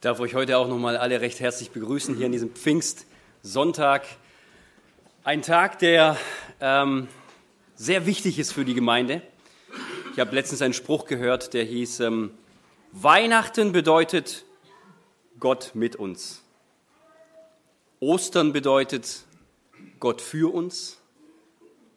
Ich 0.00 0.02
darf 0.02 0.18
euch 0.20 0.34
heute 0.34 0.56
auch 0.56 0.66
nochmal 0.66 0.96
alle 0.96 1.20
recht 1.20 1.40
herzlich 1.40 1.72
begrüßen 1.72 2.16
hier 2.16 2.24
an 2.24 2.32
diesem 2.32 2.54
Pfingstsonntag. 2.54 4.06
Ein 5.24 5.42
Tag, 5.42 5.78
der 5.78 6.16
ähm, 6.58 7.06
sehr 7.74 8.06
wichtig 8.06 8.38
ist 8.38 8.52
für 8.52 8.64
die 8.64 8.72
Gemeinde. 8.72 9.20
Ich 10.14 10.18
habe 10.18 10.34
letztens 10.34 10.62
einen 10.62 10.72
Spruch 10.72 11.04
gehört, 11.04 11.52
der 11.52 11.64
hieß, 11.64 12.00
ähm, 12.00 12.30
Weihnachten 12.92 13.72
bedeutet 13.72 14.46
Gott 15.38 15.72
mit 15.74 15.96
uns. 15.96 16.42
Ostern 18.00 18.54
bedeutet 18.54 19.26
Gott 19.98 20.22
für 20.22 20.50
uns. 20.50 20.96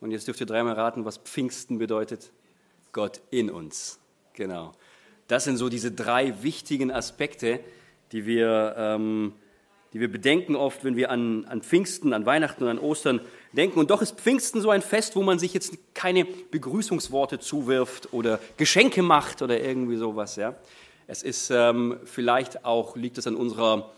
Und 0.02 0.12
jetzt 0.12 0.28
dürft 0.28 0.42
ihr 0.42 0.46
dreimal 0.46 0.74
raten, 0.74 1.06
was 1.06 1.20
Pfingsten 1.20 1.78
bedeutet. 1.78 2.34
Gott 2.92 3.22
in 3.32 3.50
uns. 3.50 3.98
Genau. 4.34 4.74
Das 5.30 5.46
sind 5.46 5.56
so 5.56 5.70
diese 5.70 5.94
drei 5.94 6.44
wichtigen 6.44 6.92
Aspekte, 6.92 7.62
die 8.14 8.26
wir, 8.26 8.76
ähm, 8.78 9.34
die 9.92 10.00
wir 10.00 10.12
bedenken 10.12 10.56
oft, 10.56 10.84
wenn 10.84 10.96
wir 10.96 11.12
an, 11.12 11.46
an 11.46 11.62
Pfingsten, 11.62 12.14
an 12.14 12.26
Weihnachten 12.26 12.64
und 12.64 12.70
an 12.70 12.80
Ostern 12.80 13.20
denken. 13.52 13.80
Und 13.80 13.90
doch 13.90 14.02
ist 14.02 14.20
Pfingsten 14.20 14.62
so 14.62 14.70
ein 14.70 14.82
Fest, 14.82 15.16
wo 15.16 15.24
man 15.24 15.40
sich 15.40 15.54
jetzt 15.54 15.78
keine 15.94 16.26
Begrüßungsworte 16.26 17.40
zuwirft 17.40 18.14
oder 18.14 18.40
Geschenke 18.58 19.02
macht 19.02 19.42
oder 19.42 19.60
irgendwie 19.60 19.98
sowas. 19.98 20.36
Ja. 20.36 20.56
Es 21.08 21.24
ist 21.24 21.50
ähm, 21.52 21.98
vielleicht 22.06 22.66
auch, 22.66 22.96
liegt 22.96 23.18
es 23.18 23.28
an 23.28 23.36
unserer, 23.36 23.92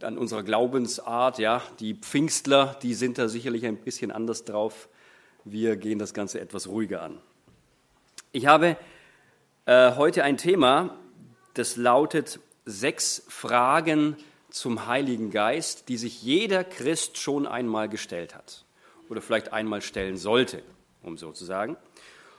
an 0.00 0.18
unserer 0.18 0.42
Glaubensart. 0.42 1.38
Ja. 1.38 1.62
Die 1.78 1.94
Pfingstler, 1.94 2.76
die 2.82 2.94
sind 2.94 3.18
da 3.18 3.28
sicherlich 3.28 3.66
ein 3.66 3.76
bisschen 3.76 4.10
anders 4.10 4.44
drauf. 4.44 4.88
Wir 5.44 5.76
gehen 5.76 5.98
das 5.98 6.14
Ganze 6.14 6.40
etwas 6.40 6.68
ruhiger 6.68 7.02
an. 7.02 7.18
Ich 8.32 8.46
habe 8.46 8.76
äh, 9.66 9.94
heute 9.96 10.24
ein 10.24 10.38
Thema, 10.38 10.96
das 11.54 11.76
lautet 11.76 12.40
sechs 12.64 13.24
Fragen 13.28 14.16
zum 14.50 14.86
Heiligen 14.86 15.30
Geist, 15.30 15.88
die 15.88 15.96
sich 15.96 16.22
jeder 16.22 16.64
Christ 16.64 17.18
schon 17.18 17.46
einmal 17.46 17.88
gestellt 17.88 18.34
hat 18.34 18.64
oder 19.08 19.20
vielleicht 19.20 19.52
einmal 19.52 19.82
stellen 19.82 20.16
sollte, 20.16 20.62
um 21.02 21.16
so 21.16 21.32
zu 21.32 21.44
sagen. 21.44 21.76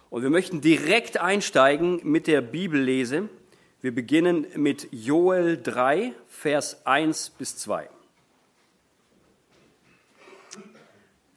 Und 0.09 0.21
wir 0.21 0.29
möchten 0.29 0.61
direkt 0.61 1.17
einsteigen 1.17 1.99
mit 2.03 2.27
der 2.27 2.41
Bibellese. 2.41 3.29
Wir 3.81 3.93
beginnen 3.93 4.45
mit 4.55 4.87
Joel 4.91 5.61
3, 5.61 6.13
Vers 6.27 6.85
1 6.85 7.31
bis 7.31 7.57
2. 7.57 7.89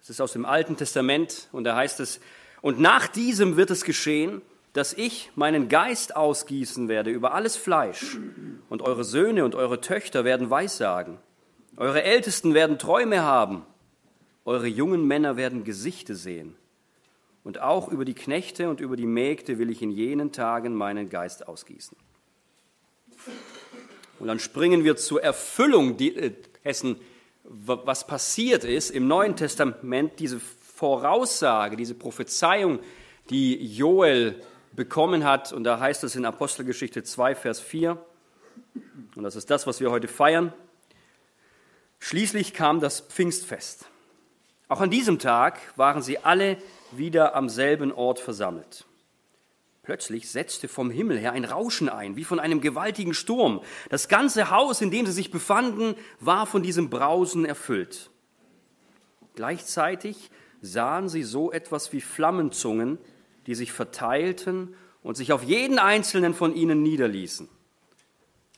Es 0.02 0.10
ist 0.10 0.20
aus 0.20 0.32
dem 0.32 0.44
Alten 0.44 0.76
Testament 0.76 1.48
und 1.52 1.64
da 1.64 1.74
heißt 1.74 2.00
es, 2.00 2.20
und 2.60 2.78
nach 2.78 3.08
diesem 3.08 3.56
wird 3.56 3.70
es 3.70 3.82
geschehen, 3.82 4.42
dass 4.76 4.92
ich 4.92 5.30
meinen 5.36 5.68
Geist 5.68 6.14
ausgießen 6.14 6.88
werde 6.88 7.10
über 7.10 7.32
alles 7.32 7.56
Fleisch, 7.56 8.18
und 8.68 8.82
eure 8.82 9.04
Söhne 9.04 9.44
und 9.44 9.54
eure 9.54 9.80
Töchter 9.80 10.24
werden 10.24 10.50
Weissagen, 10.50 11.18
eure 11.78 12.02
Ältesten 12.02 12.52
werden 12.52 12.78
Träume 12.78 13.22
haben, 13.22 13.64
eure 14.44 14.66
jungen 14.66 15.06
Männer 15.06 15.38
werden 15.38 15.64
Gesichte 15.64 16.14
sehen, 16.14 16.56
und 17.42 17.60
auch 17.60 17.88
über 17.88 18.04
die 18.04 18.14
Knechte 18.14 18.68
und 18.68 18.80
über 18.80 18.96
die 18.96 19.06
Mägde 19.06 19.58
will 19.58 19.70
ich 19.70 19.80
in 19.80 19.90
jenen 19.90 20.32
Tagen 20.32 20.74
meinen 20.74 21.08
Geist 21.08 21.48
ausgießen. 21.48 21.96
Und 24.18 24.26
dann 24.26 24.40
springen 24.40 24.84
wir 24.84 24.96
zur 24.96 25.22
Erfüllung 25.22 25.96
dessen, 25.96 26.96
was 27.44 28.06
passiert 28.06 28.64
ist 28.64 28.90
im 28.90 29.06
Neuen 29.06 29.36
Testament, 29.36 30.18
diese 30.18 30.40
Voraussage, 30.40 31.76
diese 31.76 31.94
Prophezeiung, 31.94 32.80
die 33.30 33.54
Joel 33.74 34.42
bekommen 34.76 35.24
hat. 35.24 35.52
Und 35.52 35.64
da 35.64 35.80
heißt 35.80 36.04
es 36.04 36.14
in 36.14 36.24
Apostelgeschichte 36.24 37.02
2, 37.02 37.34
Vers 37.34 37.60
4, 37.60 37.98
und 39.16 39.22
das 39.22 39.34
ist 39.34 39.50
das, 39.50 39.66
was 39.66 39.80
wir 39.80 39.90
heute 39.90 40.08
feiern. 40.08 40.52
Schließlich 41.98 42.52
kam 42.52 42.80
das 42.80 43.00
Pfingstfest. 43.00 43.86
Auch 44.68 44.80
an 44.80 44.90
diesem 44.90 45.18
Tag 45.18 45.58
waren 45.76 46.02
sie 46.02 46.18
alle 46.18 46.58
wieder 46.92 47.34
am 47.34 47.48
selben 47.48 47.92
Ort 47.92 48.20
versammelt. 48.20 48.84
Plötzlich 49.82 50.28
setzte 50.30 50.66
vom 50.66 50.90
Himmel 50.90 51.18
her 51.18 51.32
ein 51.32 51.44
Rauschen 51.44 51.88
ein, 51.88 52.16
wie 52.16 52.24
von 52.24 52.40
einem 52.40 52.60
gewaltigen 52.60 53.14
Sturm. 53.14 53.62
Das 53.88 54.08
ganze 54.08 54.50
Haus, 54.50 54.80
in 54.80 54.90
dem 54.90 55.06
sie 55.06 55.12
sich 55.12 55.30
befanden, 55.30 55.94
war 56.18 56.46
von 56.46 56.62
diesem 56.62 56.90
Brausen 56.90 57.44
erfüllt. 57.44 58.10
Gleichzeitig 59.36 60.30
sahen 60.60 61.08
sie 61.08 61.22
so 61.22 61.52
etwas 61.52 61.92
wie 61.92 62.00
Flammenzungen, 62.00 62.98
die 63.46 63.54
sich 63.54 63.72
verteilten 63.72 64.74
und 65.02 65.16
sich 65.16 65.32
auf 65.32 65.42
jeden 65.42 65.78
einzelnen 65.78 66.34
von 66.34 66.54
ihnen 66.54 66.82
niederließen. 66.82 67.48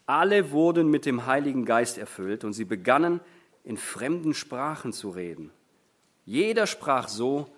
Alle 0.07 0.51
wurden 0.51 0.89
mit 0.89 1.05
dem 1.05 1.27
Heiligen 1.27 1.67
Geist 1.67 1.99
erfüllt 1.99 2.43
und 2.45 2.55
sie 2.55 2.65
begannen 2.65 3.21
in 3.65 3.77
fremden 3.77 4.33
Sprachen 4.33 4.93
zu 4.95 5.11
reden. 5.11 5.51
Jeder 6.25 6.67
sprach 6.67 7.09
so, 7.09 7.49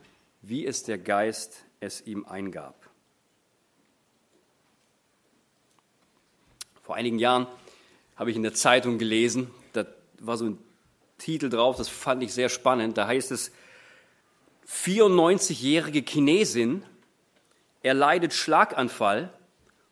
wie 0.43 0.67
es 0.67 0.83
der 0.83 0.99
Geist 0.99 1.65
es 1.79 2.05
ihm 2.07 2.25
eingab. 2.25 2.89
Vor 6.83 6.97
einigen 6.97 7.21
Jahren 7.21 7.47
habe 8.17 8.31
ich 8.31 8.37
in 8.37 8.43
der 8.43 8.55
Zeitung 8.55 8.99
gelesen, 8.99 9.51
da 9.73 9.87
war 10.19 10.37
so 10.37 10.47
ein 10.47 10.59
Titel 11.19 11.49
drauf, 11.49 11.77
das 11.77 11.89
fand 11.89 12.23
ich 12.23 12.35
sehr 12.35 12.49
spannend. 12.49 12.99
Da 12.99 13.07
heißt 13.07 13.31
es, 13.31 13.53
94-jährige 14.69 16.03
Chinesin 16.03 16.83
erleidet 17.83 18.33
Schlaganfall 18.33 19.33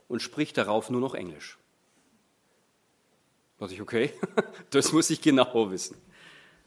und 0.08 0.22
spricht 0.22 0.56
darauf 0.56 0.90
nur 0.90 1.00
noch 1.00 1.14
Englisch. 1.14 1.58
Da 3.58 3.64
dachte 3.64 3.74
ich, 3.74 3.82
okay, 3.82 4.12
das 4.70 4.92
muss 4.92 5.10
ich 5.10 5.20
genau 5.20 5.70
wissen. 5.70 5.96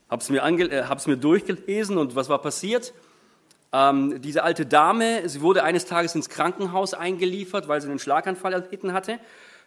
Hab's 0.09 0.29
mir, 0.29 0.43
äh, 0.43 0.83
hab's 0.83 1.07
mir 1.07 1.17
durchgelesen 1.17 1.97
und 1.97 2.15
was 2.15 2.27
war 2.27 2.41
passiert? 2.41 2.93
Ähm, 3.71 4.21
diese 4.21 4.43
alte 4.43 4.65
Dame, 4.65 5.27
sie 5.29 5.41
wurde 5.41 5.63
eines 5.63 5.85
Tages 5.85 6.15
ins 6.15 6.27
Krankenhaus 6.27 6.93
eingeliefert, 6.93 7.69
weil 7.69 7.79
sie 7.81 7.87
einen 7.87 7.99
Schlaganfall 7.99 8.53
erlitten 8.53 8.91
hatte. 8.91 9.19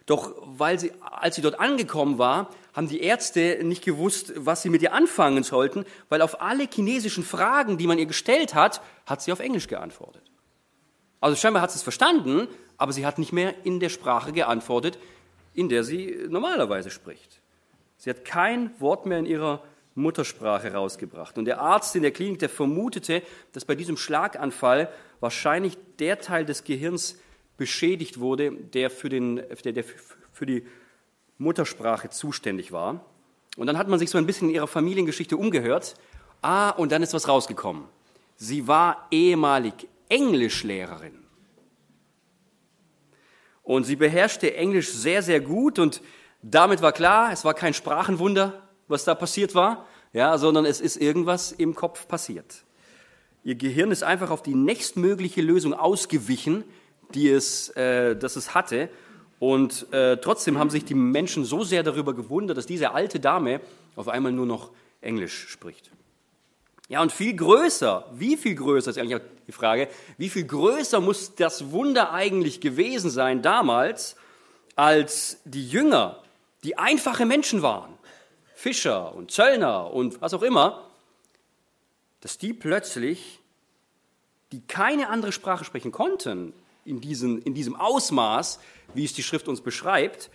Doch 0.05 0.33
weil 0.43 0.77
sie, 0.77 0.91
als 1.01 1.35
sie 1.35 1.41
dort 1.41 1.59
angekommen 1.59 2.19
war, 2.19 2.51
haben 2.73 2.87
die 2.87 3.01
Ärzte 3.01 3.59
nicht 3.63 3.83
gewusst, 3.83 4.33
was 4.35 4.61
sie 4.61 4.69
mit 4.69 4.83
ihr 4.83 4.93
anfangen 4.93 5.41
sollten, 5.43 5.83
weil 6.09 6.21
auf 6.21 6.41
alle 6.41 6.67
chinesischen 6.71 7.23
Fragen, 7.23 7.79
die 7.79 7.87
man 7.87 7.97
ihr 7.97 8.05
gestellt 8.05 8.53
hat, 8.53 8.81
hat 9.07 9.23
sie 9.23 9.31
auf 9.31 9.39
Englisch 9.39 9.67
geantwortet. 9.67 10.21
Also 11.25 11.37
scheinbar 11.37 11.63
hat 11.63 11.71
sie 11.71 11.77
es 11.77 11.81
verstanden, 11.81 12.47
aber 12.77 12.93
sie 12.93 13.03
hat 13.03 13.17
nicht 13.17 13.33
mehr 13.33 13.65
in 13.65 13.79
der 13.79 13.89
Sprache 13.89 14.31
geantwortet, 14.31 14.99
in 15.55 15.69
der 15.69 15.83
sie 15.83 16.15
normalerweise 16.29 16.91
spricht. 16.91 17.41
Sie 17.97 18.11
hat 18.11 18.25
kein 18.25 18.79
Wort 18.79 19.07
mehr 19.07 19.17
in 19.17 19.25
ihrer 19.25 19.63
Muttersprache 19.95 20.71
rausgebracht. 20.71 21.39
Und 21.39 21.45
der 21.45 21.59
Arzt 21.59 21.95
in 21.95 22.03
der 22.03 22.11
Klinik, 22.11 22.37
der 22.37 22.49
vermutete, 22.49 23.23
dass 23.53 23.65
bei 23.65 23.73
diesem 23.73 23.97
Schlaganfall 23.97 24.87
wahrscheinlich 25.19 25.79
der 25.97 26.19
Teil 26.19 26.45
des 26.45 26.63
Gehirns 26.63 27.17
beschädigt 27.57 28.19
wurde, 28.19 28.51
der 28.51 28.91
für, 28.91 29.09
den, 29.09 29.37
der, 29.63 29.73
der 29.73 29.83
für 30.31 30.45
die 30.45 30.67
Muttersprache 31.39 32.11
zuständig 32.11 32.71
war. 32.71 33.03
Und 33.57 33.65
dann 33.65 33.79
hat 33.79 33.87
man 33.87 33.97
sich 33.97 34.11
so 34.11 34.19
ein 34.19 34.27
bisschen 34.27 34.49
in 34.49 34.53
ihrer 34.53 34.67
Familiengeschichte 34.67 35.37
umgehört. 35.37 35.95
Ah, 36.43 36.69
und 36.69 36.91
dann 36.91 37.01
ist 37.01 37.15
was 37.15 37.27
rausgekommen. 37.27 37.85
Sie 38.35 38.67
war 38.67 39.07
ehemalig 39.09 39.87
Englischlehrerin. 40.09 41.25
Und 43.63 43.85
sie 43.85 43.95
beherrschte 43.95 44.55
Englisch 44.55 44.89
sehr, 44.89 45.23
sehr 45.23 45.39
gut 45.39 45.79
und 45.79 46.01
damit 46.41 46.81
war 46.83 46.91
klar, 46.91 47.31
es 47.31 47.43
war 47.43 47.55
kein 47.55 47.73
Sprachenwunder, 47.73 48.61
was 48.87 49.03
da 49.03 49.15
passiert 49.15 49.55
war, 49.55 49.87
ja, 50.13 50.37
sondern 50.37 50.65
es 50.65 50.79
ist 50.79 50.97
irgendwas 50.97 51.51
im 51.51 51.73
Kopf 51.73 52.07
passiert. 52.07 52.63
Ihr 53.43 53.55
Gehirn 53.55 53.91
ist 53.91 54.03
einfach 54.03 54.29
auf 54.29 54.43
die 54.43 54.55
nächstmögliche 54.55 55.41
Lösung 55.41 55.73
ausgewichen, 55.73 56.63
die 57.13 57.29
es, 57.29 57.69
äh, 57.69 58.15
das 58.15 58.35
es 58.35 58.53
hatte. 58.53 58.89
Und 59.39 59.91
äh, 59.91 60.17
trotzdem 60.17 60.57
haben 60.57 60.69
sich 60.69 60.85
die 60.85 60.95
Menschen 60.95 61.45
so 61.45 61.63
sehr 61.63 61.83
darüber 61.83 62.13
gewundert, 62.13 62.57
dass 62.57 62.65
diese 62.65 62.91
alte 62.91 63.19
Dame 63.19 63.61
auf 63.95 64.07
einmal 64.07 64.31
nur 64.31 64.45
noch 64.45 64.71
Englisch 65.01 65.47
spricht. 65.49 65.91
Ja, 66.87 67.01
und 67.01 67.11
viel 67.11 67.35
größer, 67.35 68.05
wie 68.13 68.37
viel 68.37 68.55
größer 68.55 68.91
ist 68.91 68.97
eigentlich 68.97 69.21
die 69.47 69.51
Frage, 69.51 69.87
wie 70.17 70.29
viel 70.29 70.45
größer 70.45 71.01
muss 71.01 71.33
das 71.35 71.71
Wunder 71.71 72.11
eigentlich 72.11 72.61
gewesen 72.61 73.09
sein 73.09 73.41
damals, 73.41 74.15
als 74.75 75.39
die 75.45 75.67
Jünger, 75.67 76.21
die 76.63 76.77
einfache 76.77 77.25
Menschen 77.25 77.61
waren, 77.61 77.93
Fischer 78.53 79.15
und 79.15 79.31
Zöllner 79.31 79.91
und 79.91 80.21
was 80.21 80.33
auch 80.33 80.43
immer, 80.43 80.89
dass 82.21 82.37
die 82.37 82.53
plötzlich, 82.53 83.39
die 84.51 84.61
keine 84.61 85.09
andere 85.09 85.31
Sprache 85.31 85.65
sprechen 85.65 85.91
konnten, 85.91 86.53
in, 86.85 87.01
diesen, 87.01 87.41
in 87.41 87.55
diesem 87.55 87.75
Ausmaß, 87.75 88.59
wie 88.93 89.05
es 89.05 89.13
die 89.13 89.23
Schrift 89.23 89.47
uns 89.47 89.61
beschreibt, 89.61 90.29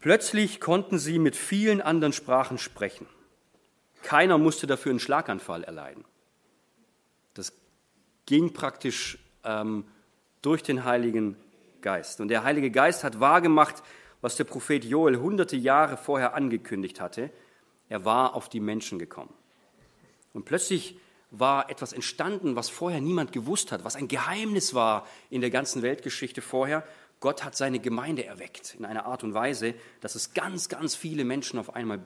plötzlich 0.00 0.58
konnten 0.60 0.98
sie 0.98 1.18
mit 1.18 1.36
vielen 1.36 1.82
anderen 1.82 2.14
Sprachen 2.14 2.56
sprechen. 2.56 3.06
Keiner 4.02 4.38
musste 4.38 4.66
dafür 4.66 4.90
einen 4.90 5.00
Schlaganfall 5.00 5.64
erleiden. 5.64 6.04
Das 7.34 7.52
ging 8.26 8.52
praktisch 8.52 9.18
ähm, 9.44 9.84
durch 10.42 10.62
den 10.62 10.84
Heiligen 10.84 11.36
Geist. 11.80 12.20
Und 12.20 12.28
der 12.28 12.44
Heilige 12.44 12.70
Geist 12.70 13.04
hat 13.04 13.20
wahrgemacht, 13.20 13.82
was 14.20 14.36
der 14.36 14.44
Prophet 14.44 14.84
Joel 14.84 15.18
hunderte 15.18 15.56
Jahre 15.56 15.96
vorher 15.96 16.34
angekündigt 16.34 17.00
hatte. 17.00 17.30
Er 17.88 18.04
war 18.04 18.34
auf 18.34 18.48
die 18.48 18.60
Menschen 18.60 18.98
gekommen. 18.98 19.32
Und 20.32 20.44
plötzlich 20.44 20.98
war 21.30 21.70
etwas 21.70 21.92
entstanden, 21.92 22.56
was 22.56 22.68
vorher 22.68 23.00
niemand 23.00 23.32
gewusst 23.32 23.72
hat, 23.72 23.84
was 23.84 23.96
ein 23.96 24.08
Geheimnis 24.08 24.74
war 24.74 25.06
in 25.30 25.40
der 25.40 25.50
ganzen 25.50 25.82
Weltgeschichte 25.82 26.40
vorher. 26.42 26.86
Gott 27.20 27.44
hat 27.44 27.56
seine 27.56 27.80
Gemeinde 27.80 28.24
erweckt 28.24 28.76
in 28.78 28.84
einer 28.84 29.06
Art 29.06 29.24
und 29.24 29.34
Weise, 29.34 29.74
dass 30.00 30.14
es 30.14 30.34
ganz, 30.34 30.68
ganz 30.68 30.94
viele 30.94 31.24
Menschen 31.24 31.58
auf 31.58 31.74
einmal 31.74 32.00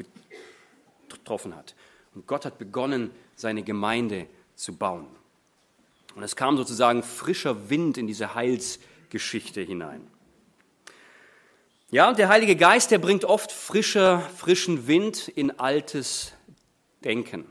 betroffen 1.18 1.56
hat. 1.56 1.74
Und 2.14 2.26
Gott 2.26 2.44
hat 2.44 2.58
begonnen, 2.58 3.10
seine 3.36 3.62
Gemeinde 3.62 4.26
zu 4.54 4.76
bauen. 4.76 5.06
Und 6.14 6.22
es 6.22 6.36
kam 6.36 6.56
sozusagen 6.56 7.02
frischer 7.02 7.70
Wind 7.70 7.96
in 7.96 8.06
diese 8.06 8.34
Heilsgeschichte 8.34 9.60
hinein. 9.62 10.06
Ja, 11.90 12.08
und 12.08 12.18
der 12.18 12.28
Heilige 12.28 12.56
Geist, 12.56 12.90
der 12.90 12.98
bringt 12.98 13.24
oft 13.24 13.52
frischer, 13.52 14.20
frischen 14.20 14.86
Wind 14.86 15.28
in 15.28 15.58
altes 15.58 16.32
Denken. 17.04 17.44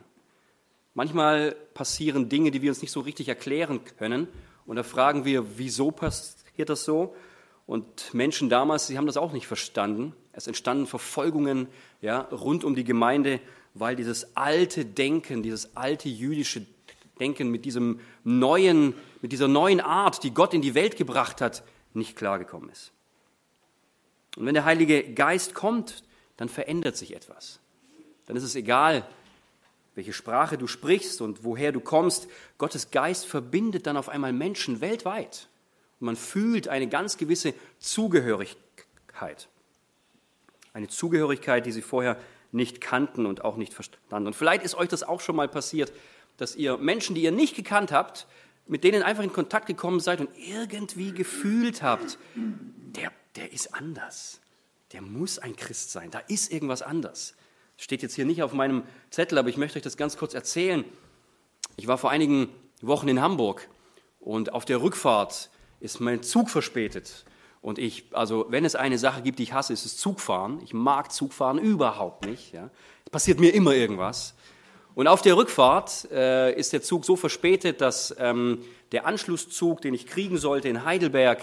Manchmal 0.94 1.56
passieren 1.74 2.28
Dinge, 2.28 2.52
die 2.52 2.62
wir 2.62 2.72
uns 2.72 2.82
nicht 2.82 2.92
so 2.92 3.02
richtig 3.02 3.30
erklären 3.30 3.82
können. 3.98 4.28
Und 4.66 4.76
da 4.76 4.84
fragen 4.84 5.26
wir, 5.26 5.58
wieso 5.58 5.92
passiert 5.92 6.70
das 6.70 6.84
so? 6.84 7.16
Und 7.68 8.14
Menschen 8.14 8.50
damals, 8.50 8.88
sie 8.88 8.98
haben 8.98 9.06
das 9.06 9.18
auch 9.18 9.32
nicht 9.32 9.48
verstanden. 9.48 10.14
Es 10.34 10.48
entstanden 10.48 10.88
Verfolgungen 10.88 11.68
ja, 12.02 12.22
rund 12.22 12.64
um 12.64 12.76
die 12.76 12.84
Gemeinde, 12.84 13.40
weil 13.74 13.96
dieses 13.96 14.36
alte 14.36 14.86
Denken, 14.86 15.44
dieses 15.44 15.76
alte 15.76 16.10
jüdische 16.10 16.66
Denken 17.20 17.50
mit, 17.50 17.66
diesem 17.66 18.00
neuen, 18.24 18.94
mit 19.22 19.32
dieser 19.32 19.48
neuen 19.48 19.80
Art, 19.80 20.24
die 20.24 20.34
Gott 20.34 20.54
in 20.54 20.62
die 20.62 20.74
Welt 20.74 20.98
gebracht 20.98 21.42
hat, 21.42 21.64
nicht 21.94 22.16
klargekommen 22.16 22.70
ist. 22.70 22.92
Und 24.38 24.46
wenn 24.46 24.54
der 24.54 24.66
Heilige 24.66 25.04
Geist 25.14 25.54
kommt, 25.54 26.04
dann 26.38 26.50
verändert 26.50 26.98
sich 26.98 27.16
etwas. 27.16 27.60
Dann 28.26 28.36
ist 28.36 28.44
es 28.44 28.56
egal, 28.56 29.06
welche 29.94 30.14
Sprache 30.14 30.58
du 30.58 30.68
sprichst 30.68 31.22
und 31.22 31.44
woher 31.44 31.72
du 31.72 31.82
kommst. 31.82 32.28
Gottes 32.58 32.92
Geist 32.92 33.26
verbindet 33.26 33.86
dann 33.88 33.98
auf 33.98 34.10
einmal 34.10 34.32
Menschen 34.32 34.82
weltweit. 34.82 35.48
Und 36.00 36.06
man 36.06 36.16
fühlt 36.16 36.68
eine 36.68 36.88
ganz 36.88 37.18
gewisse 37.18 37.54
Zugehörigkeit. 37.80 39.50
Eine 40.74 40.88
Zugehörigkeit, 40.88 41.66
die 41.66 41.72
sie 41.72 41.82
vorher 41.82 42.18
nicht 42.52 42.82
kannten 42.82 43.26
und 43.26 43.44
auch 43.44 43.58
nicht 43.58 43.74
verstanden. 43.74 44.28
Und 44.28 44.36
vielleicht 44.36 44.64
ist 44.64 44.76
euch 44.76 44.90
das 44.90 45.04
auch 45.04 45.22
schon 45.22 45.36
mal 45.36 45.48
passiert, 45.48 45.92
dass 46.38 46.56
ihr 46.56 46.78
Menschen, 46.78 47.16
die 47.16 47.24
ihr 47.24 47.32
nicht 47.32 47.56
gekannt 47.56 47.92
habt, 47.92 48.28
mit 48.68 48.84
denen 48.84 49.04
einfach 49.04 49.24
in 49.24 49.34
Kontakt 49.34 49.68
gekommen 49.68 50.00
seid 50.00 50.22
und 50.22 50.30
irgendwie 50.38 51.12
gefühlt 51.12 51.82
habt, 51.82 52.18
der, 52.36 53.12
der 53.36 53.52
ist 53.54 53.74
anders. 53.74 54.40
Der 54.94 55.02
muss 55.02 55.40
ein 55.40 55.56
Christ 55.56 55.92
sein. 55.92 56.12
Da 56.12 56.20
ist 56.20 56.52
irgendwas 56.52 56.82
anders. 56.82 57.36
Steht 57.78 58.02
jetzt 58.02 58.16
hier 58.16 58.26
nicht 58.26 58.44
auf 58.44 58.54
meinem 58.54 58.84
Zettel, 59.10 59.38
aber 59.38 59.50
ich 59.50 59.58
möchte 59.58 59.78
euch 59.78 59.84
das 59.84 59.98
ganz 59.98 60.18
kurz 60.18 60.34
erzählen. 60.34 60.86
Ich 61.78 61.88
war 61.88 61.98
vor 61.98 62.12
einigen 62.12 62.50
Wochen 62.82 63.08
in 63.08 63.22
Hamburg 63.22 63.70
und 64.20 64.54
auf 64.54 64.66
der 64.66 64.82
Rückfahrt 64.82 65.50
ist 65.80 66.00
mein 66.00 66.22
Zug 66.22 66.50
verspätet. 66.50 67.26
Und 67.62 67.78
ich, 67.78 68.06
also 68.12 68.48
wenn 68.50 68.66
es 68.66 68.76
eine 68.76 68.98
Sache 68.98 69.22
gibt, 69.22 69.40
die 69.40 69.44
ich 69.44 69.54
hasse, 69.54 69.74
ist 69.74 69.86
es 69.86 69.98
Zugfahren. 69.98 70.60
Ich 70.64 70.74
mag 70.74 71.12
Zugfahren 71.12 71.60
überhaupt 71.60 72.26
nicht. 72.26 72.54
Ja. 72.54 72.70
Es 73.06 73.12
passiert 73.12 73.40
mir 73.40 73.54
immer 73.54 73.74
irgendwas. 73.74 74.34
Und 74.96 75.08
auf 75.08 75.22
der 75.22 75.38
Rückfahrt 75.38 76.12
äh, 76.12 76.54
ist 76.54 76.74
der 76.74 76.82
Zug 76.82 77.06
so 77.06 77.16
verspätet, 77.16 77.80
dass 77.80 78.14
ähm, 78.20 78.60
der 78.92 79.06
Anschlusszug, 79.06 79.82
den 79.82 79.94
ich 79.94 80.08
kriegen 80.08 80.38
sollte 80.38 80.70
in 80.70 80.84
Heidelberg, 80.84 81.40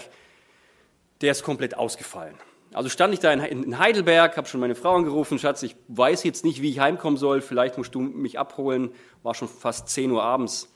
der 1.21 1.31
ist 1.31 1.43
komplett 1.43 1.75
ausgefallen. 1.75 2.35
Also 2.71 2.89
stand 2.89 3.13
ich 3.15 3.19
da 3.19 3.31
in 3.31 3.79
Heidelberg, 3.79 4.37
habe 4.37 4.47
schon 4.47 4.59
meine 4.59 4.75
Frau 4.75 4.95
angerufen, 4.95 5.39
Schatz, 5.39 5.63
ich 5.63 5.75
weiß 5.87 6.23
jetzt 6.23 6.45
nicht, 6.45 6.61
wie 6.61 6.69
ich 6.69 6.79
heimkommen 6.79 7.17
soll, 7.17 7.41
vielleicht 7.41 7.79
musst 7.79 7.95
du 7.95 7.99
mich 7.99 8.37
abholen, 8.37 8.91
war 9.23 9.33
schon 9.33 9.47
fast 9.47 9.89
10 9.89 10.11
Uhr 10.11 10.23
abends. 10.23 10.71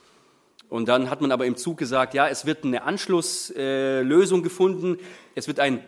Und 0.73 0.87
dann 0.87 1.11
hat 1.11 1.21
man 1.21 1.31
aber 1.31 1.45
im 1.45 1.55
Zug 1.55 1.77
gesagt, 1.77 2.15
ja, 2.15 2.27
es 2.27 2.47
wird 2.47 2.63
eine 2.63 2.81
Anschlusslösung 2.81 4.39
äh, 4.39 4.43
gefunden, 4.43 4.97
es 5.35 5.45
wird 5.45 5.59
ein 5.59 5.83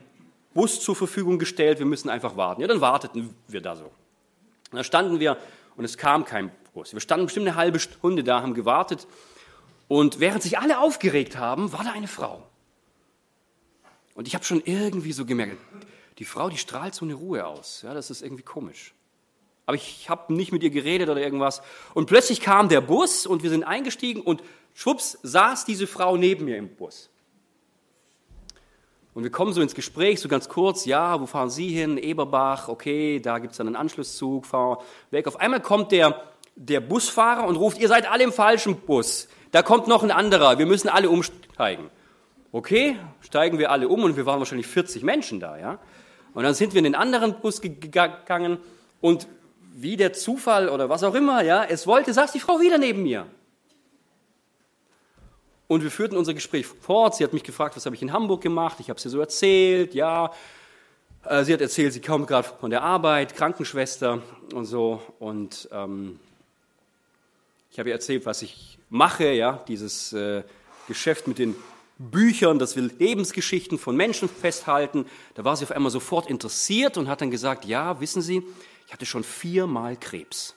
Bus 0.54 0.80
zur 0.80 0.96
Verfügung 0.96 1.40
gestellt, 1.40 1.80
wir 1.80 1.88
müssen 1.88 2.08
einfach 2.08 2.38
warten. 2.38 2.62
Ja, 2.62 2.68
dann 2.68 2.82
warteten 2.82 3.34
wir 3.48 3.62
da 3.62 3.76
so. 3.76 3.86
Und 3.86 4.78
da 4.78 4.84
standen 4.84 5.20
wir 5.20 5.38
und 5.76 5.86
es 5.86 5.98
kam 5.98 6.24
kein 6.24 6.52
Bus. 6.76 6.94
Wir 6.94 7.00
standen 7.00 7.26
bestimmt 7.26 7.48
eine 7.48 7.56
halbe 7.56 7.80
Stunde 7.80 8.24
da, 8.24 8.44
haben 8.44 8.54
gewartet 8.54 9.08
und 9.88 10.20
während 10.20 10.44
sich 10.44 10.60
alle 10.60 10.78
aufgeregt 10.78 11.36
haben, 11.36 11.74
war 11.74 11.84
da 11.84 11.92
eine 11.92 12.08
Frau. 12.08 12.44
Und 14.14 14.28
ich 14.28 14.36
habe 14.36 14.46
schon 14.46 14.62
irgendwie 14.66 15.14
so 15.14 15.26
gemerkt, 15.26 15.58
die 16.20 16.26
Frau, 16.26 16.48
die 16.48 16.60
strahlt 16.60 16.94
so 16.94 17.06
eine 17.06 17.16
Ruhe 17.16 17.48
aus. 17.48 17.82
Ja, 17.82 17.96
das 17.96 18.12
ist 18.12 18.22
irgendwie 18.22 18.44
komisch. 18.44 18.94
Aber 19.66 19.76
ich 19.76 20.10
habe 20.10 20.34
nicht 20.34 20.52
mit 20.52 20.64
ihr 20.64 20.70
geredet 20.70 21.10
oder 21.10 21.22
irgendwas. 21.22 21.62
Und 21.94 22.06
plötzlich 22.06 22.42
kam 22.42 22.70
der 22.70 22.82
Bus 22.82 23.26
und 23.26 23.44
wir 23.44 23.50
sind 23.50 23.64
eingestiegen 23.64 24.22
und 24.22 24.44
schwupps 24.74 25.18
saß 25.24 25.66
diese 25.66 25.88
Frau 25.88 26.18
neben 26.18 26.46
mir 26.46 26.58
im 26.58 26.76
Bus. 26.76 27.10
Und 29.16 29.24
wir 29.24 29.32
kommen 29.32 29.54
so 29.54 29.62
ins 29.62 29.76
Gespräch, 29.76 30.20
so 30.20 30.28
ganz 30.28 30.50
kurz, 30.50 30.86
ja, 30.86 31.22
wo 31.22 31.26
fahren 31.26 31.50
Sie 31.50 31.70
hin? 31.70 31.98
Eberbach, 31.98 32.68
okay, 32.68 33.22
da 33.22 33.40
gibt 33.40 33.52
es 33.52 33.58
dann 33.58 33.68
einen 33.68 33.78
Anschlusszug, 33.78 34.46
fahr 34.46 34.84
weg. 35.10 35.26
Auf 35.26 35.40
einmal 35.40 35.62
kommt 35.62 35.94
der, 35.94 36.22
der 36.58 36.82
Busfahrer 36.82 37.48
und 37.48 37.56
ruft, 37.56 37.78
ihr 37.80 37.88
seid 37.88 38.12
alle 38.12 38.26
im 38.26 38.34
falschen 38.34 38.76
Bus. 38.82 39.30
Da 39.52 39.62
kommt 39.62 39.88
noch 39.88 40.04
ein 40.04 40.12
anderer, 40.12 40.60
wir 40.60 40.66
müssen 40.66 40.90
alle 40.90 41.10
umsteigen. 41.10 41.90
Okay, 42.52 42.98
steigen 43.22 43.58
wir 43.58 43.72
alle 43.72 43.88
um 43.88 44.04
und 44.04 44.18
wir 44.18 44.26
waren 44.26 44.40
wahrscheinlich 44.40 44.68
40 44.68 45.02
Menschen 45.04 45.40
da, 45.40 45.58
ja. 45.58 45.80
Und 46.34 46.44
dann 46.44 46.54
sind 46.54 46.74
wir 46.74 46.80
in 46.80 46.84
den 46.84 46.96
anderen 46.96 47.40
Bus 47.40 47.62
gegangen 47.62 48.58
und 49.00 49.30
wie 49.78 49.98
der 49.98 50.14
Zufall 50.14 50.70
oder 50.70 50.88
was 50.88 51.04
auch 51.04 51.16
immer, 51.16 51.44
ja, 51.44 51.66
es 51.66 51.86
wollte, 51.86 52.14
saß 52.14 52.32
die 52.32 52.40
Frau 52.40 52.62
wieder 52.62 52.78
neben 52.78 53.04
mir. 53.04 53.28
Und 55.68 55.84
wir 55.84 55.92
führten 55.92 56.16
unser 56.16 56.34
Gespräch 56.34 56.66
fort. 56.66 57.16
Sie 57.16 57.24
hat 57.26 57.34
mich 57.34 57.44
gefragt, 57.44 57.76
was 57.76 57.86
habe 57.86 57.96
ich 57.96 58.02
in 58.02 58.14
Hamburg 58.14 58.42
gemacht? 58.42 58.78
Ich 58.80 58.90
habe 58.90 59.00
sie 59.00 59.10
so 59.10 59.20
erzählt, 59.20 59.94
ja. 59.94 60.32
Äh, 61.26 61.44
sie 61.44 61.54
hat 61.54 61.60
erzählt, 61.60 61.92
sie 61.92 62.00
kommt 62.00 62.28
gerade 62.28 62.48
von 62.48 62.70
der 62.70 62.84
Arbeit, 62.84 63.36
Krankenschwester 63.36 64.22
und 64.54 64.66
so. 64.66 65.02
Und 65.20 65.68
ähm, 65.74 66.20
ich 67.72 67.78
habe 67.78 67.90
ihr 67.90 67.96
erzählt, 67.96 68.26
was 68.26 68.44
ich 68.44 68.78
mache, 68.90 69.34
ja, 69.34 69.64
dieses 69.68 70.14
äh, 70.14 70.44
Geschäft 70.88 71.28
mit 71.28 71.38
den 71.38 71.54
Büchern, 71.98 72.60
dass 72.60 72.78
wir 72.78 72.84
Lebensgeschichten 72.84 73.78
von 73.78 73.98
Menschen 73.98 74.30
festhalten. 74.30 75.06
Da 75.34 75.44
war 75.44 75.58
sie 75.58 75.66
auf 75.66 75.72
einmal 75.72 75.92
sofort 75.92 76.30
interessiert 76.30 76.98
und 76.98 77.10
hat 77.10 77.20
dann 77.20 77.32
gesagt, 77.32 77.66
ja, 77.66 78.00
wissen 78.00 78.22
Sie, 78.22 78.44
ich 78.88 78.94
hatte 78.94 79.06
schon 79.06 79.24
viermal 79.24 79.98
Krebs. 79.98 80.56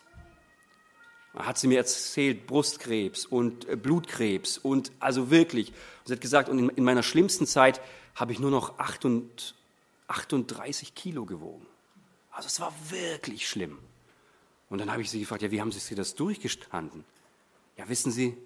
Da 1.35 1.47
hat 1.47 1.58
sie 1.58 1.68
mir 1.68 1.78
erzählt, 1.78 2.47
Brustkrebs 2.47 3.26
und 3.26 3.68
äh, 3.68 3.76
Blutkrebs 3.76 4.58
und 4.58 4.92
also 4.99 5.30
wirklich. 5.30 5.73
sie 6.04 6.14
hat 6.14 6.20
gesagt, 6.20 6.49
und 6.49 6.70
in 6.70 6.85
meiner 6.85 7.02
schlimmsten 7.02 7.47
Zeit 7.47 7.80
habe 8.14 8.32
ich 8.32 8.40
nur 8.40 8.50
noch 8.50 8.78
38 8.78 10.94
Kilo 10.94 11.25
gewogen. 11.25 11.66
Also 12.30 12.47
es 12.47 12.61
war 12.61 12.73
wirklich 12.88 13.49
schlimm. 13.49 13.78
Und 14.68 14.78
dann 14.78 14.90
habe 14.90 15.02
ich 15.02 15.11
sie 15.11 15.20
gefragt, 15.20 15.42
ja, 15.42 15.50
wie 15.50 15.61
haben 15.61 15.73
Sie 15.73 15.94
das 15.94 16.14
durchgestanden? 16.14 17.04
Ja, 17.76 17.88
wissen 17.88 18.11
Sie, 18.11 18.37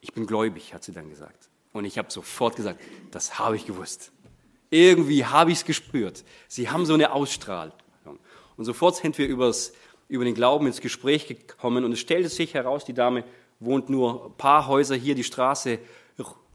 ich 0.00 0.12
bin 0.12 0.26
gläubig, 0.26 0.74
hat 0.74 0.84
sie 0.84 0.92
dann 0.92 1.10
gesagt. 1.10 1.48
Und 1.72 1.84
ich 1.84 1.98
habe 1.98 2.10
sofort 2.10 2.56
gesagt, 2.56 2.80
das 3.10 3.38
habe 3.38 3.56
ich 3.56 3.66
gewusst. 3.66 4.12
Irgendwie 4.70 5.24
habe 5.24 5.52
ich 5.52 5.58
es 5.58 5.64
gespürt. 5.64 6.24
Sie 6.48 6.70
haben 6.70 6.86
so 6.86 6.94
eine 6.94 7.12
Ausstrahlung. 7.12 7.74
Und 8.56 8.64
sofort 8.64 8.96
sind 8.96 9.18
wir 9.18 9.26
übers, 9.26 9.72
über 10.08 10.24
den 10.24 10.34
Glauben 10.34 10.66
ins 10.66 10.80
Gespräch 10.80 11.26
gekommen 11.26 11.84
und 11.84 11.92
es 11.92 11.98
stellte 11.98 12.28
sich 12.28 12.54
heraus, 12.54 12.84
die 12.84 12.94
Dame 12.94 13.24
wohnt 13.60 13.88
nur 13.88 14.26
ein 14.26 14.36
paar 14.36 14.66
Häuser 14.66 14.94
hier 14.94 15.14
die 15.14 15.24
Straße 15.24 15.78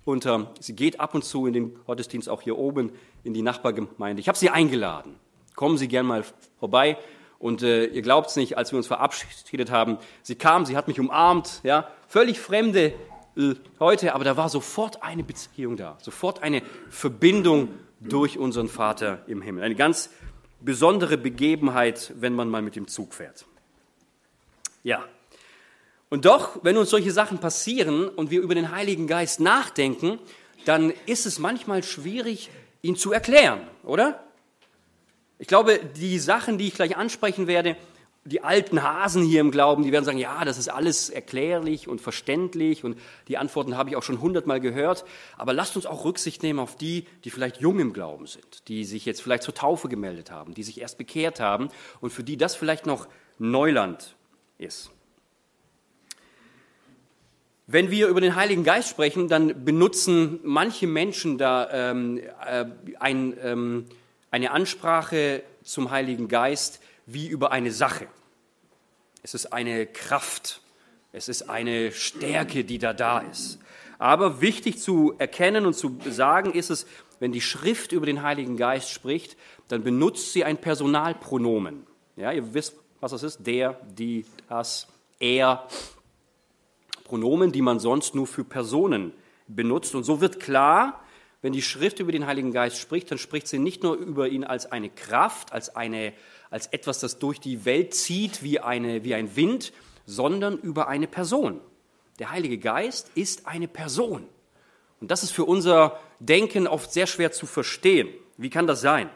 runter. 0.06 0.52
Sie 0.60 0.76
geht 0.76 1.00
ab 1.00 1.14
und 1.14 1.24
zu 1.24 1.48
in 1.48 1.54
den 1.54 1.84
Gottesdienst 1.86 2.30
auch 2.30 2.42
hier 2.42 2.58
oben 2.58 2.92
in 3.24 3.34
die 3.34 3.42
Nachbargemeinde. 3.42 4.20
Ich 4.20 4.28
habe 4.28 4.38
sie 4.38 4.50
eingeladen. 4.50 5.16
Kommen 5.56 5.78
Sie 5.78 5.88
gern 5.88 6.06
mal 6.06 6.24
vorbei. 6.60 6.98
Und 7.40 7.64
äh, 7.64 7.86
ihr 7.86 8.02
glaubt 8.02 8.30
es 8.30 8.36
nicht, 8.36 8.58
als 8.58 8.72
wir 8.72 8.78
uns 8.78 8.88
verabschiedet 8.88 9.72
haben, 9.72 9.98
sie 10.22 10.36
kam, 10.36 10.66
sie 10.66 10.78
hat 10.78 10.88
mich 10.88 11.00
umarmt, 11.00 11.60
ja, 11.64 11.88
völlig 12.08 12.40
fremde 12.40 12.94
heute, 13.80 14.14
aber 14.14 14.24
da 14.24 14.38
war 14.38 14.50
sofort 14.50 15.02
eine 15.02 15.24
Beziehung 15.24 15.78
da, 15.78 15.98
sofort 16.02 16.44
eine 16.44 16.62
Verbindung 16.90 17.70
durch 18.00 18.38
unseren 18.38 18.68
Vater 18.68 19.24
im 19.28 19.42
Himmel. 19.42 19.64
Eine 19.64 19.76
ganz 19.76 20.12
besondere 20.62 21.18
Begebenheit, 21.18 22.14
wenn 22.16 22.34
man 22.34 22.50
mal 22.50 22.62
mit 22.62 22.76
dem 22.76 22.88
Zug 22.88 23.14
fährt. 23.14 23.46
Ja. 24.84 25.06
Und 26.10 26.26
doch, 26.26 26.60
wenn 26.64 26.78
uns 26.78 26.90
solche 26.90 27.12
Sachen 27.12 27.40
passieren 27.40 28.10
und 28.10 28.32
wir 28.32 28.42
über 28.42 28.56
den 28.56 28.72
Heiligen 28.72 29.08
Geist 29.08 29.40
nachdenken, 29.40 30.20
dann 30.66 30.94
ist 31.06 31.26
es 31.26 31.40
manchmal 31.40 31.84
schwierig, 31.84 32.50
ihn 32.82 32.96
zu 32.96 33.12
erklären, 33.12 33.68
oder? 33.84 34.24
Ich 35.40 35.48
glaube, 35.48 35.80
die 35.80 36.20
Sachen, 36.20 36.58
die 36.58 36.68
ich 36.68 36.76
gleich 36.76 36.98
ansprechen 36.98 37.48
werde, 37.48 37.76
die 38.24 38.44
alten 38.44 38.84
Hasen 38.84 39.24
hier 39.24 39.42
im 39.42 39.50
Glauben, 39.50 39.84
die 39.84 39.92
werden 39.92 40.06
sagen, 40.06 40.20
ja, 40.20 40.46
das 40.46 40.60
ist 40.60 40.70
alles 40.70 41.10
erklärlich 41.10 41.88
und 41.88 42.02
verständlich 42.02 42.84
und 42.84 43.00
die 43.28 43.38
Antworten 43.38 43.76
habe 43.76 43.90
ich 43.90 43.96
auch 43.96 44.04
schon 44.04 44.22
hundertmal 44.22 44.60
gehört. 44.60 45.06
Aber 45.38 45.54
lasst 45.54 45.76
uns 45.76 45.88
auch 45.88 46.06
Rücksicht 46.06 46.44
nehmen 46.44 46.60
auf 46.60 46.76
die, 46.76 47.08
die 47.24 47.32
vielleicht 47.32 47.58
jung 47.58 47.80
im 47.80 47.94
Glauben 47.94 48.28
sind, 48.28 48.68
die 48.68 48.86
sich 48.86 49.06
jetzt 49.06 49.24
vielleicht 49.24 49.42
zur 49.42 49.56
Taufe 49.56 49.90
gemeldet 49.90 50.30
haben, 50.30 50.54
die 50.54 50.62
sich 50.62 50.80
erst 50.80 51.00
bekehrt 51.00 51.40
haben 51.40 51.70
und 52.00 52.12
für 52.12 52.24
die 52.24 52.38
das 52.38 52.56
vielleicht 52.56 52.86
noch 52.86 53.08
Neuland 53.40 54.16
ist. 54.60 54.92
Wenn 57.66 57.90
wir 57.90 58.08
über 58.08 58.22
den 58.22 58.36
Heiligen 58.36 58.64
Geist 58.64 58.90
sprechen, 58.90 59.30
dann 59.30 59.66
benutzen 59.66 60.42
manche 60.44 60.86
Menschen 60.86 61.40
da 61.40 61.70
ähm, 61.72 62.18
äh, 62.46 62.66
ein, 63.00 63.36
ähm, 63.42 63.86
eine 64.30 64.52
Ansprache 64.52 65.42
zum 65.64 65.90
Heiligen 65.90 66.28
Geist, 66.28 66.82
wie 67.14 67.28
über 67.28 67.52
eine 67.52 67.72
Sache. 67.72 68.08
Es 69.24 69.34
ist 69.34 69.54
eine 69.54 69.86
Kraft, 69.86 70.62
es 71.12 71.30
ist 71.30 71.50
eine 71.50 71.92
Stärke, 71.92 72.64
die 72.64 72.78
da 72.78 72.94
da 72.94 73.20
ist. 73.20 73.60
Aber 74.00 74.42
wichtig 74.42 74.80
zu 74.80 75.14
erkennen 75.18 75.66
und 75.66 75.76
zu 75.76 75.98
sagen 76.10 76.54
ist 76.54 76.72
es, 76.72 76.88
wenn 77.20 77.32
die 77.32 77.42
Schrift 77.42 77.92
über 77.92 78.08
den 78.08 78.24
Heiligen 78.24 78.58
Geist 78.58 78.90
spricht, 78.90 79.38
dann 79.68 79.84
benutzt 79.84 80.34
sie 80.34 80.44
ein 80.44 80.58
Personalpronomen. 80.58 81.86
Ja, 82.16 82.32
ihr 82.32 82.54
wisst, 82.54 82.76
was 83.00 83.12
das 83.12 83.22
ist. 83.24 83.46
Der, 83.46 83.80
die, 83.86 84.26
das, 84.50 84.88
er. 85.20 85.68
Pronomen, 87.04 87.52
die 87.52 87.62
man 87.62 87.80
sonst 87.80 88.16
nur 88.16 88.26
für 88.26 88.46
Personen 88.46 89.12
benutzt. 89.46 89.96
Und 89.96 90.04
so 90.04 90.22
wird 90.22 90.40
klar, 90.40 91.04
wenn 91.42 91.54
die 91.54 91.62
Schrift 91.62 92.00
über 92.00 92.12
den 92.12 92.26
Heiligen 92.26 92.52
Geist 92.54 92.78
spricht, 92.78 93.12
dann 93.12 93.18
spricht 93.18 93.48
sie 93.48 93.60
nicht 93.60 93.84
nur 93.84 93.96
über 93.96 94.30
ihn 94.30 94.44
als 94.44 94.72
eine 94.72 94.90
Kraft, 94.90 95.52
als 95.52 95.76
eine 95.76 96.14
als 96.52 96.68
etwas, 96.68 97.00
das 97.00 97.18
durch 97.18 97.40
die 97.40 97.66
Welt 97.66 97.96
zieht 97.96 98.44
wie, 98.44 98.60
eine, 98.60 99.04
wie 99.04 99.16
ein 99.16 99.36
Wind, 99.36 99.74
sondern 100.06 100.58
über 100.60 100.88
eine 100.88 101.08
Person. 101.08 101.60
Der 102.20 102.30
Heilige 102.30 102.60
Geist 102.60 103.10
ist 103.16 103.48
eine 103.48 103.68
Person. 103.68 104.28
Und 105.00 105.10
das 105.10 105.24
ist 105.24 105.32
für 105.32 105.46
unser 105.46 106.00
Denken 106.20 106.68
oft 106.68 106.94
sehr 106.94 107.08
schwer 107.08 107.32
zu 107.32 107.48
verstehen. 107.48 108.10
Wie 108.38 108.52
kann 108.52 108.68
das 108.68 108.82
sein? 108.82 109.10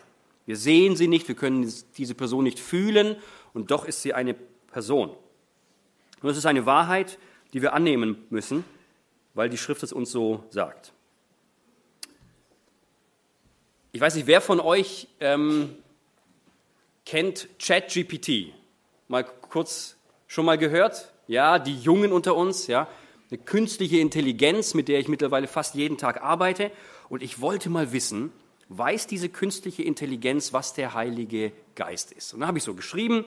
Wir 0.48 0.56
sehen 0.56 0.96
sie 0.96 1.08
nicht, 1.08 1.28
wir 1.28 1.36
können 1.36 1.72
diese 1.98 2.16
Person 2.16 2.44
nicht 2.44 2.60
fühlen 2.60 3.18
und 3.54 3.70
doch 3.70 3.86
ist 3.86 4.02
sie 4.02 4.14
eine 4.14 4.34
Person. 4.72 5.10
Und 5.10 6.30
das 6.30 6.38
ist 6.38 6.46
eine 6.46 6.66
Wahrheit, 6.66 7.20
die 7.54 7.62
wir 7.62 7.74
annehmen 7.74 8.26
müssen, 8.30 8.64
weil 9.34 9.50
die 9.50 9.58
Schrift 9.58 9.84
es 9.84 9.92
uns 9.92 10.12
so 10.12 10.44
sagt. 10.50 10.94
Ich 13.92 14.02
weiß 14.02 14.16
nicht, 14.16 14.28
wer 14.28 14.42
von 14.42 14.60
euch 14.60 15.08
ähm, 15.20 15.76
kennt 17.06 17.48
ChatGPT. 17.60 18.54
Mal 19.08 19.24
kurz 19.24 19.96
schon 20.28 20.46
mal 20.46 20.58
gehört? 20.58 21.14
Ja, 21.28 21.60
die 21.60 21.78
Jungen 21.78 22.12
unter 22.12 22.36
uns, 22.36 22.68
ja. 22.68 22.88
Eine 23.32 23.40
künstliche 23.40 23.98
Intelligenz, 23.98 24.74
mit 24.74 24.88
der 24.88 25.00
ich 25.00 25.08
mittlerweile 25.08 25.48
fast 25.48 25.76
jeden 25.76 25.98
Tag 25.98 26.22
arbeite. 26.22 26.72
Und 27.10 27.24
ich 27.24 27.42
wollte 27.42 27.70
mal 27.70 27.92
wissen, 27.92 28.32
weiß 28.70 29.08
diese 29.08 29.30
künstliche 29.30 29.84
Intelligenz, 29.84 30.54
was 30.54 30.74
der 30.74 30.94
Heilige 30.94 31.52
Geist 31.76 32.12
ist? 32.12 32.34
Und 32.34 32.42
dann 32.42 32.48
habe 32.48 32.58
ich 32.58 32.64
so 32.64 32.74
geschrieben, 32.74 33.26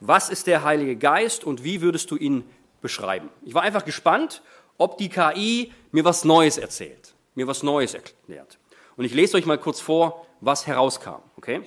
was 0.00 0.28
ist 0.28 0.46
der 0.46 0.62
Heilige 0.64 0.96
Geist 0.96 1.44
und 1.44 1.64
wie 1.64 1.80
würdest 1.80 2.10
du 2.10 2.16
ihn 2.16 2.44
beschreiben? 2.82 3.30
Ich 3.42 3.54
war 3.54 3.62
einfach 3.62 3.84
gespannt, 3.84 4.42
ob 4.78 4.98
die 4.98 5.08
KI 5.08 5.72
mir 5.90 6.04
was 6.04 6.24
Neues 6.24 6.58
erzählt, 6.58 7.14
mir 7.34 7.46
was 7.46 7.62
Neues 7.62 7.94
erklärt. 7.94 8.58
Und 8.96 9.04
ich 9.04 9.14
lese 9.14 9.36
euch 9.36 9.46
mal 9.46 9.58
kurz 9.58 9.80
vor, 9.80 10.26
was 10.40 10.66
herauskam, 10.66 11.22
okay? 11.36 11.62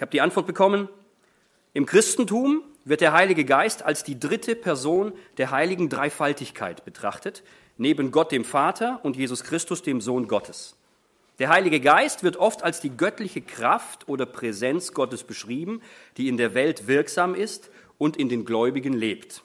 Ich 0.00 0.02
habe 0.02 0.12
die 0.12 0.22
Antwort 0.22 0.46
bekommen, 0.46 0.88
im 1.74 1.84
Christentum 1.84 2.62
wird 2.86 3.02
der 3.02 3.12
Heilige 3.12 3.44
Geist 3.44 3.82
als 3.82 4.02
die 4.02 4.18
dritte 4.18 4.56
Person 4.56 5.12
der 5.36 5.50
heiligen 5.50 5.90
Dreifaltigkeit 5.90 6.86
betrachtet, 6.86 7.42
neben 7.76 8.10
Gott 8.10 8.32
dem 8.32 8.46
Vater 8.46 9.00
und 9.02 9.14
Jesus 9.14 9.44
Christus 9.44 9.82
dem 9.82 10.00
Sohn 10.00 10.26
Gottes. 10.26 10.74
Der 11.38 11.50
Heilige 11.50 11.80
Geist 11.80 12.22
wird 12.22 12.38
oft 12.38 12.62
als 12.62 12.80
die 12.80 12.96
göttliche 12.96 13.42
Kraft 13.42 14.08
oder 14.08 14.24
Präsenz 14.24 14.94
Gottes 14.94 15.22
beschrieben, 15.22 15.82
die 16.16 16.28
in 16.28 16.38
der 16.38 16.54
Welt 16.54 16.86
wirksam 16.86 17.34
ist 17.34 17.68
und 17.98 18.16
in 18.16 18.30
den 18.30 18.46
Gläubigen 18.46 18.94
lebt. 18.94 19.42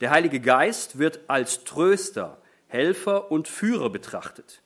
Der 0.00 0.10
Heilige 0.10 0.38
Geist 0.38 1.00
wird 1.00 1.18
als 1.26 1.64
Tröster, 1.64 2.40
Helfer 2.68 3.32
und 3.32 3.48
Führer 3.48 3.90
betrachtet. 3.90 4.62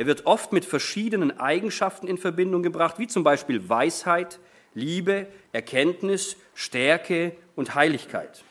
Er 0.00 0.06
wird 0.06 0.24
oft 0.24 0.54
mit 0.54 0.64
verschiedenen 0.64 1.38
Eigenschaften 1.40 2.06
in 2.06 2.16
Verbindung 2.16 2.62
gebracht, 2.62 2.98
wie 2.98 3.06
zum 3.06 3.22
Beispiel 3.22 3.68
Weisheit, 3.68 4.40
Liebe, 4.72 5.26
Erkenntnis, 5.52 6.38
Stärke 6.54 7.36
und 7.54 7.74
Heiligkeit. 7.74 8.42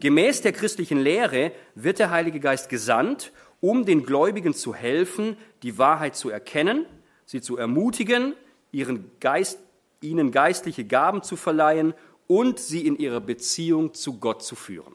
Gemäß 0.00 0.40
der 0.40 0.52
christlichen 0.52 0.98
Lehre 0.98 1.52
wird 1.74 1.98
der 1.98 2.08
Heilige 2.08 2.40
Geist 2.40 2.70
gesandt, 2.70 3.32
um 3.60 3.84
den 3.84 4.06
Gläubigen 4.06 4.54
zu 4.54 4.74
helfen, 4.74 5.36
die 5.62 5.76
Wahrheit 5.76 6.16
zu 6.16 6.30
erkennen, 6.30 6.86
sie 7.26 7.42
zu 7.42 7.58
ermutigen, 7.58 8.32
ihren 8.72 9.10
Geist, 9.20 9.58
ihnen 10.00 10.32
geistliche 10.32 10.86
Gaben 10.86 11.22
zu 11.22 11.36
verleihen 11.36 11.92
und 12.26 12.58
sie 12.58 12.86
in 12.86 12.96
ihrer 12.96 13.20
Beziehung 13.20 13.92
zu 13.92 14.18
Gott 14.18 14.42
zu 14.42 14.56
führen. 14.56 14.94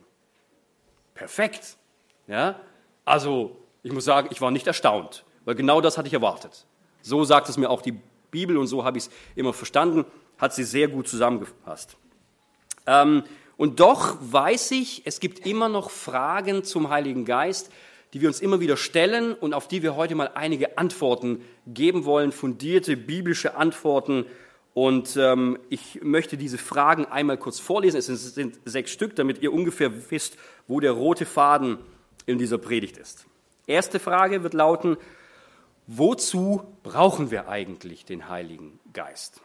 Perfekt. 1.14 1.78
Ja? 2.26 2.60
Also, 3.06 3.58
ich 3.84 3.92
muss 3.92 4.06
sagen, 4.06 4.30
ich 4.32 4.42
war 4.42 4.50
nicht 4.50 4.66
erstaunt. 4.66 5.24
Weil 5.46 5.56
genau 5.56 5.82
das 5.82 5.98
hatte 5.98 6.08
ich 6.08 6.14
erwartet. 6.14 6.66
So 7.02 7.24
sagt 7.24 7.50
es 7.50 7.58
mir 7.58 7.70
auch 7.70 7.82
die 7.82 7.96
Bibel 8.32 8.58
und 8.58 8.68
so 8.68 8.84
habe 8.84 8.98
ich 8.98 9.06
es 9.06 9.12
immer 9.36 9.54
verstanden, 9.54 10.06
hat 10.38 10.54
sie 10.54 10.64
sehr 10.64 10.88
gut 10.88 11.08
zusammengefasst. 11.08 11.98
Ähm, 12.88 13.24
und 13.58 13.80
doch 13.80 14.18
weiß 14.20 14.72
ich, 14.72 15.04
es 15.06 15.20
gibt 15.20 15.46
immer 15.46 15.70
noch 15.70 15.90
Fragen 15.90 16.64
zum 16.64 16.90
Heiligen 16.90 17.26
Geist, 17.26 17.72
die 18.14 18.22
wir 18.22 18.28
uns 18.28 18.42
immer 18.42 18.60
wieder 18.60 18.78
stellen 18.78 19.34
und 19.34 19.54
auf 19.54 19.68
die 19.68 19.84
wir 19.84 19.96
heute 19.96 20.16
mal 20.16 20.32
einige 20.36 20.78
Antworten 20.78 21.44
geben 21.68 22.06
wollen, 22.06 22.32
fundierte 22.32 22.96
biblische 22.96 23.56
Antworten. 23.56 24.26
Und 24.74 25.18
ähm, 25.18 25.60
ich 25.70 26.00
möchte 26.02 26.38
diese 26.38 26.58
Fragen 26.58 27.06
einmal 27.06 27.38
kurz 27.38 27.60
vorlesen. 27.60 27.98
Es 27.98 28.08
sind 28.08 28.60
sechs 28.66 28.92
Stück, 28.92 29.16
damit 29.16 29.42
ihr 29.42 29.54
ungefähr 29.54 30.12
wisst, 30.12 30.38
wo 30.68 30.80
der 30.80 30.92
rote 30.92 31.26
Faden 31.26 31.78
in 32.26 32.38
dieser 32.38 32.58
Predigt 32.58 32.98
ist. 32.98 33.26
Erste 33.66 34.00
Frage 34.00 34.44
wird 34.44 34.54
lauten, 34.54 34.98
wozu 35.88 36.64
brauchen 36.84 37.32
wir 37.32 37.48
eigentlich 37.48 38.06
den 38.06 38.30
Heiligen 38.30 38.80
Geist? 38.94 39.42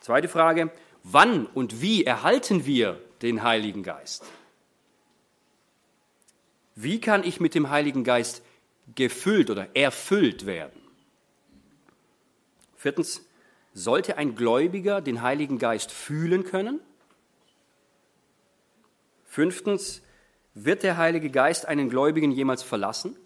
Zweite 0.00 0.28
Frage, 0.28 0.70
wann 1.02 1.46
und 1.46 1.80
wie 1.80 2.04
erhalten 2.04 2.66
wir 2.66 3.00
den 3.22 3.42
Heiligen 3.42 3.82
Geist? 3.82 4.24
Wie 6.74 7.00
kann 7.00 7.24
ich 7.24 7.40
mit 7.40 7.54
dem 7.54 7.70
Heiligen 7.70 8.04
Geist 8.04 8.42
gefüllt 8.94 9.50
oder 9.50 9.74
erfüllt 9.74 10.46
werden? 10.46 10.80
Viertens, 12.76 13.26
sollte 13.74 14.16
ein 14.16 14.34
Gläubiger 14.34 15.00
den 15.00 15.22
Heiligen 15.22 15.58
Geist 15.58 15.90
fühlen 15.90 16.44
können? 16.44 16.80
Fünftens, 19.24 20.02
wird 20.54 20.82
der 20.82 20.96
Heilige 20.96 21.30
Geist 21.30 21.66
einen 21.66 21.90
Gläubigen 21.90 22.32
jemals 22.32 22.62
verlassen? 22.62 23.16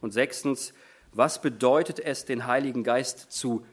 Und 0.00 0.12
sechstens, 0.12 0.72
was 1.12 1.40
bedeutet 1.40 2.00
es, 2.00 2.24
den 2.24 2.46
Heiligen 2.46 2.84
Geist 2.84 3.32
zu 3.32 3.64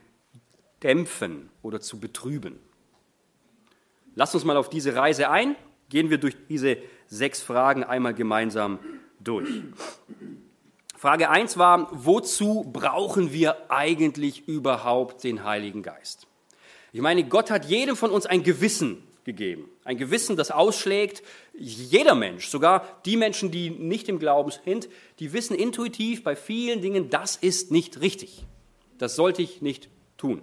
dämpfen 0.83 1.49
oder 1.61 1.81
zu 1.81 1.99
betrüben? 1.99 2.59
Lass 4.15 4.33
uns 4.33 4.45
mal 4.45 4.57
auf 4.57 4.69
diese 4.69 4.95
Reise 4.95 5.29
ein. 5.29 5.55
Gehen 5.89 6.09
wir 6.09 6.17
durch 6.17 6.35
diese 6.47 6.77
sechs 7.07 7.41
Fragen 7.41 7.83
einmal 7.83 8.13
gemeinsam 8.13 8.79
durch. 9.19 9.49
Frage 10.97 11.29
1 11.29 11.57
war, 11.57 11.89
wozu 11.91 12.63
brauchen 12.71 13.33
wir 13.33 13.69
eigentlich 13.69 14.47
überhaupt 14.47 15.23
den 15.23 15.43
Heiligen 15.43 15.83
Geist? 15.83 16.27
Ich 16.93 17.01
meine, 17.01 17.25
Gott 17.25 17.51
hat 17.51 17.65
jedem 17.65 17.95
von 17.95 18.09
uns 18.09 18.25
ein 18.25 18.41
Gewissen 18.41 19.03
gegeben. 19.25 19.69
Ein 19.83 19.97
Gewissen, 19.97 20.37
das 20.37 20.51
ausschlägt. 20.51 21.23
Jeder 21.53 22.15
Mensch, 22.15 22.47
sogar 22.47 23.01
die 23.05 23.17
Menschen, 23.17 23.51
die 23.51 23.69
nicht 23.71 24.07
im 24.07 24.19
Glauben 24.19 24.51
sind, 24.51 24.87
die 25.19 25.33
wissen 25.33 25.55
intuitiv 25.55 26.23
bei 26.23 26.35
vielen 26.35 26.81
Dingen, 26.81 27.09
das 27.09 27.35
ist 27.35 27.71
nicht 27.71 27.99
richtig. 27.99 28.45
Das 28.97 29.15
sollte 29.15 29.41
ich 29.41 29.61
nicht 29.61 29.89
tun. 30.17 30.41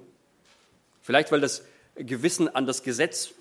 Vielleicht, 1.00 1.32
weil 1.32 1.40
das 1.40 1.64
Gewissen 1.94 2.48
an 2.48 2.66
das 2.66 2.82
Gesetz 2.82 3.34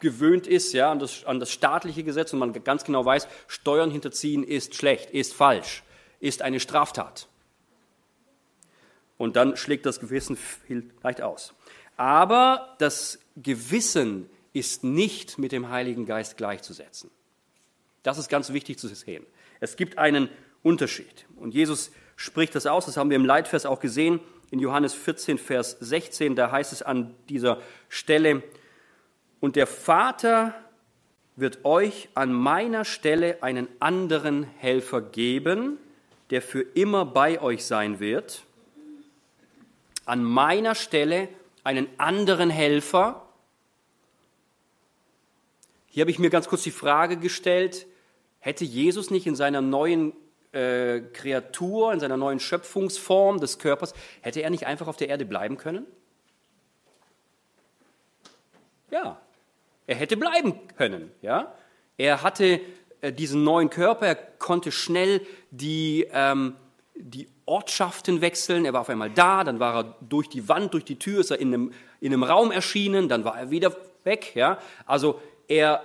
gewöhnt 0.00 0.46
ist, 0.46 0.72
ja, 0.72 0.90
an 0.90 0.98
das, 0.98 1.24
an 1.24 1.40
das 1.40 1.50
staatliche 1.52 2.02
Gesetz 2.02 2.32
und 2.32 2.40
man 2.40 2.52
ganz 2.64 2.84
genau 2.84 3.04
weiß, 3.04 3.28
Steuern 3.46 3.90
hinterziehen 3.90 4.42
ist 4.42 4.74
schlecht, 4.74 5.10
ist 5.10 5.32
falsch, 5.32 5.84
ist 6.18 6.42
eine 6.42 6.60
Straftat. 6.60 7.28
Und 9.16 9.36
dann 9.36 9.56
schlägt 9.56 9.86
das 9.86 10.00
Gewissen 10.00 10.36
vielleicht 10.36 11.22
aus. 11.22 11.54
Aber 11.96 12.74
das 12.78 13.20
Gewissen 13.36 14.28
ist 14.52 14.84
nicht 14.84 15.38
mit 15.38 15.52
dem 15.52 15.70
Heiligen 15.70 16.06
Geist 16.06 16.36
gleichzusetzen. 16.36 17.10
Das 18.02 18.18
ist 18.18 18.28
ganz 18.28 18.52
wichtig 18.52 18.78
zu 18.78 18.88
sehen. 18.88 19.24
Es 19.60 19.76
gibt 19.76 19.98
einen 19.98 20.28
Unterschied. 20.62 21.26
Und 21.36 21.54
Jesus 21.54 21.92
spricht 22.16 22.54
das 22.54 22.66
aus, 22.66 22.86
das 22.86 22.96
haben 22.96 23.10
wir 23.10 23.16
im 23.16 23.24
Leitvers 23.24 23.66
auch 23.66 23.80
gesehen. 23.80 24.20
in 24.50 24.58
Johannes 24.58 24.92
14, 24.92 25.38
Vers 25.38 25.78
16, 25.80 26.36
da 26.36 26.50
heißt 26.50 26.74
es 26.74 26.82
an 26.82 27.14
dieser 27.30 27.62
Stelle, 27.88 28.42
und 29.40 29.56
der 29.56 29.66
Vater 29.66 30.54
wird 31.36 31.64
euch 31.64 32.08
an 32.14 32.32
meiner 32.32 32.84
Stelle 32.84 33.42
einen 33.42 33.66
anderen 33.80 34.44
Helfer 34.44 35.00
geben, 35.00 35.78
der 36.30 36.42
für 36.42 36.60
immer 36.60 37.04
bei 37.04 37.40
euch 37.40 37.64
sein 37.64 37.98
wird. 37.98 38.44
An 40.04 40.22
meiner 40.22 40.74
Stelle 40.74 41.28
einen 41.64 41.88
anderen 41.98 42.50
Helfer. 42.50 43.26
Hier 45.94 46.00
habe 46.00 46.10
ich 46.10 46.18
mir 46.18 46.30
ganz 46.30 46.48
kurz 46.48 46.62
die 46.62 46.70
Frage 46.70 47.18
gestellt, 47.18 47.86
hätte 48.38 48.64
Jesus 48.64 49.10
nicht 49.10 49.26
in 49.26 49.36
seiner 49.36 49.60
neuen 49.60 50.14
äh, 50.52 51.00
Kreatur, 51.12 51.92
in 51.92 52.00
seiner 52.00 52.16
neuen 52.16 52.40
Schöpfungsform 52.40 53.40
des 53.40 53.58
Körpers, 53.58 53.92
hätte 54.22 54.40
er 54.40 54.48
nicht 54.48 54.66
einfach 54.66 54.88
auf 54.88 54.96
der 54.96 55.10
Erde 55.10 55.26
bleiben 55.26 55.58
können? 55.58 55.84
Ja, 58.90 59.20
er 59.86 59.96
hätte 59.96 60.16
bleiben 60.16 60.66
können. 60.78 61.10
Ja? 61.20 61.54
Er 61.98 62.22
hatte 62.22 62.62
äh, 63.02 63.12
diesen 63.12 63.44
neuen 63.44 63.68
Körper, 63.68 64.06
er 64.06 64.14
konnte 64.14 64.72
schnell 64.72 65.20
die, 65.50 66.08
ähm, 66.10 66.56
die 66.94 67.28
Ortschaften 67.44 68.22
wechseln. 68.22 68.64
Er 68.64 68.72
war 68.72 68.80
auf 68.80 68.88
einmal 68.88 69.10
da, 69.10 69.44
dann 69.44 69.60
war 69.60 69.76
er 69.76 69.96
durch 70.00 70.30
die 70.30 70.48
Wand, 70.48 70.72
durch 70.72 70.86
die 70.86 70.98
Tür, 70.98 71.20
ist 71.20 71.30
er 71.30 71.38
in 71.38 71.48
einem, 71.48 71.72
in 72.00 72.14
einem 72.14 72.22
Raum 72.22 72.50
erschienen, 72.50 73.10
dann 73.10 73.24
war 73.24 73.38
er 73.38 73.50
wieder 73.50 73.76
weg. 74.04 74.34
Ja? 74.34 74.58
Also 74.86 75.20
er, 75.48 75.84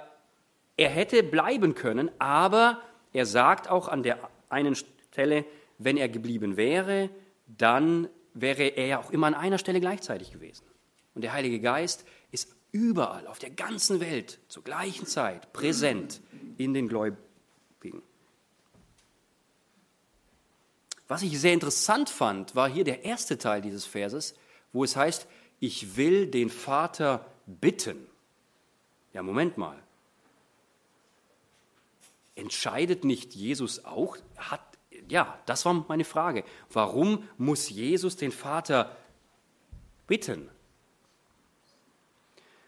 er 0.75 0.89
hätte 0.89 1.23
bleiben 1.23 1.75
können, 1.75 2.11
aber 2.19 2.81
er 3.13 3.25
sagt 3.25 3.69
auch 3.69 3.87
an 3.87 4.03
der 4.03 4.29
einen 4.49 4.75
Stelle, 4.75 5.45
wenn 5.77 5.97
er 5.97 6.09
geblieben 6.09 6.57
wäre, 6.57 7.09
dann 7.45 8.09
wäre 8.33 8.63
er 8.63 8.87
ja 8.87 8.99
auch 8.99 9.11
immer 9.11 9.27
an 9.27 9.33
einer 9.33 9.57
Stelle 9.57 9.79
gleichzeitig 9.79 10.31
gewesen. 10.31 10.65
Und 11.15 11.21
der 11.21 11.33
Heilige 11.33 11.59
Geist 11.59 12.05
ist 12.31 12.55
überall 12.71 13.27
auf 13.27 13.39
der 13.39 13.49
ganzen 13.49 13.99
Welt 13.99 14.39
zur 14.47 14.63
gleichen 14.63 15.05
Zeit 15.05 15.51
präsent 15.53 16.21
in 16.57 16.73
den 16.73 16.87
Gläubigen. 16.87 18.03
Was 21.07 21.21
ich 21.21 21.39
sehr 21.39 21.53
interessant 21.53 22.09
fand, 22.09 22.55
war 22.55 22.69
hier 22.69 22.83
der 22.83 23.05
erste 23.05 23.37
Teil 23.37 23.61
dieses 23.61 23.85
Verses, 23.85 24.35
wo 24.73 24.83
es 24.83 24.95
heißt, 24.95 25.25
ich 25.59 25.95
will 25.95 26.27
den 26.27 26.49
Vater 26.49 27.25
bitten. 27.45 28.07
Ja, 29.17 29.23
Moment 29.23 29.57
mal. 29.57 29.81
Entscheidet 32.35 33.03
nicht 33.03 33.33
Jesus 33.33 33.83
auch? 33.83 34.15
Hat, 34.35 34.61
ja, 35.09 35.39
das 35.47 35.65
war 35.65 35.73
meine 35.87 36.05
Frage. 36.05 36.43
Warum 36.69 37.27
muss 37.39 37.67
Jesus 37.67 38.15
den 38.15 38.31
Vater 38.31 38.95
bitten? 40.05 40.47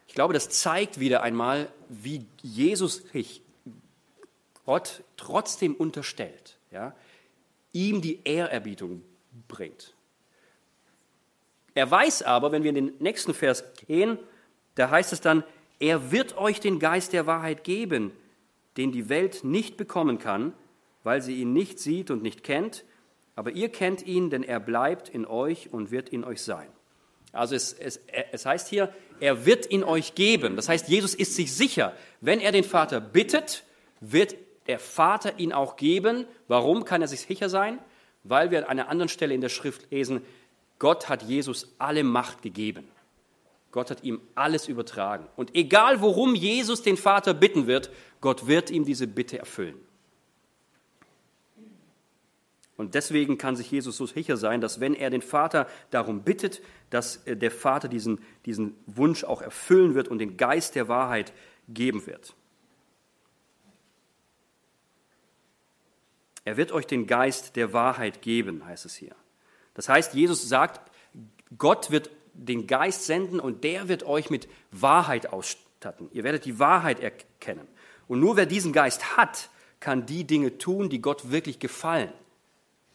Ich 0.08 0.16
glaube, 0.16 0.34
das 0.34 0.50
zeigt 0.50 1.00
wieder 1.00 1.22
einmal, 1.22 1.72
wie 1.88 2.26
Jesus 2.42 3.04
sich 3.12 3.44
Gott 4.66 5.04
trotzdem 5.18 5.76
unterstellt, 5.76 6.58
ja, 6.72 6.96
ihm 7.74 8.02
die 8.02 8.22
Ehrerbietung 8.24 9.04
bringt. 9.48 9.94
Er 11.76 11.92
weiß 11.92 12.24
aber, 12.24 12.52
wenn 12.52 12.64
wir 12.64 12.70
in 12.70 12.88
den 12.88 12.98
nächsten 12.98 13.36
Vers 13.36 13.64
gehen, 13.86 14.18
da 14.74 14.90
heißt 14.90 15.14
es 15.14 15.22
dann, 15.22 15.44
er 15.80 16.12
wird 16.12 16.38
euch 16.38 16.60
den 16.60 16.80
Geist 16.80 17.14
der 17.14 17.26
Wahrheit 17.26 17.64
geben, 17.64 18.12
den 18.78 18.92
die 18.92 19.10
Welt 19.10 19.44
nicht 19.44 19.78
bekommen 19.78 20.20
kann, 20.20 20.54
weil 21.04 21.22
sie 21.22 21.42
ihn 21.42 21.54
nicht 21.54 21.80
sieht 21.80 22.12
und 22.12 22.22
nicht 22.22 22.44
kennt, 22.44 22.84
aber 23.36 23.52
ihr 23.52 23.70
kennt 23.70 24.06
ihn, 24.06 24.30
denn 24.30 24.44
er 24.44 24.60
bleibt 24.60 25.10
in 25.10 25.26
euch 25.26 25.72
und 25.72 25.92
wird 25.92 26.10
in 26.10 26.26
euch 26.26 26.42
sein. 26.42 26.68
Also 27.32 27.56
es, 27.56 27.74
es, 27.74 28.02
es 28.32 28.46
heißt 28.46 28.68
hier, 28.68 28.94
er 29.20 29.46
wird 29.46 29.70
ihn 29.72 29.84
euch 29.84 30.16
geben. 30.16 30.56
Das 30.56 30.68
heißt, 30.68 30.90
Jesus 30.90 31.14
ist 31.14 31.36
sich 31.36 31.54
sicher, 31.54 31.94
wenn 32.22 32.40
er 32.40 32.52
den 32.52 32.64
Vater 32.64 33.00
bittet, 33.00 33.64
wird 34.02 34.36
der 34.68 34.80
Vater 34.80 35.40
ihn 35.40 35.54
auch 35.54 35.78
geben. 35.78 36.26
Warum 36.48 36.86
kann 36.86 37.02
er 37.02 37.08
sich 37.08 37.22
sicher 37.22 37.50
sein? 37.50 37.80
Weil 38.24 38.52
wir 38.52 38.60
an 38.60 38.66
einer 38.66 38.90
anderen 38.90 39.10
Stelle 39.10 39.34
in 39.34 39.42
der 39.42 39.50
Schrift 39.50 39.92
lesen, 39.92 40.22
Gott 40.80 41.10
hat 41.10 41.24
Jesus 41.24 41.76
alle 41.78 42.04
Macht 42.04 42.42
gegeben. 42.42 42.88
Gott 43.72 43.92
hat 43.92 44.04
ihm 44.04 44.20
alles 44.36 44.68
übertragen. 44.68 45.28
Und 45.36 45.56
egal 45.56 46.02
worum 46.02 46.36
Jesus 46.36 46.82
den 46.82 46.98
Vater 46.98 47.34
bitten 47.34 47.68
wird, 47.68 47.92
Gott 48.22 48.48
wird 48.48 48.72
ihm 48.72 48.84
diese 48.84 49.08
Bitte 49.08 49.38
erfüllen. 49.38 49.76
Und 52.80 52.96
deswegen 52.96 53.38
kann 53.38 53.58
sich 53.58 53.70
Jesus 53.70 53.98
so 53.98 54.06
sicher 54.06 54.38
sein, 54.38 54.62
dass 54.62 54.80
wenn 54.80 54.94
er 54.94 55.10
den 55.10 55.22
Vater 55.22 55.68
darum 55.92 56.24
bittet, 56.24 56.62
dass 56.90 57.18
äh, 57.28 57.36
der 57.36 57.52
Vater 57.52 57.90
diesen, 57.90 58.20
diesen 58.46 58.74
Wunsch 58.86 59.26
auch 59.26 59.42
erfüllen 59.42 59.96
wird 59.96 60.08
und 60.08 60.20
den 60.20 60.38
Geist 60.38 60.76
der 60.76 60.88
Wahrheit 60.88 61.34
geben 61.68 62.08
wird. 62.08 62.34
Er 66.46 66.56
wird 66.56 66.72
euch 66.72 66.88
den 66.88 67.06
Geist 67.06 67.58
der 67.58 67.74
Wahrheit 67.74 68.22
geben, 68.22 68.66
heißt 68.66 68.86
es 68.86 68.96
hier. 68.96 69.16
Das 69.74 69.90
heißt, 69.90 70.14
Jesus 70.14 70.48
sagt, 70.48 70.90
Gott 71.58 71.92
wird 71.92 72.10
den 72.46 72.68
Geist 72.68 73.06
senden 73.06 73.40
und 73.40 73.64
der 73.64 73.88
wird 73.88 74.04
euch 74.04 74.30
mit 74.30 74.48
Wahrheit 74.72 75.28
ausstatten. 75.28 76.10
Ihr 76.12 76.24
werdet 76.24 76.46
die 76.46 76.60
Wahrheit 76.60 77.00
erkennen. 77.00 77.68
Und 78.08 78.20
nur 78.20 78.38
wer 78.38 78.46
diesen 78.46 78.74
Geist 78.74 79.18
hat, 79.18 79.50
kann 79.80 80.06
die 80.06 80.26
Dinge 80.26 80.58
tun, 80.58 80.90
die 80.90 81.02
Gott 81.02 81.32
wirklich 81.32 81.60
gefallen 81.60 82.12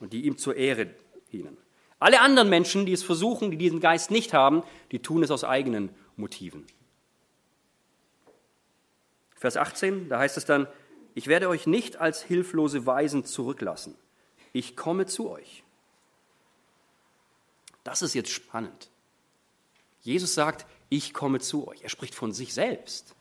und 0.01 0.13
die 0.13 0.27
ihm 0.27 0.39
zur 0.39 0.57
Ehre 0.57 0.91
dienen. 1.33 1.57
Alle 1.99 2.21
anderen 2.21 2.51
Menschen, 2.51 2.85
die 2.85 2.93
es 2.93 3.03
versuchen, 3.03 3.51
die 3.51 3.57
diesen 3.57 3.81
Geist 3.81 4.11
nicht 4.11 4.35
haben, 4.35 4.63
die 4.93 5.01
tun 5.01 5.23
es 5.23 5.31
aus 5.31 5.45
eigenen 5.45 5.91
Motiven. 6.17 6.67
Vers 9.37 9.57
18, 9.57 10.09
da 10.09 10.19
heißt 10.19 10.37
es 10.37 10.45
dann, 10.45 10.67
ich 11.15 11.29
werde 11.29 11.49
euch 11.49 11.67
nicht 11.67 11.99
als 11.99 12.23
hilflose 12.23 12.87
Weisen 12.87 13.25
zurücklassen. 13.25 13.95
Ich 14.53 14.77
komme 14.77 15.07
zu 15.07 15.31
euch. 15.31 15.63
Das 17.85 18.03
ist 18.03 18.15
jetzt 18.15 18.31
spannend. 18.31 18.91
Jesus 20.05 20.35
sagt, 20.35 20.67
ich 20.91 21.15
komme 21.15 21.41
zu 21.41 21.67
euch. 21.67 21.83
Er 21.83 21.89
spricht 21.89 22.15
von 22.15 22.33
sich 22.33 22.53
selbst. 22.55 23.15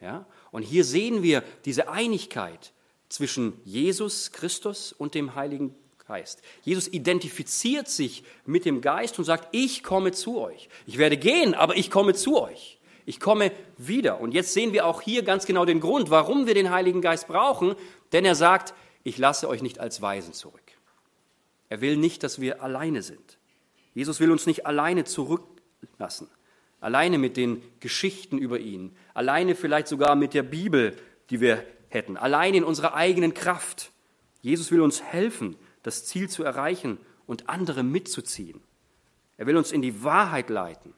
Ja? 0.00 0.26
Und 0.50 0.62
hier 0.62 0.82
sehen 0.82 1.22
wir 1.22 1.44
diese 1.66 1.88
Einigkeit 1.88 2.72
zwischen 3.08 3.60
Jesus 3.64 4.32
Christus 4.32 4.92
und 4.92 5.14
dem 5.14 5.34
Heiligen 5.34 5.74
Geist. 6.08 6.42
Jesus 6.62 6.88
identifiziert 6.88 7.88
sich 7.88 8.24
mit 8.46 8.64
dem 8.64 8.80
Geist 8.80 9.18
und 9.18 9.24
sagt, 9.24 9.48
ich 9.52 9.82
komme 9.82 10.12
zu 10.12 10.40
euch. 10.40 10.70
Ich 10.86 10.98
werde 10.98 11.18
gehen, 11.18 11.54
aber 11.54 11.76
ich 11.76 11.90
komme 11.90 12.14
zu 12.14 12.40
euch. 12.40 12.78
Ich 13.04 13.20
komme 13.20 13.52
wieder. 13.76 14.18
Und 14.20 14.32
jetzt 14.32 14.54
sehen 14.54 14.72
wir 14.72 14.86
auch 14.86 15.02
hier 15.02 15.22
ganz 15.22 15.44
genau 15.44 15.66
den 15.66 15.80
Grund, 15.80 16.08
warum 16.10 16.46
wir 16.46 16.54
den 16.54 16.70
Heiligen 16.70 17.02
Geist 17.02 17.28
brauchen, 17.28 17.74
denn 18.12 18.24
er 18.24 18.34
sagt, 18.34 18.74
ich 19.04 19.18
lasse 19.18 19.48
euch 19.48 19.62
nicht 19.62 19.80
als 19.80 20.00
Weisen 20.00 20.32
zurück. 20.32 20.60
Er 21.68 21.80
will 21.82 21.96
nicht, 21.96 22.22
dass 22.22 22.40
wir 22.40 22.62
alleine 22.62 23.02
sind. 23.02 23.38
Jesus 23.94 24.18
will 24.18 24.30
uns 24.30 24.46
nicht 24.46 24.66
alleine 24.66 25.04
zurücklassen, 25.82 26.28
alleine 26.80 27.18
mit 27.18 27.36
den 27.36 27.62
Geschichten 27.80 28.38
über 28.38 28.60
ihn, 28.60 28.94
alleine 29.14 29.54
vielleicht 29.54 29.88
sogar 29.88 30.14
mit 30.14 30.32
der 30.32 30.44
Bibel, 30.44 30.96
die 31.30 31.40
wir 31.40 31.64
hätten, 31.88 32.16
alleine 32.16 32.58
in 32.58 32.64
unserer 32.64 32.94
eigenen 32.94 33.34
Kraft. 33.34 33.90
Jesus 34.40 34.70
will 34.70 34.80
uns 34.80 35.02
helfen, 35.02 35.56
das 35.82 36.04
Ziel 36.04 36.28
zu 36.28 36.44
erreichen 36.44 36.98
und 37.26 37.48
andere 37.48 37.82
mitzuziehen. 37.82 38.60
Er 39.36 39.46
will 39.46 39.56
uns 39.56 39.72
in 39.72 39.82
die 39.82 40.04
Wahrheit 40.04 40.50
leiten. 40.50 40.94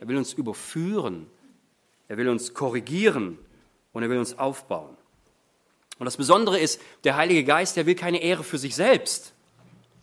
Er 0.00 0.06
will 0.06 0.16
uns 0.16 0.32
überführen. 0.32 1.26
Er 2.06 2.16
will 2.16 2.28
uns 2.28 2.54
korrigieren 2.54 3.38
und 3.92 4.02
er 4.02 4.10
will 4.10 4.18
uns 4.18 4.38
aufbauen. 4.38 4.96
Und 5.98 6.04
das 6.04 6.16
Besondere 6.16 6.60
ist, 6.60 6.80
der 7.02 7.16
Heilige 7.16 7.42
Geist, 7.42 7.76
der 7.76 7.86
will 7.86 7.96
keine 7.96 8.22
Ehre 8.22 8.44
für 8.44 8.58
sich 8.58 8.76
selbst, 8.76 9.32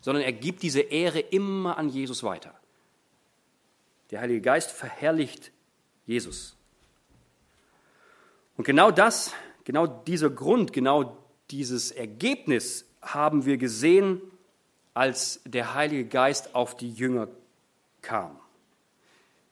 sondern 0.02 0.22
er 0.22 0.32
gibt 0.32 0.62
diese 0.62 0.80
Ehre 0.80 1.20
immer 1.20 1.78
an 1.78 1.88
Jesus 1.88 2.22
weiter. 2.22 2.54
Der 4.10 4.20
Heilige 4.20 4.40
Geist 4.40 4.70
verherrlicht 4.70 5.52
Jesus. 6.06 6.56
Und 8.56 8.64
genau 8.64 8.90
das, 8.90 9.32
genau 9.64 9.86
dieser 9.86 10.30
Grund, 10.30 10.72
genau 10.72 11.16
dieses 11.50 11.90
Ergebnis 11.90 12.86
haben 13.02 13.44
wir 13.44 13.56
gesehen, 13.56 14.20
als 14.94 15.40
der 15.44 15.74
Heilige 15.74 16.06
Geist 16.06 16.54
auf 16.54 16.76
die 16.76 16.90
Jünger 16.90 17.28
kam. 18.00 18.38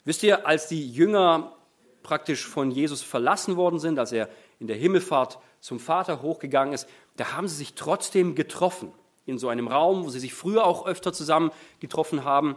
Wisst 0.05 0.23
ihr, 0.23 0.47
als 0.47 0.67
die 0.67 0.91
Jünger 0.91 1.55
praktisch 2.03 2.45
von 2.45 2.71
Jesus 2.71 3.01
verlassen 3.01 3.57
worden 3.57 3.79
sind, 3.79 3.99
als 3.99 4.11
er 4.11 4.29
in 4.59 4.67
der 4.67 4.75
Himmelfahrt 4.75 5.39
zum 5.59 5.79
Vater 5.79 6.21
hochgegangen 6.21 6.73
ist, 6.73 6.87
da 7.17 7.33
haben 7.33 7.47
sie 7.47 7.55
sich 7.55 7.73
trotzdem 7.73 8.35
getroffen 8.35 8.91
in 9.25 9.39
so 9.39 9.49
einem 9.49 9.67
Raum, 9.67 10.05
wo 10.05 10.09
sie 10.09 10.19
sich 10.19 10.33
früher 10.33 10.65
auch 10.65 10.85
öfter 10.85 11.11
zusammen 11.13 11.51
getroffen 11.79 12.23
haben. 12.23 12.55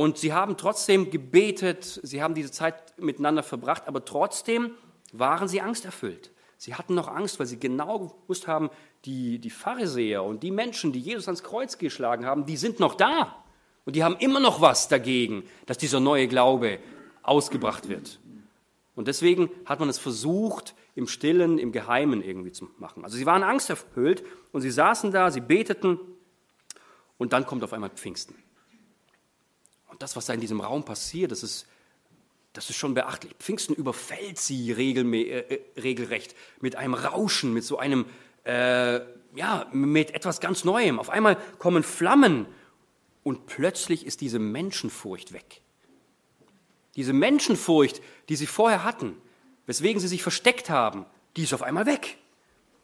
Und 0.00 0.16
sie 0.16 0.32
haben 0.32 0.56
trotzdem 0.56 1.10
gebetet, 1.10 2.00
sie 2.02 2.22
haben 2.22 2.32
diese 2.32 2.50
Zeit 2.50 2.98
miteinander 2.98 3.42
verbracht, 3.42 3.82
aber 3.86 4.02
trotzdem 4.02 4.70
waren 5.12 5.46
sie 5.46 5.60
angsterfüllt. 5.60 6.30
Sie 6.56 6.74
hatten 6.74 6.94
noch 6.94 7.06
Angst, 7.06 7.38
weil 7.38 7.44
sie 7.44 7.60
genau 7.60 7.98
gewusst 7.98 8.48
haben, 8.48 8.70
die, 9.04 9.38
die 9.38 9.50
Pharisäer 9.50 10.24
und 10.24 10.42
die 10.42 10.52
Menschen, 10.52 10.94
die 10.94 11.00
Jesus 11.00 11.28
ans 11.28 11.42
Kreuz 11.42 11.76
geschlagen 11.76 12.24
haben, 12.24 12.46
die 12.46 12.56
sind 12.56 12.80
noch 12.80 12.94
da. 12.94 13.44
Und 13.84 13.94
die 13.94 14.02
haben 14.02 14.16
immer 14.20 14.40
noch 14.40 14.62
was 14.62 14.88
dagegen, 14.88 15.44
dass 15.66 15.76
dieser 15.76 16.00
neue 16.00 16.28
Glaube 16.28 16.78
ausgebracht 17.22 17.90
wird. 17.90 18.20
Und 18.94 19.06
deswegen 19.06 19.50
hat 19.66 19.80
man 19.80 19.90
es 19.90 19.98
versucht, 19.98 20.74
im 20.94 21.08
Stillen, 21.08 21.58
im 21.58 21.72
Geheimen 21.72 22.22
irgendwie 22.22 22.52
zu 22.52 22.70
machen. 22.78 23.04
Also 23.04 23.18
sie 23.18 23.26
waren 23.26 23.42
angsterfüllt 23.42 24.24
und 24.52 24.62
sie 24.62 24.70
saßen 24.70 25.12
da, 25.12 25.30
sie 25.30 25.42
beteten 25.42 26.00
und 27.18 27.34
dann 27.34 27.44
kommt 27.44 27.62
auf 27.64 27.74
einmal 27.74 27.90
Pfingsten. 27.90 28.34
Das, 30.00 30.16
was 30.16 30.26
da 30.26 30.32
in 30.32 30.40
diesem 30.40 30.60
Raum 30.60 30.82
passiert, 30.84 31.30
das 31.30 31.42
ist, 31.42 31.66
das 32.54 32.70
ist 32.70 32.76
schon 32.76 32.94
beachtlich. 32.94 33.34
Pfingsten 33.38 33.74
überfällt 33.74 34.38
sie 34.38 34.72
äh, 34.72 35.38
äh, 35.38 35.60
regelrecht 35.78 36.34
mit 36.60 36.74
einem 36.74 36.94
Rauschen, 36.94 37.52
mit 37.52 37.64
so 37.64 37.78
einem, 37.78 38.06
äh, 38.44 39.00
ja, 39.36 39.68
mit 39.72 40.12
etwas 40.12 40.40
ganz 40.40 40.64
Neuem. 40.64 40.98
Auf 40.98 41.10
einmal 41.10 41.36
kommen 41.58 41.82
Flammen 41.82 42.46
und 43.22 43.44
plötzlich 43.44 44.06
ist 44.06 44.22
diese 44.22 44.38
Menschenfurcht 44.38 45.34
weg. 45.34 45.60
Diese 46.96 47.12
Menschenfurcht, 47.12 48.00
die 48.30 48.36
sie 48.36 48.46
vorher 48.46 48.84
hatten, 48.84 49.20
weswegen 49.66 50.00
sie 50.00 50.08
sich 50.08 50.22
versteckt 50.22 50.70
haben, 50.70 51.04
die 51.36 51.42
ist 51.42 51.52
auf 51.52 51.62
einmal 51.62 51.84
weg. 51.84 52.16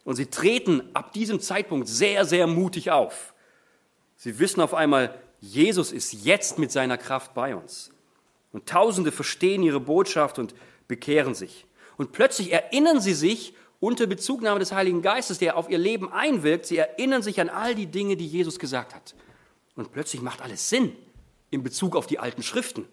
Und 0.04 0.16
sie 0.16 0.26
treten 0.26 0.82
ab 0.92 1.14
diesem 1.14 1.40
Zeitpunkt 1.40 1.88
sehr, 1.88 2.26
sehr 2.26 2.46
mutig 2.46 2.90
auf. 2.90 3.32
Sie 4.16 4.38
wissen 4.38 4.60
auf 4.60 4.74
einmal, 4.74 5.18
Jesus 5.40 5.92
ist 5.92 6.12
jetzt 6.24 6.58
mit 6.58 6.72
seiner 6.72 6.98
Kraft 6.98 7.34
bei 7.34 7.54
uns. 7.54 7.90
Und 8.52 8.66
Tausende 8.66 9.12
verstehen 9.12 9.62
ihre 9.62 9.80
Botschaft 9.80 10.38
und 10.38 10.54
bekehren 10.88 11.34
sich. 11.34 11.66
Und 11.96 12.12
plötzlich 12.12 12.52
erinnern 12.52 13.00
sie 13.00 13.14
sich 13.14 13.54
unter 13.80 14.06
Bezugnahme 14.06 14.58
des 14.58 14.72
Heiligen 14.72 15.02
Geistes, 15.02 15.38
der 15.38 15.56
auf 15.56 15.68
ihr 15.68 15.78
Leben 15.78 16.12
einwirkt, 16.12 16.66
sie 16.66 16.78
erinnern 16.78 17.22
sich 17.22 17.40
an 17.40 17.48
all 17.48 17.74
die 17.74 17.86
Dinge, 17.86 18.16
die 18.16 18.26
Jesus 18.26 18.58
gesagt 18.58 18.94
hat. 18.94 19.14
Und 19.74 19.92
plötzlich 19.92 20.22
macht 20.22 20.40
alles 20.40 20.70
Sinn 20.70 20.92
in 21.50 21.62
Bezug 21.62 21.94
auf 21.94 22.06
die 22.06 22.18
alten 22.18 22.42
Schriften. 22.42 22.86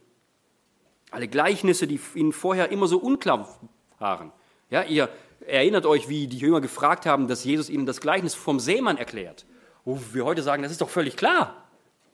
Alle 1.12 1.28
Gleichnisse, 1.28 1.88
die 1.88 2.00
ihnen 2.16 2.34
vorher 2.34 2.72
immer 2.72 2.88
so 2.88 2.98
unklar 2.98 3.58
waren. 4.00 4.32
Ja, 4.70 4.84
ihr 4.84 5.10
erinnert 5.46 5.86
euch, 5.86 6.10
wie 6.10 6.28
die 6.28 6.38
Jünger 6.38 6.60
gefragt 6.60 7.06
haben, 7.06 7.28
dass 7.28 7.44
Jesus 7.44 7.70
ihnen 7.70 7.86
das 7.86 8.02
Gleichnis 8.02 8.34
vom 8.36 8.60
Seemann 8.60 8.98
erklärt. 8.98 9.46
Wo 9.86 10.00
wir 10.12 10.26
heute 10.26 10.44
sagen, 10.44 10.64
das 10.64 10.72
ist 10.72 10.82
doch 10.82 10.90
völlig 10.90 11.16
klar. 11.16 11.63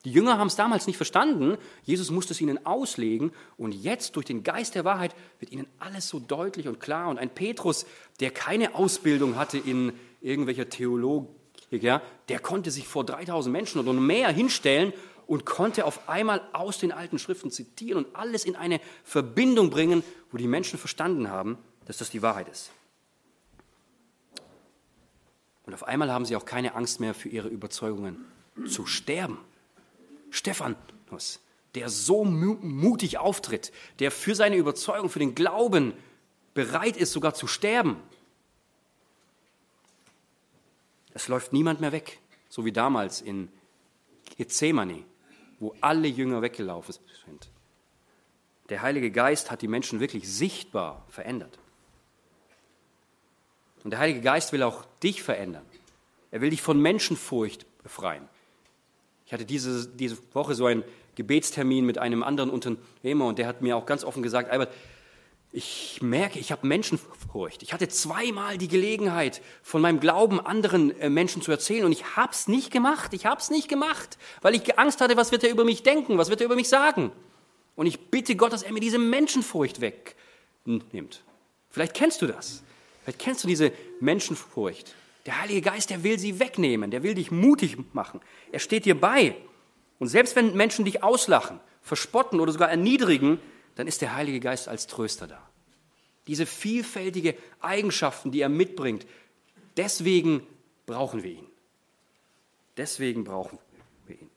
Die 0.05 0.12
Jünger 0.12 0.38
haben 0.38 0.47
es 0.47 0.55
damals 0.55 0.88
nicht 0.88 0.95
verstanden. 0.95 1.57
Jesus 1.83 2.09
musste 2.09 2.33
es 2.33 2.39
ihnen 2.39 2.65
auslegen. 2.65 3.31
Und 3.57 3.73
jetzt, 3.73 4.15
durch 4.15 4.25
den 4.25 4.43
Geist 4.43 4.75
der 4.75 4.85
Wahrheit, 4.85 5.13
wird 5.39 5.51
ihnen 5.51 5.67
alles 5.77 6.07
so 6.07 6.19
deutlich 6.19 6.67
und 6.67 6.79
klar. 6.79 7.09
Und 7.09 7.19
ein 7.19 7.29
Petrus, 7.29 7.85
der 8.19 8.31
keine 8.31 8.75
Ausbildung 8.75 9.35
hatte 9.35 9.57
in 9.57 9.91
irgendwelcher 10.21 10.69
Theologik, 10.69 11.29
ja, 11.71 12.01
der 12.29 12.39
konnte 12.39 12.71
sich 12.71 12.88
vor 12.88 13.03
3000 13.03 13.51
Menschen 13.51 13.79
oder 13.79 13.93
mehr 13.93 14.29
hinstellen 14.29 14.93
und 15.27 15.45
konnte 15.45 15.85
auf 15.85 16.09
einmal 16.09 16.41
aus 16.53 16.79
den 16.79 16.91
alten 16.91 17.19
Schriften 17.19 17.51
zitieren 17.51 18.05
und 18.05 18.15
alles 18.15 18.45
in 18.45 18.55
eine 18.55 18.79
Verbindung 19.03 19.69
bringen, 19.69 20.03
wo 20.31 20.38
die 20.38 20.47
Menschen 20.47 20.79
verstanden 20.79 21.29
haben, 21.29 21.57
dass 21.85 21.97
das 21.97 22.09
die 22.09 22.23
Wahrheit 22.23 22.47
ist. 22.49 22.71
Und 25.67 25.75
auf 25.75 25.83
einmal 25.83 26.12
haben 26.12 26.25
sie 26.25 26.35
auch 26.35 26.45
keine 26.45 26.73
Angst 26.73 26.99
mehr 26.99 27.13
für 27.13 27.29
ihre 27.29 27.47
Überzeugungen 27.47 28.25
zu 28.65 28.88
sterben. 28.88 29.38
Stephanus, 30.31 31.39
der 31.75 31.89
so 31.89 32.23
mutig 32.25 33.17
auftritt, 33.17 33.71
der 33.99 34.11
für 34.11 34.35
seine 34.35 34.55
Überzeugung, 34.55 35.09
für 35.09 35.19
den 35.19 35.35
Glauben 35.35 35.93
bereit 36.53 36.97
ist, 36.97 37.11
sogar 37.11 37.33
zu 37.33 37.47
sterben, 37.47 38.01
Es 41.13 41.27
läuft 41.27 41.53
niemand 41.53 41.81
mehr 41.81 41.91
weg, 41.91 42.19
so 42.47 42.63
wie 42.63 42.71
damals 42.71 43.21
in 43.21 43.49
Gethsemane, 44.37 45.03
wo 45.59 45.75
alle 45.81 46.07
Jünger 46.07 46.41
weggelaufen 46.41 46.95
sind. 47.25 47.49
Der 48.69 48.81
Heilige 48.81 49.11
Geist 49.11 49.51
hat 49.51 49.61
die 49.61 49.67
Menschen 49.67 49.99
wirklich 49.99 50.31
sichtbar 50.31 51.05
verändert. 51.09 51.59
Und 53.83 53.91
der 53.91 53.99
Heilige 53.99 54.21
Geist 54.21 54.53
will 54.53 54.63
auch 54.63 54.85
dich 55.03 55.23
verändern. 55.23 55.65
Er 56.31 56.39
will 56.39 56.51
dich 56.51 56.61
von 56.61 56.79
Menschenfurcht 56.79 57.65
befreien. 57.81 58.29
Ich 59.29 59.33
hatte 59.33 59.45
diese, 59.45 59.87
diese 59.87 60.17
Woche 60.33 60.55
so 60.55 60.65
einen 60.65 60.83
Gebetstermin 61.13 61.85
mit 61.85 61.99
einem 61.99 62.23
anderen 62.23 62.49
Unternehmer 62.49 63.27
und 63.27 63.37
der 63.37 63.45
hat 63.45 63.61
mir 63.61 63.77
auch 63.77 63.85
ganz 63.85 64.03
offen 64.03 64.23
gesagt, 64.23 64.49
Albert, 64.49 64.73
ich 65.51 65.99
merke, 66.01 66.39
ich 66.39 66.51
habe 66.51 66.65
Menschenfurcht. 66.65 67.61
Ich 67.61 67.71
hatte 67.71 67.87
zweimal 67.89 68.57
die 68.57 68.67
Gelegenheit, 68.67 69.43
von 69.61 69.83
meinem 69.83 69.99
Glauben 69.99 70.43
anderen 70.43 70.99
äh, 70.99 71.11
Menschen 71.11 71.43
zu 71.43 71.51
erzählen 71.51 71.85
und 71.85 71.91
ich 71.91 72.15
habe 72.15 72.31
es 72.31 72.47
nicht 72.47 72.71
gemacht. 72.71 73.13
Ich 73.13 73.27
habe 73.27 73.39
es 73.39 73.51
nicht 73.51 73.67
gemacht, 73.67 74.17
weil 74.41 74.55
ich 74.55 74.79
Angst 74.79 74.99
hatte, 74.99 75.15
was 75.15 75.31
wird 75.31 75.43
er 75.43 75.51
über 75.51 75.63
mich 75.63 75.83
denken, 75.83 76.17
was 76.17 76.31
wird 76.31 76.41
er 76.41 76.45
über 76.45 76.55
mich 76.55 76.67
sagen. 76.67 77.11
Und 77.75 77.85
ich 77.85 78.09
bitte 78.09 78.35
Gott, 78.35 78.51
dass 78.51 78.63
er 78.63 78.73
mir 78.73 78.79
diese 78.79 78.97
Menschenfurcht 78.97 79.79
wegnimmt. 79.79 81.21
Vielleicht 81.69 81.93
kennst 81.93 82.23
du 82.23 82.25
das. 82.25 82.63
Vielleicht 83.03 83.19
kennst 83.19 83.43
du 83.43 83.47
diese 83.47 83.73
Menschenfurcht. 83.99 84.95
Der 85.25 85.41
Heilige 85.41 85.62
Geist, 85.62 85.89
der 85.89 86.03
will 86.03 86.17
sie 86.17 86.39
wegnehmen, 86.39 86.91
der 86.91 87.03
will 87.03 87.13
dich 87.13 87.32
mutig 87.32 87.77
machen. 87.93 88.21
Er 88.51 88.60
steht 88.60 88.86
dir 88.86 88.99
bei. 88.99 89.36
Und 89.99 90.08
selbst 90.08 90.36
wenn 90.36 90.55
Menschen 90.55 90.86
dich 90.86 91.03
auslachen, 91.03 91.60
verspotten 91.82 92.39
oder 92.39 92.51
sogar 92.51 92.69
erniedrigen, 92.69 93.39
dann 93.75 93.88
ist 93.88 94.01
der 94.01 94.15
Heilige 94.15 94.39
Geist 94.39 94.67
als 94.67 94.88
Tröster 94.88 95.27
da. 95.27 95.49
Diese 96.27 96.45
vielfältige 96.45 97.36
Eigenschaften, 97.60 98.32
die 98.32 98.41
er 98.41 98.49
mitbringt, 98.49 99.05
deswegen 99.77 100.45
brauchen 100.86 101.23
wir 101.23 101.32
ihn. 101.32 101.47
Deswegen 102.77 103.23
brauchen 103.23 103.60
wir 104.08 104.19
ihn. 104.19 104.29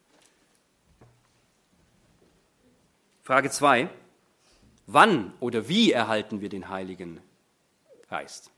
Frage 3.22 3.50
2. 3.50 3.88
Wann 4.86 5.32
oder 5.38 5.68
wie 5.68 5.92
erhalten 5.92 6.40
wir 6.40 6.48
den 6.48 6.68
Heiligen 6.68 7.20
Geist? 8.08 8.50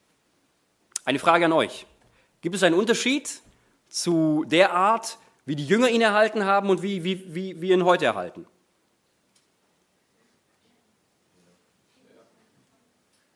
Eine 1.05 1.19
Frage 1.19 1.45
an 1.45 1.53
euch. 1.53 1.87
Gibt 2.45 2.57
es 2.57 2.63
einen 2.63 2.75
Unterschied 2.75 3.41
zu 3.89 4.45
der 4.47 4.75
Art, 4.75 5.17
wie 5.47 5.57
die 5.57 5.65
Jünger 5.65 5.89
ihn 5.89 6.03
erhalten 6.03 6.45
haben 6.45 6.69
und 6.69 6.83
wie, 6.83 7.03
wie, 7.03 7.35
wie 7.35 7.59
wir 7.63 7.75
ihn 7.75 7.87
heute 7.87 8.05
erhalten? 8.05 8.45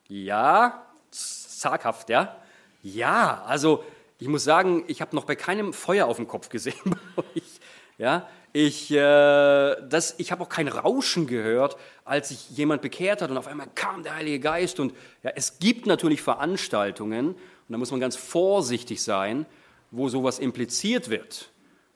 Ja, 0.08 0.86
zaghaft, 1.10 2.10
ja. 2.10 2.36
Ja, 2.82 3.44
also 3.46 3.82
ich 4.18 4.28
muss 4.28 4.44
sagen, 4.44 4.84
ich 4.88 5.00
habe 5.00 5.16
noch 5.16 5.24
bei 5.24 5.36
keinem 5.36 5.72
Feuer 5.72 6.04
auf 6.04 6.16
dem 6.16 6.28
Kopf 6.28 6.50
gesehen 6.50 6.74
bei 7.16 7.22
euch. 7.22 7.60
Ja, 7.96 8.28
ich, 8.52 8.90
äh, 8.90 9.86
ich 10.18 10.32
habe 10.32 10.42
auch 10.42 10.50
kein 10.50 10.68
Rauschen 10.68 11.26
gehört, 11.26 11.78
als 12.04 12.28
sich 12.28 12.50
jemand 12.50 12.82
bekehrt 12.82 13.22
hat 13.22 13.30
und 13.30 13.38
auf 13.38 13.46
einmal 13.46 13.68
kam 13.74 14.02
der 14.02 14.16
Heilige 14.16 14.38
Geist. 14.38 14.78
Und 14.80 14.92
ja, 15.22 15.30
es 15.34 15.60
gibt 15.60 15.86
natürlich 15.86 16.20
Veranstaltungen, 16.20 17.36
und 17.68 17.72
da 17.72 17.78
muss 17.78 17.90
man 17.90 18.00
ganz 18.00 18.16
vorsichtig 18.16 19.02
sein, 19.02 19.44
wo 19.90 20.08
sowas 20.08 20.38
impliziert 20.38 21.10
wird, 21.10 21.50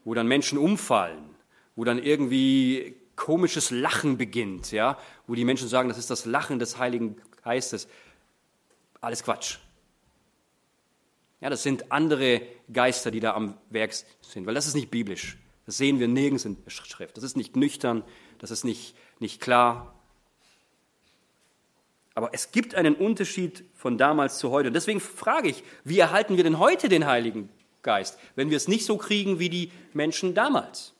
wo 0.04 0.12
dann 0.12 0.28
Menschen 0.28 0.58
umfallen, 0.58 1.24
wo 1.76 1.84
dann 1.84 1.98
irgendwie 1.98 2.96
komisches 3.16 3.70
Lachen 3.70 4.18
beginnt, 4.18 4.70
ja, 4.72 4.98
wo 5.26 5.34
die 5.34 5.44
Menschen 5.44 5.68
sagen, 5.68 5.88
das 5.88 5.98
ist 5.98 6.10
das 6.10 6.26
Lachen 6.26 6.58
des 6.58 6.78
Heiligen 6.78 7.16
Geistes. 7.42 7.88
Alles 9.00 9.22
Quatsch. 9.22 9.58
Ja, 11.40 11.50
das 11.50 11.62
sind 11.62 11.90
andere 11.90 12.42
Geister, 12.72 13.10
die 13.10 13.20
da 13.20 13.34
am 13.34 13.56
Werk 13.70 13.92
sind, 14.20 14.46
weil 14.46 14.54
das 14.54 14.66
ist 14.66 14.74
nicht 14.74 14.90
biblisch. 14.90 15.38
Das 15.64 15.76
sehen 15.76 15.98
wir 15.98 16.08
nirgends 16.08 16.44
in 16.44 16.62
der 16.64 16.70
Schrift. 16.70 17.16
Das 17.16 17.24
ist 17.24 17.36
nicht 17.36 17.56
nüchtern, 17.56 18.04
das 18.38 18.50
ist 18.50 18.64
nicht, 18.64 18.94
nicht 19.20 19.40
klar. 19.40 19.94
Aber 22.14 22.30
es 22.32 22.52
gibt 22.52 22.74
einen 22.74 22.94
Unterschied 22.94 23.64
von 23.74 23.98
damals 23.98 24.38
zu 24.38 24.50
heute. 24.50 24.68
Und 24.68 24.74
deswegen 24.74 25.00
frage 25.00 25.48
ich, 25.48 25.62
wie 25.84 25.98
erhalten 25.98 26.36
wir 26.36 26.44
denn 26.44 26.58
heute 26.58 26.88
den 26.88 27.06
Heiligen 27.06 27.48
Geist, 27.82 28.18
wenn 28.36 28.50
wir 28.50 28.56
es 28.56 28.68
nicht 28.68 28.84
so 28.84 28.96
kriegen 28.96 29.38
wie 29.38 29.48
die 29.48 29.72
Menschen 29.92 30.34
damals? 30.34 30.94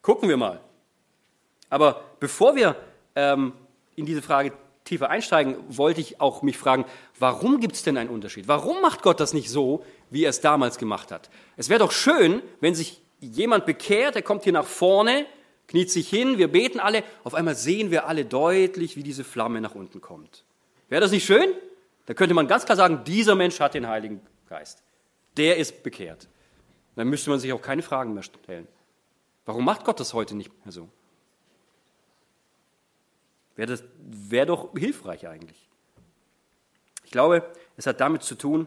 Gucken 0.00 0.28
wir 0.28 0.36
mal. 0.36 0.60
Aber 1.70 2.02
bevor 2.18 2.56
wir 2.56 2.76
ähm, 3.14 3.52
in 3.94 4.04
diese 4.04 4.20
Frage 4.20 4.52
tiefer 4.84 5.10
einsteigen, 5.10 5.56
wollte 5.68 6.00
ich 6.00 6.20
auch 6.20 6.42
mich 6.42 6.58
fragen, 6.58 6.84
warum 7.18 7.60
gibt 7.60 7.76
es 7.76 7.82
denn 7.82 7.96
einen 7.96 8.10
Unterschied? 8.10 8.48
Warum 8.48 8.82
macht 8.82 9.02
Gott 9.02 9.20
das 9.20 9.32
nicht 9.32 9.48
so, 9.48 9.84
wie 10.10 10.24
er 10.24 10.30
es 10.30 10.40
damals 10.40 10.76
gemacht 10.78 11.12
hat? 11.12 11.30
Es 11.56 11.68
wäre 11.68 11.78
doch 11.78 11.92
schön, 11.92 12.42
wenn 12.60 12.74
sich 12.74 13.00
jemand 13.20 13.64
bekehrt, 13.64 14.16
er 14.16 14.22
kommt 14.22 14.42
hier 14.42 14.52
nach 14.52 14.66
vorne, 14.66 15.26
kniet 15.72 15.90
sich 15.90 16.08
hin, 16.08 16.36
wir 16.36 16.48
beten 16.48 16.80
alle, 16.80 17.02
auf 17.24 17.34
einmal 17.34 17.54
sehen 17.54 17.90
wir 17.90 18.06
alle 18.06 18.26
deutlich, 18.26 18.94
wie 18.96 19.02
diese 19.02 19.24
Flamme 19.24 19.60
nach 19.62 19.74
unten 19.74 20.02
kommt. 20.02 20.44
Wäre 20.90 21.00
das 21.00 21.10
nicht 21.10 21.24
schön? 21.24 21.54
Da 22.04 22.12
könnte 22.12 22.34
man 22.34 22.46
ganz 22.46 22.66
klar 22.66 22.76
sagen, 22.76 23.04
dieser 23.04 23.34
Mensch 23.34 23.58
hat 23.58 23.72
den 23.72 23.88
Heiligen 23.88 24.20
Geist. 24.48 24.82
Der 25.38 25.56
ist 25.56 25.82
bekehrt. 25.82 26.28
Dann 26.94 27.08
müsste 27.08 27.30
man 27.30 27.40
sich 27.40 27.54
auch 27.54 27.62
keine 27.62 27.80
Fragen 27.80 28.12
mehr 28.12 28.22
stellen. 28.22 28.68
Warum 29.46 29.64
macht 29.64 29.84
Gott 29.84 29.98
das 29.98 30.12
heute 30.12 30.36
nicht 30.36 30.50
mehr 30.64 30.72
so? 30.72 30.90
Wäre 33.56 33.78
wär 33.98 34.44
doch 34.44 34.72
hilfreich 34.76 35.26
eigentlich. 35.26 35.70
Ich 37.04 37.10
glaube, 37.10 37.50
es 37.78 37.86
hat 37.86 38.00
damit 38.00 38.22
zu 38.22 38.34
tun, 38.34 38.66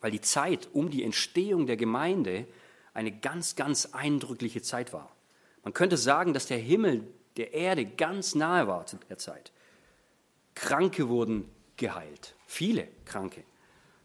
weil 0.00 0.10
die 0.10 0.22
Zeit 0.22 0.68
um 0.72 0.88
die 0.88 1.04
Entstehung 1.04 1.66
der 1.66 1.76
Gemeinde 1.76 2.46
eine 2.94 3.12
ganz, 3.12 3.56
ganz 3.56 3.90
eindrückliche 3.92 4.62
Zeit 4.62 4.94
war. 4.94 5.14
Man 5.68 5.74
könnte 5.74 5.98
sagen, 5.98 6.32
dass 6.32 6.46
der 6.46 6.56
Himmel 6.56 7.06
der 7.36 7.52
Erde 7.52 7.84
ganz 7.84 8.34
nahe 8.34 8.66
war 8.66 8.86
zu 8.86 8.96
der 9.10 9.18
Zeit. 9.18 9.52
Kranke 10.54 11.10
wurden 11.10 11.46
geheilt, 11.76 12.34
viele 12.46 12.88
Kranke. 13.04 13.44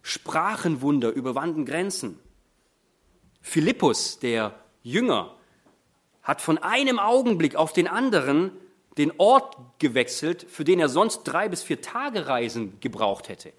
Sprachenwunder 0.02 1.14
überwanden 1.14 1.66
Grenzen. 1.66 2.20
Philippus, 3.40 4.20
der 4.20 4.54
Jünger, 4.82 5.38
hat 6.22 6.42
von 6.42 6.58
einem 6.58 7.00
Augenblick 7.00 7.56
auf 7.56 7.72
den 7.72 7.88
anderen 7.88 8.52
den 8.98 9.14
Ort 9.18 9.56
gewechselt, 9.80 10.46
für 10.50 10.66
den 10.66 10.82
er 10.82 10.90
sonst 10.90 11.24
drei 11.24 11.48
bis 11.48 11.64
vier 11.64 11.82
Tage 11.82 12.28
Reisen 12.28 12.78
gebraucht 12.82 13.30
hätte. 13.30 13.54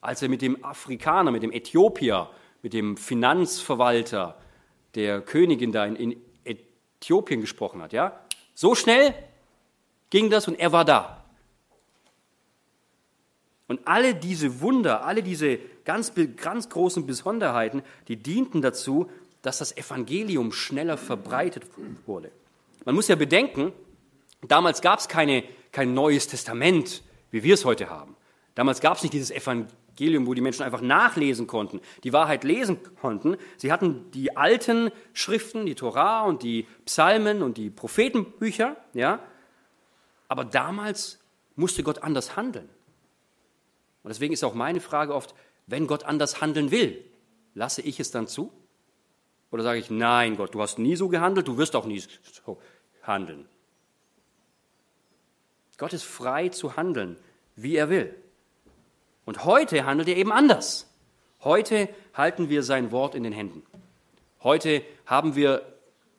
Als 0.00 0.22
er 0.22 0.30
mit 0.30 0.40
dem 0.40 0.64
Afrikaner, 0.64 1.30
mit 1.30 1.42
dem 1.42 1.52
Äthiopier, 1.52 2.30
mit 2.62 2.72
dem 2.72 2.96
Finanzverwalter 2.96 4.40
der 4.94 5.20
Königin 5.20 5.72
da 5.72 5.84
in, 5.84 6.16
Äthiopien 7.00 7.40
gesprochen 7.40 7.80
hat. 7.82 7.92
Ja? 7.92 8.20
So 8.54 8.74
schnell 8.74 9.14
ging 10.10 10.30
das 10.30 10.48
und 10.48 10.58
er 10.58 10.72
war 10.72 10.84
da. 10.84 11.24
Und 13.68 13.86
alle 13.86 14.14
diese 14.14 14.60
Wunder, 14.60 15.04
alle 15.04 15.22
diese 15.22 15.58
ganz, 15.84 16.12
ganz 16.36 16.68
großen 16.68 17.06
Besonderheiten, 17.06 17.82
die 18.08 18.16
dienten 18.16 18.62
dazu, 18.62 19.10
dass 19.42 19.58
das 19.58 19.76
Evangelium 19.76 20.52
schneller 20.52 20.96
verbreitet 20.96 21.64
wurde. 22.04 22.30
Man 22.84 22.94
muss 22.94 23.08
ja 23.08 23.14
bedenken, 23.14 23.72
damals 24.46 24.82
gab 24.82 24.98
es 24.98 25.08
keine, 25.08 25.44
kein 25.72 25.94
neues 25.94 26.26
Testament, 26.26 27.02
wie 27.30 27.42
wir 27.42 27.54
es 27.54 27.64
heute 27.64 27.88
haben. 27.88 28.16
Damals 28.56 28.80
gab 28.80 28.96
es 28.96 29.02
nicht 29.02 29.14
dieses 29.14 29.30
Evangelium, 29.30 29.76
wo 29.98 30.34
die 30.34 30.40
Menschen 30.40 30.62
einfach 30.62 30.80
nachlesen 30.80 31.46
konnten, 31.46 31.80
die 32.04 32.12
Wahrheit 32.12 32.44
lesen 32.44 32.78
konnten. 33.00 33.36
Sie 33.56 33.70
hatten 33.70 34.10
die 34.12 34.36
alten 34.36 34.90
Schriften, 35.12 35.66
die 35.66 35.74
Torah 35.74 36.22
und 36.22 36.42
die 36.42 36.66
Psalmen 36.86 37.42
und 37.42 37.56
die 37.56 37.70
Prophetenbücher, 37.70 38.76
ja. 38.94 39.20
Aber 40.28 40.44
damals 40.44 41.20
musste 41.56 41.82
Gott 41.82 42.02
anders 42.02 42.36
handeln. 42.36 42.68
Und 44.02 44.08
deswegen 44.08 44.32
ist 44.32 44.44
auch 44.44 44.54
meine 44.54 44.80
Frage 44.80 45.14
oft, 45.14 45.34
wenn 45.66 45.86
Gott 45.86 46.04
anders 46.04 46.40
handeln 46.40 46.70
will, 46.70 47.04
lasse 47.54 47.82
ich 47.82 48.00
es 48.00 48.10
dann 48.10 48.26
zu? 48.26 48.52
Oder 49.50 49.62
sage 49.62 49.78
ich, 49.78 49.90
nein, 49.90 50.36
Gott, 50.36 50.54
du 50.54 50.62
hast 50.62 50.78
nie 50.78 50.96
so 50.96 51.08
gehandelt, 51.08 51.48
du 51.48 51.58
wirst 51.58 51.76
auch 51.76 51.86
nie 51.86 52.00
so 52.00 52.58
handeln. 53.02 53.48
Gott 55.76 55.92
ist 55.92 56.04
frei 56.04 56.48
zu 56.50 56.76
handeln, 56.76 57.16
wie 57.56 57.76
er 57.76 57.88
will. 57.88 58.14
Und 59.30 59.44
heute 59.44 59.86
handelt 59.86 60.08
er 60.08 60.16
eben 60.16 60.32
anders. 60.32 60.92
Heute 61.44 61.88
halten 62.14 62.48
wir 62.48 62.64
sein 62.64 62.90
Wort 62.90 63.14
in 63.14 63.22
den 63.22 63.32
Händen. 63.32 63.62
Heute 64.42 64.82
haben 65.06 65.36
wir 65.36 65.62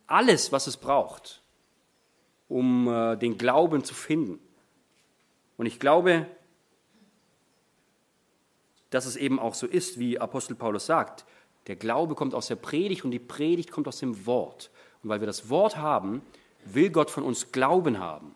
alles, 0.07 0.53
was 0.53 0.65
es 0.65 0.77
braucht, 0.77 1.41
um 2.47 2.87
äh, 2.87 3.17
den 3.17 3.37
Glauben 3.37 3.83
zu 3.83 3.93
finden. 3.93 4.39
Und 5.57 5.65
ich 5.65 5.77
glaube, 5.77 6.25
dass 8.91 9.05
es 9.05 9.17
eben 9.17 9.39
auch 9.39 9.55
so 9.55 9.67
ist, 9.67 9.99
wie 9.99 10.17
Apostel 10.17 10.55
Paulus 10.55 10.85
sagt. 10.85 11.25
Der 11.67 11.75
Glaube 11.75 12.15
kommt 12.15 12.33
aus 12.33 12.47
der 12.47 12.55
Predigt 12.55 13.03
und 13.03 13.11
die 13.11 13.19
Predigt 13.19 13.71
kommt 13.71 13.89
aus 13.89 13.99
dem 13.99 14.25
Wort. 14.25 14.71
Und 15.03 15.09
weil 15.09 15.19
wir 15.19 15.27
das 15.27 15.49
Wort 15.49 15.75
haben, 15.75 16.21
will 16.63 16.89
Gott 16.91 17.11
von 17.11 17.23
uns 17.23 17.51
Glauben 17.51 17.99
haben, 17.99 18.35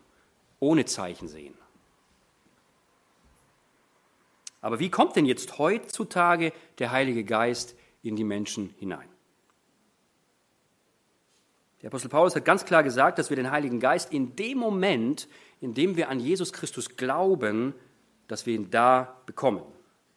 ohne 0.60 0.84
Zeichen 0.84 1.28
sehen. 1.28 1.54
Aber 4.60 4.78
wie 4.78 4.90
kommt 4.90 5.16
denn 5.16 5.26
jetzt 5.26 5.58
heutzutage 5.58 6.52
der 6.78 6.90
Heilige 6.90 7.24
Geist 7.24 7.76
in 8.02 8.16
die 8.16 8.24
Menschen 8.24 8.74
hinein? 8.78 9.08
Der 11.82 11.88
Apostel 11.88 12.08
Paulus 12.08 12.34
hat 12.34 12.44
ganz 12.44 12.64
klar 12.64 12.82
gesagt, 12.82 13.18
dass 13.18 13.30
wir 13.30 13.36
den 13.36 13.50
Heiligen 13.50 13.80
Geist 13.80 14.12
in 14.12 14.34
dem 14.34 14.58
Moment, 14.58 15.28
in 15.60 15.74
dem 15.74 15.96
wir 15.96 16.08
an 16.08 16.18
Jesus 16.18 16.52
Christus 16.52 16.96
glauben, 16.96 17.74
dass 18.28 18.46
wir 18.46 18.54
ihn 18.54 18.70
da 18.70 19.20
bekommen. 19.26 19.62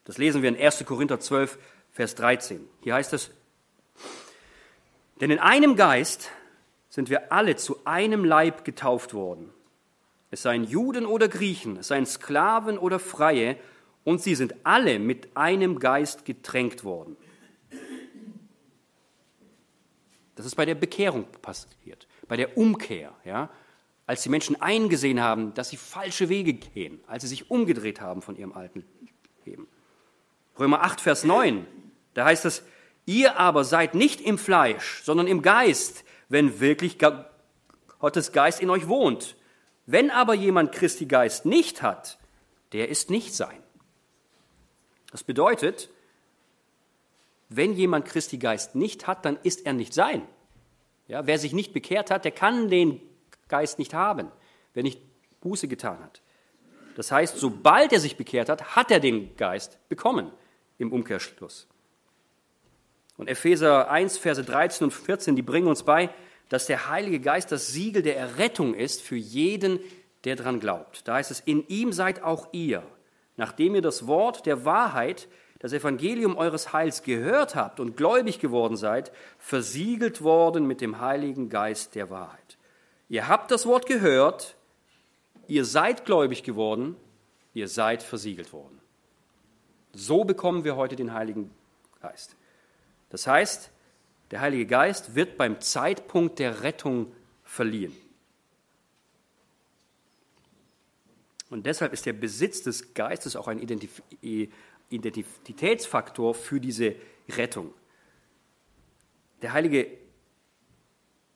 Das 0.06 0.18
lesen 0.18 0.42
wir 0.42 0.50
in 0.50 0.58
1. 0.58 0.84
Korinther 0.86 1.20
12, 1.20 1.60
Vers 1.92 2.16
13. 2.16 2.62
Hier 2.82 2.96
heißt 2.96 3.14
es, 3.14 3.32
denn 5.22 5.32
in 5.32 5.40
einem 5.40 5.76
Geist 5.76 6.32
sind 6.90 7.10
wir 7.10 7.32
alle 7.32 7.56
zu 7.56 7.86
einem 7.86 8.26
Leib 8.26 8.64
getauft 8.64 9.14
worden. 9.14 9.52
Es 10.32 10.44
seien 10.44 10.64
Juden 10.64 11.06
oder 11.06 11.28
Griechen, 11.28 11.78
es 11.78 11.90
seien 11.90 12.06
Sklaven 12.06 12.78
oder 12.78 13.00
Freie, 13.00 13.58
und 14.04 14.22
sie 14.22 14.36
sind 14.36 14.54
alle 14.64 15.00
mit 15.00 15.36
einem 15.36 15.80
Geist 15.80 16.26
getränkt 16.26 16.84
worden. 16.84 17.18
Das 20.36 20.46
ist 20.46 20.56
bei 20.56 20.66
der 20.66 20.76
Bekehrung 20.76 21.26
passiert, 21.42 22.08
bei 22.28 22.38
der 22.38 22.58
Umkehr, 22.58 23.14
ja, 23.26 23.50
als 24.06 24.24
die 24.24 24.30
Menschen 24.30 24.60
eingesehen 24.60 25.22
haben, 25.22 25.54
dass 25.54 25.70
sie 25.70 25.78
falsche 25.78 26.30
Wege 26.30 26.54
gehen, 26.54 27.00
als 27.08 27.24
sie 27.24 27.30
sich 27.30 27.52
umgedreht 27.52 28.02
haben 28.02 28.22
von 28.22 28.36
ihrem 28.36 28.54
alten 28.54 28.86
Leben. 29.46 29.68
Römer 30.58 30.82
8, 30.82 31.02
Vers 31.02 31.26
9, 31.26 31.68
da 32.14 32.26
heißt 32.26 32.46
es, 32.46 32.64
ihr 33.06 33.38
aber 33.38 33.64
seid 33.64 33.96
nicht 33.96 34.22
im 34.22 34.38
Fleisch, 34.38 35.02
sondern 35.04 35.28
im 35.28 35.42
Geist, 35.42 36.06
wenn 36.28 36.60
wirklich 36.60 36.98
Gottes 38.00 38.32
Geist 38.32 38.62
in 38.62 38.70
euch 38.70 38.88
wohnt. 38.88 39.36
Wenn 39.86 40.10
aber 40.10 40.34
jemand 40.34 40.72
Christi 40.72 41.06
Geist 41.06 41.46
nicht 41.46 41.82
hat, 41.82 42.18
der 42.72 42.90
ist 42.90 43.10
nicht 43.10 43.34
sein. 43.34 43.62
Das 45.12 45.24
bedeutet, 45.24 45.90
wenn 47.50 47.74
jemand 47.74 48.06
Christi 48.06 48.38
Geist 48.38 48.76
nicht 48.76 49.08
hat, 49.08 49.26
dann 49.26 49.38
ist 49.44 49.66
er 49.66 49.74
nicht 49.74 49.94
sein. 49.94 50.22
Ja, 51.08 51.26
wer 51.26 51.40
sich 51.40 51.54
nicht 51.54 51.74
bekehrt 51.74 52.12
hat, 52.12 52.24
der 52.26 52.32
kann 52.32 52.70
den 52.70 53.02
Geist 53.48 53.80
nicht 53.80 53.96
haben, 53.96 54.32
wer 54.74 54.84
nicht 54.84 55.02
Buße 55.42 55.68
getan 55.68 56.00
hat. 56.04 56.22
Das 56.96 57.12
heißt, 57.12 57.38
sobald 57.38 57.92
er 57.92 58.00
sich 58.00 58.18
bekehrt 58.18 58.50
hat, 58.50 58.76
hat 58.76 58.92
er 58.92 59.00
den 59.00 59.36
Geist 59.36 59.80
bekommen 59.90 60.32
im 60.78 60.92
Umkehrschluss. 60.92 61.68
Und 63.18 63.28
Epheser 63.28 63.90
1, 63.90 64.18
Verse 64.18 64.44
13 64.44 64.86
und 64.86 64.92
14, 64.92 65.36
die 65.36 65.42
bringen 65.42 65.68
uns 65.68 65.84
bei, 65.84 66.10
dass 66.50 66.68
der 66.68 66.90
Heilige 66.90 67.20
Geist 67.20 67.52
das 67.52 67.70
Siegel 67.70 68.02
der 68.02 68.18
Errettung 68.18 68.74
ist 68.74 69.02
für 69.02 69.16
jeden, 69.16 69.80
der 70.24 70.36
daran 70.36 70.60
glaubt. 70.60 71.08
Da 71.08 71.16
heißt 71.16 71.32
es, 71.32 71.40
in 71.40 71.68
ihm 71.68 71.94
seid 71.94 72.22
auch 72.24 72.50
ihr, 72.52 72.84
nachdem 73.40 73.74
ihr 73.74 73.82
das 73.82 74.06
Wort 74.06 74.46
der 74.46 74.66
Wahrheit, 74.66 75.30
das 75.60 75.72
Evangelium 75.72 76.36
eures 76.36 76.74
Heils 76.74 77.04
gehört 77.04 77.56
habt 77.56 77.80
und 77.80 77.96
gläubig 77.96 78.40
geworden 78.40 78.76
seid, 78.76 79.14
versiegelt 79.38 80.22
worden 80.22 80.68
mit 80.68 80.82
dem 80.82 81.00
Heiligen 81.00 81.50
Geist 81.50 81.96
der 81.96 82.10
Wahrheit. 82.10 82.58
Ihr 83.08 83.30
habt 83.30 83.50
das 83.50 83.66
Wort 83.66 83.86
gehört, 83.86 84.58
ihr 85.48 85.64
seid 85.64 86.06
gläubig 86.06 86.44
geworden, 86.44 86.98
ihr 87.54 87.70
seid 87.70 88.04
versiegelt 88.04 88.52
worden. 88.52 88.78
So 89.94 90.26
bekommen 90.26 90.66
wir 90.66 90.76
heute 90.76 90.98
den 90.98 91.14
Heiligen 91.14 91.50
Geist. 92.02 92.36
Das 93.10 93.26
heißt, 93.26 93.72
der 94.32 94.42
Heilige 94.42 94.66
Geist 94.66 95.16
wird 95.16 95.38
beim 95.38 95.62
Zeitpunkt 95.62 96.40
der 96.40 96.62
Rettung 96.62 97.14
verliehen. 97.44 97.96
Und 101.50 101.66
deshalb 101.66 101.94
ist 101.94 102.06
der 102.06 102.14
Besitz 102.14 102.62
des 102.62 102.94
Geistes 102.94 103.36
auch 103.36 103.48
ein 103.48 103.60
Identif 103.60 104.02
Identitätsfaktor 104.92 106.34
für 106.34 106.60
diese 106.60 106.96
Rettung. 107.30 107.74
Der 109.44 109.54
Heilige 109.54 109.88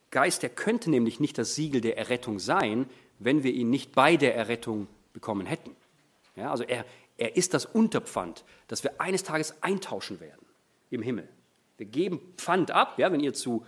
Geist, 0.10 0.42
der 0.42 0.50
könnte 0.50 0.90
nämlich 0.90 1.20
nicht 1.20 1.38
das 1.38 1.56
Siegel 1.56 1.80
der 1.80 1.98
Errettung 1.98 2.40
sein, 2.40 2.90
wenn 3.20 3.44
wir 3.44 3.54
ihn 3.54 3.70
nicht 3.70 3.94
bei 3.94 4.18
der 4.18 4.36
Errettung 4.36 4.88
bekommen 5.14 5.46
hätten. 5.46 5.76
Ja, 6.36 6.52
also 6.52 6.64
er, 6.64 6.86
er 7.18 7.36
ist 7.36 7.54
das 7.54 7.66
Unterpfand, 7.66 8.44
das 8.68 8.84
wir 8.84 9.00
eines 9.00 9.24
Tages 9.24 9.62
eintauschen 9.62 10.20
werden 10.20 10.46
im 10.90 11.02
Himmel. 11.02 11.30
Wir 11.78 11.86
geben 11.86 12.20
Pfand 12.38 12.72
ab. 12.72 12.98
Ja, 12.98 13.12
wenn 13.12 13.20
ihr 13.20 13.34
zu, 13.34 13.66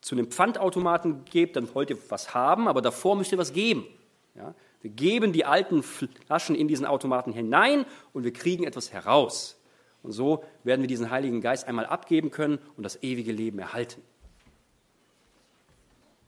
zu 0.00 0.14
einem 0.14 0.30
Pfandautomaten 0.30 1.24
gebt, 1.24 1.56
dann 1.56 1.74
wollt 1.74 1.90
ihr 1.90 1.98
was 2.10 2.34
haben, 2.34 2.68
aber 2.68 2.82
davor 2.82 3.16
müsst 3.16 3.32
ihr 3.32 3.38
was 3.38 3.52
geben. 3.52 3.86
Ja, 4.34 4.54
wir 4.80 4.90
geben 4.90 5.32
die 5.32 5.44
alten 5.44 5.82
Flaschen 5.82 6.54
in 6.54 6.68
diesen 6.68 6.86
Automaten 6.86 7.32
hinein 7.32 7.84
und 8.12 8.24
wir 8.24 8.32
kriegen 8.32 8.64
etwas 8.64 8.92
heraus. 8.92 9.60
Und 10.02 10.12
so 10.12 10.44
werden 10.62 10.80
wir 10.82 10.88
diesen 10.88 11.10
Heiligen 11.10 11.40
Geist 11.40 11.66
einmal 11.66 11.86
abgeben 11.86 12.30
können 12.30 12.58
und 12.76 12.84
das 12.84 13.02
ewige 13.02 13.32
Leben 13.32 13.58
erhalten. 13.58 14.02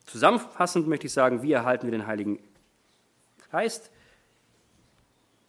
Zusammenfassend 0.07 0.89
möchte 0.89 1.07
ich 1.07 1.13
sagen, 1.13 1.43
wie 1.43 1.53
erhalten 1.53 1.87
wir 1.87 1.93
den 1.93 2.07
Heiligen 2.09 2.41
Geist? 3.53 3.93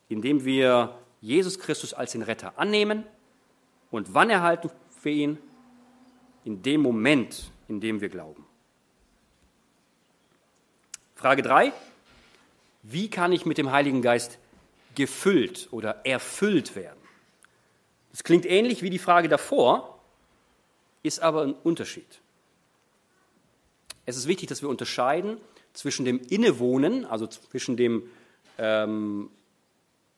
Indem 0.07 0.45
wir 0.45 0.99
Jesus 1.19 1.57
Christus 1.57 1.95
als 1.95 2.11
den 2.11 2.21
Retter 2.21 2.59
annehmen. 2.59 3.03
Und 3.89 4.13
wann 4.13 4.29
erhalten 4.29 4.69
wir 5.01 5.11
ihn? 5.11 5.37
In 6.43 6.61
dem 6.61 6.81
Moment, 6.81 7.51
in 7.67 7.79
dem 7.79 8.01
wir 8.01 8.09
glauben. 8.09 8.45
Frage 11.15 11.41
3. 11.41 11.71
Wie 12.83 13.09
kann 13.09 13.31
ich 13.31 13.45
mit 13.45 13.57
dem 13.57 13.71
Heiligen 13.71 14.01
Geist 14.01 14.39
gefüllt 14.95 15.67
oder 15.71 16.05
erfüllt 16.05 16.75
werden? 16.75 16.99
Das 18.11 18.23
klingt 18.23 18.45
ähnlich 18.45 18.81
wie 18.81 18.89
die 18.89 18.99
Frage 18.99 19.29
davor, 19.29 19.99
ist 21.03 21.21
aber 21.21 21.43
ein 21.43 21.53
Unterschied. 21.53 22.19
Es 24.05 24.17
ist 24.17 24.27
wichtig, 24.27 24.49
dass 24.49 24.61
wir 24.61 24.69
unterscheiden 24.69 25.37
zwischen 25.73 26.05
dem 26.05 26.19
Innewohnen, 26.19 27.05
also 27.05 27.27
zwischen 27.27 27.77
dem, 27.77 28.03
ähm, 28.57 29.29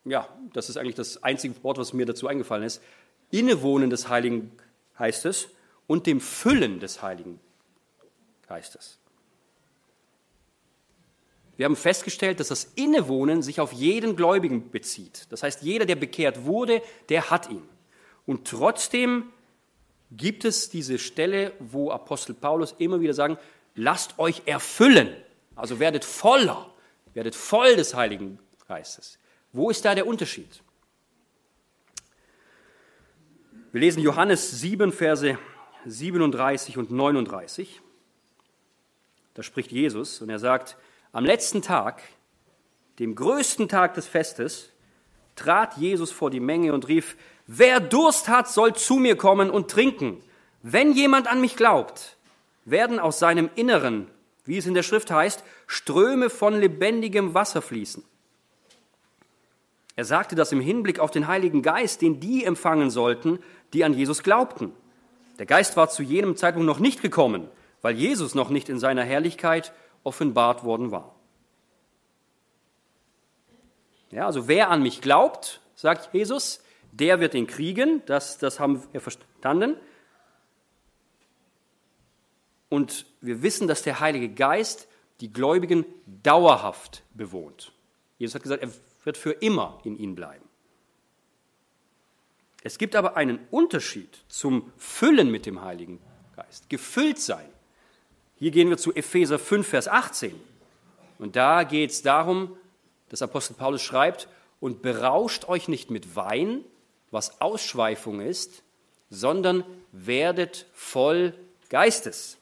ja, 0.04 0.28
das 0.52 0.68
ist 0.68 0.76
eigentlich 0.76 0.96
das 0.96 1.22
einzige 1.22 1.62
Wort, 1.62 1.78
was 1.78 1.92
mir 1.92 2.06
dazu 2.06 2.26
eingefallen 2.26 2.64
ist, 2.64 2.82
Innewohnen 3.30 3.90
des 3.90 4.08
Heiligen 4.08 4.50
Geistes 4.98 5.48
und 5.86 6.06
dem 6.06 6.20
Füllen 6.20 6.80
des 6.80 7.02
Heiligen 7.02 7.38
Geistes. 8.48 8.98
Wir 11.56 11.66
haben 11.66 11.76
festgestellt, 11.76 12.40
dass 12.40 12.48
das 12.48 12.72
Innewohnen 12.74 13.42
sich 13.42 13.60
auf 13.60 13.72
jeden 13.72 14.16
Gläubigen 14.16 14.70
bezieht. 14.70 15.26
Das 15.30 15.42
heißt, 15.42 15.62
jeder, 15.62 15.86
der 15.86 15.96
bekehrt 15.96 16.44
wurde, 16.44 16.82
der 17.08 17.30
hat 17.30 17.48
ihn. 17.50 17.62
Und 18.26 18.48
trotzdem 18.48 19.32
gibt 20.10 20.44
es 20.44 20.70
diese 20.70 20.98
Stelle, 20.98 21.52
wo 21.60 21.90
Apostel 21.90 22.34
Paulus 22.34 22.74
immer 22.78 23.00
wieder 23.00 23.14
sagen, 23.14 23.38
lasst 23.74 24.18
euch 24.18 24.42
erfüllen. 24.46 25.14
Also 25.54 25.78
werdet 25.78 26.04
voller, 26.04 26.72
werdet 27.12 27.34
voll 27.34 27.76
des 27.76 27.94
Heiligen 27.94 28.38
Geistes. 28.66 29.18
Wo 29.52 29.70
ist 29.70 29.84
da 29.84 29.94
der 29.94 30.06
Unterschied? 30.06 30.62
Wir 33.70 33.80
lesen 33.80 34.02
Johannes 34.02 34.60
7, 34.60 34.92
Verse 34.92 35.38
37 35.84 36.78
und 36.78 36.90
39. 36.90 37.80
Da 39.34 39.42
spricht 39.42 39.72
Jesus 39.72 40.22
und 40.22 40.30
er 40.30 40.38
sagt, 40.38 40.76
am 41.14 41.24
letzten 41.24 41.62
Tag, 41.62 42.02
dem 42.98 43.14
größten 43.14 43.68
Tag 43.68 43.94
des 43.94 44.06
Festes, 44.06 44.72
trat 45.36 45.76
Jesus 45.76 46.10
vor 46.10 46.28
die 46.28 46.40
Menge 46.40 46.74
und 46.74 46.88
rief, 46.88 47.16
wer 47.46 47.78
Durst 47.78 48.28
hat, 48.28 48.48
soll 48.48 48.74
zu 48.74 48.96
mir 48.96 49.16
kommen 49.16 49.48
und 49.48 49.70
trinken. 49.70 50.20
Wenn 50.62 50.92
jemand 50.92 51.28
an 51.28 51.40
mich 51.40 51.54
glaubt, 51.54 52.16
werden 52.64 52.98
aus 52.98 53.20
seinem 53.20 53.48
Inneren, 53.54 54.08
wie 54.44 54.58
es 54.58 54.66
in 54.66 54.74
der 54.74 54.82
Schrift 54.82 55.12
heißt, 55.12 55.44
Ströme 55.68 56.30
von 56.30 56.58
lebendigem 56.58 57.32
Wasser 57.32 57.62
fließen. 57.62 58.02
Er 59.94 60.04
sagte 60.04 60.34
das 60.34 60.50
im 60.50 60.60
Hinblick 60.60 60.98
auf 60.98 61.12
den 61.12 61.28
Heiligen 61.28 61.62
Geist, 61.62 62.02
den 62.02 62.18
die 62.18 62.44
empfangen 62.44 62.90
sollten, 62.90 63.38
die 63.72 63.84
an 63.84 63.94
Jesus 63.94 64.24
glaubten. 64.24 64.72
Der 65.38 65.46
Geist 65.46 65.76
war 65.76 65.88
zu 65.88 66.02
jenem 66.02 66.36
Zeitpunkt 66.36 66.66
noch 66.66 66.80
nicht 66.80 67.02
gekommen, 67.02 67.48
weil 67.82 67.94
Jesus 67.94 68.34
noch 68.34 68.50
nicht 68.50 68.68
in 68.68 68.80
seiner 68.80 69.04
Herrlichkeit 69.04 69.72
offenbart 70.04 70.62
worden 70.62 70.90
war. 70.90 71.14
Ja, 74.10 74.26
also 74.26 74.46
wer 74.46 74.70
an 74.70 74.82
mich 74.82 75.00
glaubt, 75.00 75.60
sagt 75.74 76.14
Jesus, 76.14 76.62
der 76.92 77.18
wird 77.18 77.34
ihn 77.34 77.48
kriegen, 77.48 78.02
das, 78.06 78.38
das 78.38 78.60
haben 78.60 78.82
wir 78.92 79.00
verstanden. 79.00 79.76
Und 82.68 83.06
wir 83.20 83.42
wissen, 83.42 83.66
dass 83.66 83.82
der 83.82 83.98
Heilige 84.00 84.28
Geist 84.28 84.86
die 85.20 85.32
Gläubigen 85.32 85.84
dauerhaft 86.22 87.02
bewohnt. 87.14 87.72
Jesus 88.18 88.36
hat 88.36 88.42
gesagt, 88.42 88.62
er 88.62 88.70
wird 89.04 89.16
für 89.16 89.32
immer 89.32 89.80
in 89.84 89.96
ihnen 89.96 90.14
bleiben. 90.14 90.44
Es 92.62 92.78
gibt 92.78 92.96
aber 92.96 93.16
einen 93.16 93.40
Unterschied 93.50 94.18
zum 94.28 94.72
Füllen 94.76 95.30
mit 95.30 95.46
dem 95.46 95.62
Heiligen 95.62 96.00
Geist, 96.34 96.70
gefüllt 96.70 97.18
sein. 97.18 97.48
Hier 98.44 98.50
gehen 98.50 98.68
wir 98.68 98.76
zu 98.76 98.92
Epheser 98.92 99.38
5, 99.38 99.66
Vers 99.66 99.88
18. 99.88 100.38
Und 101.18 101.34
da 101.34 101.62
geht 101.62 101.92
es 101.92 102.02
darum, 102.02 102.54
dass 103.08 103.22
Apostel 103.22 103.54
Paulus 103.54 103.80
schreibt, 103.80 104.28
und 104.60 104.82
berauscht 104.82 105.48
euch 105.48 105.66
nicht 105.66 105.90
mit 105.90 106.14
Wein, 106.14 106.62
was 107.10 107.40
Ausschweifung 107.40 108.20
ist, 108.20 108.62
sondern 109.08 109.64
werdet 109.92 110.66
voll 110.74 111.32
Geistes. 111.70 112.36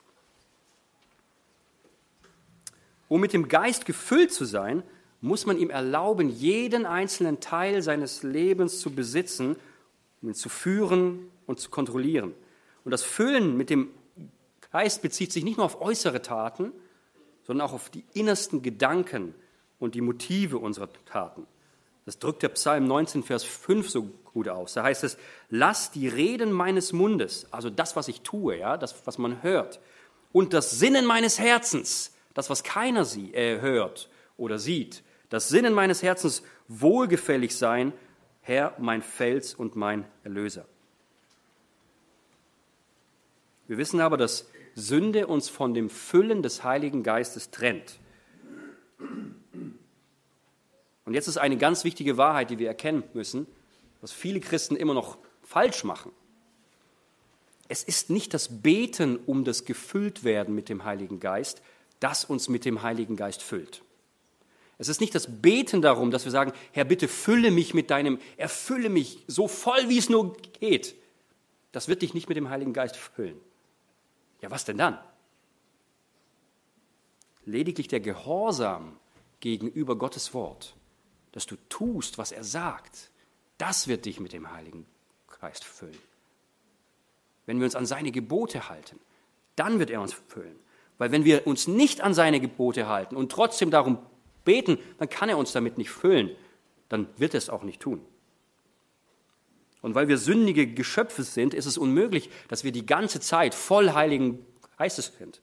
Um 3.06 3.20
mit 3.20 3.32
dem 3.32 3.46
Geist 3.46 3.86
gefüllt 3.86 4.32
zu 4.32 4.44
sein, 4.44 4.82
muss 5.20 5.46
man 5.46 5.56
ihm 5.56 5.70
erlauben, 5.70 6.30
jeden 6.30 6.84
einzelnen 6.84 7.38
Teil 7.38 7.80
seines 7.80 8.24
Lebens 8.24 8.80
zu 8.80 8.90
besitzen, 8.92 9.54
um 10.20 10.30
ihn 10.30 10.34
zu 10.34 10.48
führen 10.48 11.30
und 11.46 11.60
zu 11.60 11.70
kontrollieren. 11.70 12.34
Und 12.84 12.90
das 12.90 13.04
Füllen 13.04 13.56
mit 13.56 13.70
dem 13.70 13.90
Geist 14.72 15.02
bezieht 15.02 15.32
sich 15.32 15.44
nicht 15.44 15.58
nur 15.58 15.66
auf 15.66 15.80
äußere 15.80 16.22
Taten, 16.22 16.72
sondern 17.44 17.68
auch 17.68 17.74
auf 17.74 17.90
die 17.90 18.04
innersten 18.14 18.62
Gedanken 18.62 19.34
und 19.78 19.94
die 19.94 20.00
Motive 20.00 20.58
unserer 20.58 20.88
Taten. 21.04 21.46
Das 22.06 22.18
drückt 22.18 22.42
der 22.42 22.48
Psalm 22.50 22.86
19, 22.86 23.22
Vers 23.22 23.44
5 23.44 23.88
so 23.88 24.02
gut 24.32 24.48
aus. 24.48 24.72
Da 24.72 24.82
heißt 24.82 25.04
es, 25.04 25.18
lass 25.50 25.90
die 25.90 26.08
Reden 26.08 26.50
meines 26.50 26.92
Mundes, 26.92 27.46
also 27.50 27.70
das, 27.70 27.96
was 27.96 28.08
ich 28.08 28.22
tue, 28.22 28.58
ja, 28.58 28.76
das, 28.76 29.06
was 29.06 29.18
man 29.18 29.42
hört, 29.42 29.80
und 30.32 30.54
das 30.54 30.70
Sinnen 30.70 31.04
meines 31.04 31.38
Herzens, 31.38 32.14
das, 32.34 32.48
was 32.48 32.64
keiner 32.64 33.04
sie, 33.04 33.34
äh, 33.34 33.60
hört 33.60 34.08
oder 34.36 34.58
sieht, 34.58 35.02
das 35.28 35.48
Sinnen 35.48 35.74
meines 35.74 36.02
Herzens 36.02 36.42
wohlgefällig 36.68 37.56
sein, 37.56 37.92
Herr, 38.40 38.74
mein 38.78 39.02
Fels 39.02 39.54
und 39.54 39.76
mein 39.76 40.04
Erlöser. 40.24 40.64
Wir 43.68 43.78
wissen 43.78 44.00
aber, 44.00 44.16
dass 44.16 44.46
Sünde 44.74 45.26
uns 45.26 45.48
von 45.48 45.74
dem 45.74 45.90
Füllen 45.90 46.42
des 46.42 46.64
Heiligen 46.64 47.02
Geistes 47.02 47.50
trennt. 47.50 47.98
Und 51.04 51.14
jetzt 51.14 51.28
ist 51.28 51.38
eine 51.38 51.56
ganz 51.56 51.84
wichtige 51.84 52.16
Wahrheit, 52.16 52.50
die 52.50 52.58
wir 52.58 52.68
erkennen 52.68 53.02
müssen, 53.12 53.46
was 54.00 54.12
viele 54.12 54.40
Christen 54.40 54.76
immer 54.76 54.94
noch 54.94 55.18
falsch 55.42 55.84
machen. 55.84 56.12
Es 57.68 57.82
ist 57.82 58.10
nicht 58.10 58.34
das 58.34 58.62
Beten 58.62 59.16
um 59.16 59.44
das 59.44 59.64
Gefülltwerden 59.64 60.54
mit 60.54 60.68
dem 60.68 60.84
Heiligen 60.84 61.20
Geist, 61.20 61.62
das 62.00 62.24
uns 62.24 62.48
mit 62.48 62.64
dem 62.64 62.82
Heiligen 62.82 63.16
Geist 63.16 63.42
füllt. 63.42 63.82
Es 64.78 64.88
ist 64.88 65.00
nicht 65.00 65.14
das 65.14 65.40
Beten 65.40 65.80
darum, 65.80 66.10
dass 66.10 66.24
wir 66.24 66.32
sagen, 66.32 66.52
Herr, 66.72 66.84
bitte 66.84 67.06
fülle 67.06 67.50
mich 67.50 67.72
mit 67.72 67.90
deinem, 67.90 68.18
erfülle 68.36 68.88
mich 68.88 69.22
so 69.28 69.46
voll, 69.46 69.88
wie 69.88 69.98
es 69.98 70.08
nur 70.08 70.36
geht. 70.58 70.96
Das 71.70 71.88
wird 71.88 72.02
dich 72.02 72.14
nicht 72.14 72.28
mit 72.28 72.36
dem 72.36 72.50
Heiligen 72.50 72.72
Geist 72.72 72.96
füllen. 72.96 73.40
Ja, 74.42 74.50
was 74.50 74.64
denn 74.64 74.76
dann? 74.76 74.98
Lediglich 77.44 77.88
der 77.88 78.00
Gehorsam 78.00 78.98
gegenüber 79.40 79.96
Gottes 79.96 80.34
Wort, 80.34 80.76
dass 81.32 81.46
du 81.46 81.56
tust, 81.68 82.18
was 82.18 82.32
er 82.32 82.44
sagt, 82.44 83.10
das 83.56 83.88
wird 83.88 84.04
dich 84.04 84.20
mit 84.20 84.32
dem 84.32 84.52
Heiligen 84.52 84.86
Geist 85.40 85.64
füllen. 85.64 85.98
Wenn 87.46 87.58
wir 87.58 87.64
uns 87.64 87.74
an 87.74 87.86
seine 87.86 88.12
Gebote 88.12 88.68
halten, 88.68 89.00
dann 89.56 89.78
wird 89.78 89.90
er 89.90 90.00
uns 90.00 90.12
füllen. 90.12 90.58
Weil 90.98 91.10
wenn 91.10 91.24
wir 91.24 91.46
uns 91.46 91.66
nicht 91.66 92.00
an 92.00 92.14
seine 92.14 92.38
Gebote 92.38 92.86
halten 92.88 93.16
und 93.16 93.32
trotzdem 93.32 93.70
darum 93.70 93.98
beten, 94.44 94.78
dann 94.98 95.08
kann 95.08 95.28
er 95.28 95.38
uns 95.38 95.52
damit 95.52 95.78
nicht 95.78 95.90
füllen. 95.90 96.30
Dann 96.88 97.08
wird 97.16 97.34
er 97.34 97.38
es 97.38 97.50
auch 97.50 97.62
nicht 97.62 97.80
tun. 97.80 98.04
Und 99.82 99.96
weil 99.96 100.08
wir 100.08 100.16
sündige 100.16 100.66
Geschöpfe 100.66 101.24
sind, 101.24 101.54
ist 101.54 101.66
es 101.66 101.76
unmöglich, 101.76 102.30
dass 102.48 102.64
wir 102.64 102.72
die 102.72 102.86
ganze 102.86 103.20
Zeit 103.20 103.54
voll 103.54 103.92
Heiligen 103.92 104.46
Geistes 104.78 105.12
sind. 105.18 105.42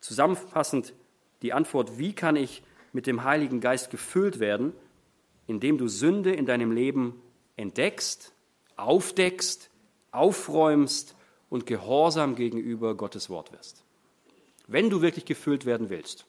Zusammenfassend 0.00 0.94
die 1.42 1.52
Antwort, 1.52 1.98
wie 1.98 2.12
kann 2.12 2.36
ich 2.36 2.62
mit 2.92 3.06
dem 3.06 3.24
Heiligen 3.24 3.60
Geist 3.60 3.90
gefüllt 3.90 4.40
werden, 4.40 4.72
indem 5.46 5.78
du 5.78 5.88
Sünde 5.88 6.32
in 6.32 6.46
deinem 6.46 6.72
Leben 6.72 7.20
entdeckst, 7.56 8.32
aufdeckst, 8.76 9.70
aufräumst 10.10 11.14
und 11.50 11.66
gehorsam 11.66 12.34
gegenüber 12.34 12.96
Gottes 12.96 13.30
Wort 13.30 13.52
wirst. 13.52 13.84
Wenn 14.66 14.90
du 14.90 15.02
wirklich 15.02 15.24
gefüllt 15.24 15.66
werden 15.66 15.88
willst. 15.88 16.26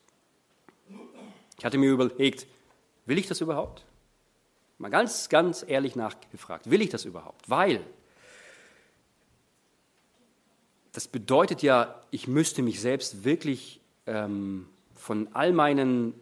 Ich 1.58 1.64
hatte 1.64 1.78
mir 1.78 1.90
überlegt, 1.90 2.46
will 3.06 3.18
ich 3.18 3.26
das 3.26 3.40
überhaupt? 3.40 3.84
Mal 4.80 4.88
ganz, 4.88 5.28
ganz 5.28 5.62
ehrlich 5.68 5.94
nachgefragt, 5.94 6.70
will 6.70 6.80
ich 6.80 6.88
das 6.88 7.04
überhaupt? 7.04 7.50
Weil 7.50 7.84
das 10.92 11.06
bedeutet 11.06 11.60
ja, 11.62 12.00
ich 12.10 12.26
müsste 12.26 12.62
mich 12.62 12.80
selbst 12.80 13.22
wirklich 13.22 13.82
ähm, 14.06 14.66
von 14.94 15.28
all 15.34 15.52
meinen 15.52 16.14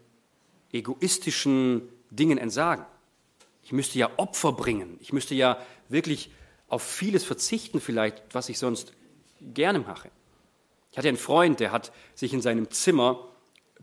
egoistischen 0.72 1.88
Dingen 2.10 2.36
entsagen. 2.36 2.84
Ich 3.62 3.70
müsste 3.70 3.96
ja 3.96 4.10
Opfer 4.16 4.50
bringen. 4.50 4.96
Ich 4.98 5.12
müsste 5.12 5.36
ja 5.36 5.64
wirklich 5.88 6.32
auf 6.66 6.82
vieles 6.82 7.22
verzichten 7.22 7.80
vielleicht, 7.80 8.24
was 8.32 8.48
ich 8.48 8.58
sonst 8.58 8.92
gerne 9.40 9.78
mache. 9.78 10.10
Ich 10.90 10.98
hatte 10.98 11.06
einen 11.06 11.16
Freund, 11.16 11.60
der 11.60 11.70
hat 11.70 11.92
sich 12.16 12.34
in 12.34 12.42
seinem 12.42 12.72
Zimmer 12.72 13.28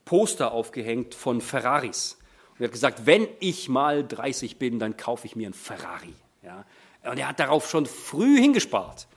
Poster 0.03 0.51
aufgehängt 0.51 1.15
von 1.15 1.39
Ferraris. 1.39 2.17
Und 2.57 2.61
er 2.61 2.67
hat 2.67 2.71
gesagt, 2.71 3.05
wenn 3.05 3.27
ich 3.39 3.67
mal 3.67 4.07
30 4.07 4.57
bin, 4.57 4.79
dann 4.79 4.95
kaufe 4.95 5.27
ich 5.27 5.35
mir 5.35 5.47
einen 5.47 5.53
Ferrari. 5.53 6.13
Ja? 6.41 6.65
Und 7.03 7.17
er 7.17 7.27
hat 7.27 7.39
darauf 7.39 7.69
schon 7.69 7.85
früh 7.85 8.39
hingespart. 8.39 9.07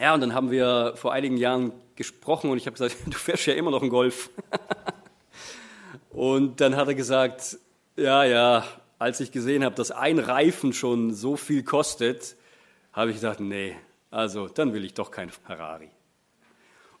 Ja, 0.00 0.14
und 0.14 0.22
dann 0.22 0.34
haben 0.34 0.50
wir 0.50 0.94
vor 0.96 1.12
einigen 1.12 1.36
Jahren 1.36 1.72
gesprochen 1.96 2.50
und 2.50 2.56
ich 2.56 2.66
habe 2.66 2.76
gesagt, 2.76 2.96
du 3.06 3.16
fährst 3.16 3.46
ja 3.46 3.54
immer 3.54 3.70
noch 3.70 3.82
einen 3.82 3.90
Golf. 3.90 4.30
und 6.10 6.60
dann 6.60 6.76
hat 6.76 6.88
er 6.88 6.94
gesagt, 6.94 7.58
ja, 7.96 8.24
ja, 8.24 8.64
als 8.98 9.20
ich 9.20 9.30
gesehen 9.30 9.64
habe, 9.64 9.74
dass 9.74 9.90
ein 9.90 10.18
Reifen 10.18 10.72
schon 10.72 11.12
so 11.12 11.36
viel 11.36 11.62
kostet, 11.62 12.36
habe 12.92 13.10
ich 13.10 13.16
gesagt, 13.16 13.40
nee, 13.40 13.76
Also, 14.10 14.48
dann 14.48 14.72
will 14.72 14.84
ich 14.84 14.94
doch 14.94 15.10
kein 15.10 15.30
Ferrari. 15.30 15.90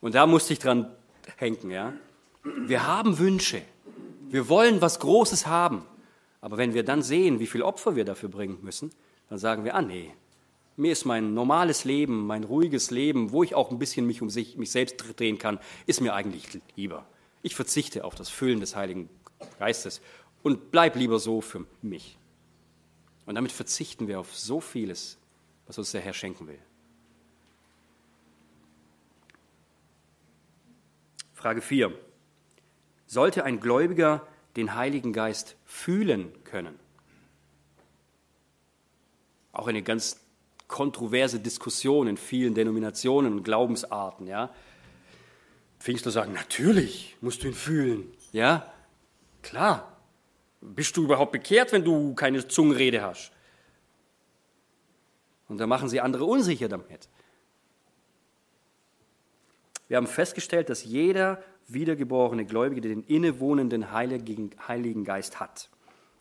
Und 0.00 0.14
da 0.14 0.26
musste 0.26 0.52
ich 0.52 0.58
dran 0.58 0.94
hängen, 1.36 1.70
ja. 1.70 1.94
Wir 2.42 2.86
haben 2.86 3.18
Wünsche. 3.18 3.62
Wir 4.30 4.48
wollen 4.48 4.80
was 4.80 4.98
Großes 5.00 5.46
haben. 5.46 5.84
Aber 6.40 6.58
wenn 6.58 6.74
wir 6.74 6.84
dann 6.84 7.02
sehen, 7.02 7.40
wie 7.40 7.46
viel 7.46 7.62
Opfer 7.62 7.96
wir 7.96 8.04
dafür 8.04 8.28
bringen 8.28 8.58
müssen, 8.62 8.90
dann 9.30 9.38
sagen 9.38 9.64
wir, 9.64 9.74
ah 9.74 9.82
nee, 9.82 10.12
mir 10.76 10.92
ist 10.92 11.04
mein 11.04 11.34
normales 11.34 11.84
Leben, 11.84 12.26
mein 12.26 12.44
ruhiges 12.44 12.90
Leben, 12.90 13.32
wo 13.32 13.42
ich 13.42 13.54
auch 13.54 13.70
ein 13.70 13.78
bisschen 13.78 14.06
mich 14.06 14.20
um 14.20 14.28
sich, 14.28 14.56
mich 14.56 14.70
selbst 14.70 14.96
drehen 15.16 15.38
kann, 15.38 15.58
ist 15.86 16.00
mir 16.00 16.14
eigentlich 16.14 16.60
lieber. 16.76 17.06
Ich 17.42 17.54
verzichte 17.54 18.04
auf 18.04 18.14
das 18.14 18.28
Füllen 18.28 18.60
des 18.60 18.76
Heiligen 18.76 19.08
Geistes 19.58 20.00
und 20.42 20.70
bleib 20.70 20.96
lieber 20.96 21.18
so 21.18 21.40
für 21.40 21.64
mich. 21.80 22.18
Und 23.26 23.36
damit 23.36 23.52
verzichten 23.52 24.08
wir 24.08 24.20
auf 24.20 24.36
so 24.36 24.60
vieles, 24.60 25.16
was 25.66 25.78
uns 25.78 25.92
der 25.92 26.00
Herr 26.00 26.12
schenken 26.12 26.46
will. 26.46 26.58
Frage 31.32 31.62
4. 31.62 31.92
Sollte 33.06 33.44
ein 33.44 33.60
Gläubiger 33.60 34.26
den 34.56 34.74
Heiligen 34.74 35.12
Geist 35.12 35.56
fühlen 35.64 36.32
können? 36.44 36.78
Auch 39.52 39.68
eine 39.68 39.82
ganz 39.82 40.20
kontroverse 40.68 41.38
Diskussion 41.40 42.06
in 42.06 42.16
vielen 42.16 42.54
Denominationen 42.54 43.32
und 43.34 43.42
Glaubensarten. 43.44 44.26
Ja? 44.26 44.52
Pfingstler 45.78 46.10
sagen, 46.10 46.32
natürlich 46.32 47.16
musst 47.20 47.42
du 47.42 47.48
ihn 47.48 47.54
fühlen. 47.54 48.12
Ja, 48.32 48.72
klar. 49.42 49.96
Bist 50.60 50.96
du 50.96 51.04
überhaupt 51.04 51.32
bekehrt, 51.32 51.72
wenn 51.72 51.84
du 51.84 52.14
keine 52.14 52.48
Zungenrede 52.48 53.02
hast? 53.02 53.32
Und 55.48 55.58
da 55.58 55.66
machen 55.66 55.88
sie 55.88 56.00
andere 56.00 56.24
unsicher 56.24 56.68
damit. 56.68 57.08
Wir 59.88 59.98
haben 59.98 60.06
festgestellt, 60.06 60.70
dass 60.70 60.84
jeder 60.84 61.42
wiedergeborene 61.68 62.44
Gläubige 62.44 62.80
den 62.80 63.02
innewohnenden 63.02 63.92
Heiligen 63.92 65.04
Geist 65.04 65.40
hat. 65.40 65.70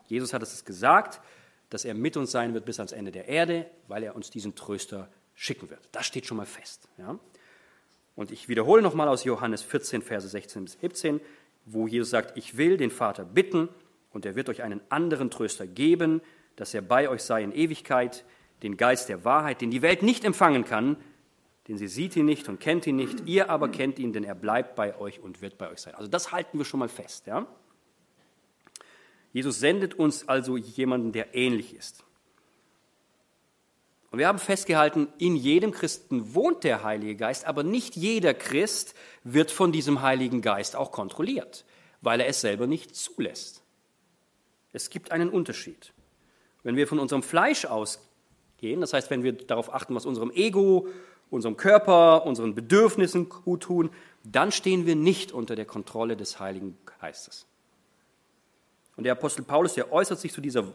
Jesus 0.08 0.34
hat 0.34 0.42
es 0.44 0.66
gesagt, 0.66 1.22
dass 1.70 1.86
er 1.86 1.94
mit 1.94 2.18
uns 2.18 2.32
sein 2.32 2.54
wird 2.54 2.66
bis 2.66 2.80
ans 2.80 2.92
Ende 2.92 3.12
der 3.12 3.28
Erde, 3.28 3.66
weil 3.88 4.04
er 4.04 4.16
uns 4.16 4.30
diesen 4.30 4.56
Tröster 4.56 5.10
schicken 5.34 5.70
wird. 5.70 5.90
Das 5.92 6.06
steht 6.06 6.26
schon 6.26 6.38
mal 6.38 6.46
fest. 6.46 6.88
Ja? 6.98 7.18
Und 8.16 8.32
ich 8.32 8.48
wiederhole 8.48 8.82
nochmal 8.82 9.08
aus 9.08 9.24
Johannes 9.24 9.64
14, 9.64 10.02
Verse 10.02 10.28
16 10.28 10.66
bis 10.66 10.74
17, 10.80 11.20
wo 11.66 11.88
Jesus 11.88 12.10
sagt, 12.10 12.38
ich 12.38 12.58
will 12.58 12.78
den 12.78 12.92
Vater 12.92 13.26
bitten 13.26 13.70
und 14.12 14.26
er 14.26 14.36
wird 14.36 14.50
euch 14.50 14.62
einen 14.62 14.82
anderen 14.90 15.32
Tröster 15.32 15.66
geben, 15.66 16.22
dass 16.56 16.74
er 16.74 16.82
bei 16.82 17.10
euch 17.10 17.24
sei 17.24 17.42
in 17.44 17.52
Ewigkeit, 17.52 18.24
den 18.62 18.78
Geist 18.78 19.10
der 19.10 19.26
Wahrheit, 19.26 19.62
den 19.62 19.72
die 19.72 19.82
Welt 19.82 20.04
nicht 20.04 20.24
empfangen 20.24 20.66
kann, 20.66 20.98
denn 21.68 21.78
sie 21.78 21.88
sieht 21.88 22.16
ihn 22.16 22.26
nicht 22.26 22.50
und 22.50 22.60
kennt 22.60 22.86
ihn 22.88 22.96
nicht, 22.96 23.26
ihr 23.26 23.50
aber 23.50 23.70
kennt 23.70 24.00
ihn, 24.00 24.12
denn 24.12 24.24
er 24.24 24.36
bleibt 24.36 24.76
bei 24.76 24.98
euch 24.98 25.22
und 25.22 25.42
wird 25.42 25.58
bei 25.58 25.70
euch 25.70 25.80
sein. 25.80 25.96
Also 25.96 26.10
das 26.10 26.32
halten 26.32 26.58
wir 26.58 26.66
schon 26.66 26.80
mal 26.80 26.90
fest. 26.90 27.26
Ja? 27.28 27.48
Jesus 29.32 29.60
sendet 29.60 29.94
uns 29.96 30.28
also 30.28 30.58
jemanden, 30.58 31.12
der 31.12 31.34
ähnlich 31.36 31.74
ist. 31.76 32.04
Und 34.12 34.20
wir 34.20 34.28
haben 34.28 34.38
festgehalten, 34.38 35.08
in 35.18 35.36
jedem 35.36 35.72
Christen 35.72 36.36
wohnt 36.36 36.64
der 36.64 36.84
Heilige 36.84 37.16
Geist, 37.16 37.46
aber 37.46 37.64
nicht 37.64 37.96
jeder 37.96 38.36
Christ 38.36 38.94
wird 39.24 39.50
von 39.50 39.72
diesem 39.72 40.04
Heiligen 40.04 40.42
Geist 40.42 40.76
auch 40.76 40.92
kontrolliert, 40.92 41.66
weil 42.02 42.20
er 42.20 42.28
es 42.28 42.42
selber 42.42 42.68
nicht 42.68 42.96
zulässt. 42.96 43.64
Es 44.72 44.92
gibt 44.92 45.12
einen 45.12 45.30
Unterschied. 45.30 45.94
Wenn 46.62 46.76
wir 46.76 46.88
von 46.88 47.00
unserem 47.00 47.24
Fleisch 47.24 47.66
ausgehen, 47.66 48.82
das 48.82 48.94
heißt, 48.94 49.10
wenn 49.10 49.24
wir 49.24 49.34
darauf 49.34 49.74
achten, 49.74 49.96
was 49.96 50.06
unserem 50.06 50.30
Ego, 50.30 50.88
unserem 51.34 51.58
Körper, 51.58 52.26
unseren 52.26 52.56
Bedürfnissen 52.56 53.28
gut 53.28 53.64
tun, 53.64 53.90
dann 54.24 54.52
stehen 54.52 54.86
wir 54.86 54.96
nicht 54.96 55.32
unter 55.32 55.56
der 55.56 55.66
Kontrolle 55.66 56.16
des 56.16 56.40
Heiligen 56.40 56.78
Geistes. 57.02 57.48
Und 58.96 59.04
der 59.04 59.14
Apostel 59.14 59.44
Paulus, 59.44 59.74
der 59.74 59.92
äußert 59.92 60.20
sich 60.20 60.32
zu 60.32 60.40
dieser 60.40 60.66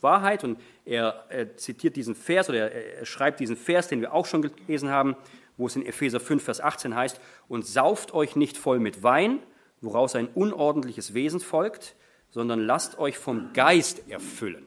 Wahrheit 0.00 0.44
und 0.44 0.58
er, 0.86 1.26
er 1.28 1.56
zitiert 1.58 1.94
diesen 1.96 2.14
Vers 2.14 2.48
oder 2.48 2.70
er, 2.70 2.98
er 3.00 3.04
schreibt 3.04 3.38
diesen 3.38 3.56
Vers, 3.56 3.88
den 3.88 4.00
wir 4.00 4.14
auch 4.14 4.24
schon 4.24 4.40
gelesen 4.40 4.88
haben, 4.88 5.14
wo 5.58 5.66
es 5.66 5.76
in 5.76 5.84
Epheser 5.84 6.20
5, 6.20 6.42
Vers 6.42 6.60
18 6.60 6.94
heißt, 6.94 7.20
und 7.46 7.66
sauft 7.66 8.14
euch 8.14 8.36
nicht 8.36 8.56
voll 8.56 8.78
mit 8.78 9.02
Wein, 9.02 9.40
woraus 9.82 10.16
ein 10.16 10.28
unordentliches 10.28 11.12
Wesen 11.12 11.38
folgt, 11.38 11.96
sondern 12.30 12.60
lasst 12.60 12.98
euch 12.98 13.18
vom 13.18 13.52
Geist 13.52 14.08
erfüllen. 14.08 14.66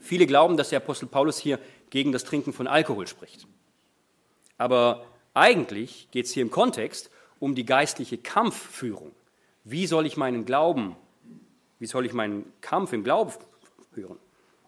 Viele 0.00 0.26
glauben, 0.26 0.56
dass 0.56 0.70
der 0.70 0.78
Apostel 0.78 1.06
Paulus 1.06 1.38
hier 1.38 1.60
gegen 1.92 2.10
das 2.10 2.24
Trinken 2.24 2.54
von 2.54 2.66
Alkohol 2.66 3.06
spricht. 3.06 3.46
Aber 4.56 5.04
eigentlich 5.34 6.08
geht 6.10 6.24
es 6.24 6.32
hier 6.32 6.42
im 6.42 6.50
Kontext 6.50 7.10
um 7.38 7.54
die 7.54 7.66
geistliche 7.66 8.16
Kampfführung. 8.16 9.12
Wie 9.64 9.86
soll 9.86 10.06
ich 10.06 10.16
meinen 10.16 10.46
Glauben, 10.46 10.96
wie 11.78 11.86
soll 11.86 12.06
ich 12.06 12.14
meinen 12.14 12.50
Kampf 12.62 12.94
im 12.94 13.04
Glauben 13.04 13.32
führen? 13.92 14.16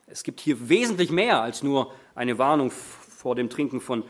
Es 0.07 0.23
gibt 0.23 0.39
hier 0.39 0.69
wesentlich 0.69 1.11
mehr 1.11 1.41
als 1.41 1.63
nur 1.63 1.95
eine 2.15 2.37
Warnung 2.37 2.71
vor 2.71 3.35
dem 3.35 3.49
Trinken 3.49 3.81
von 3.81 4.05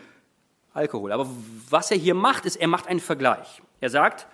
Alkohol. 0.73 1.13
Aber 1.13 1.29
was 1.71 1.93
er 1.93 1.97
hier 1.97 2.15
macht, 2.15 2.47
ist, 2.47 2.57
er 2.57 2.67
macht 2.67 2.89
einen 2.89 2.99
Vergleich. 2.99 3.63
Er 3.81 3.91
sagt, 3.91 4.27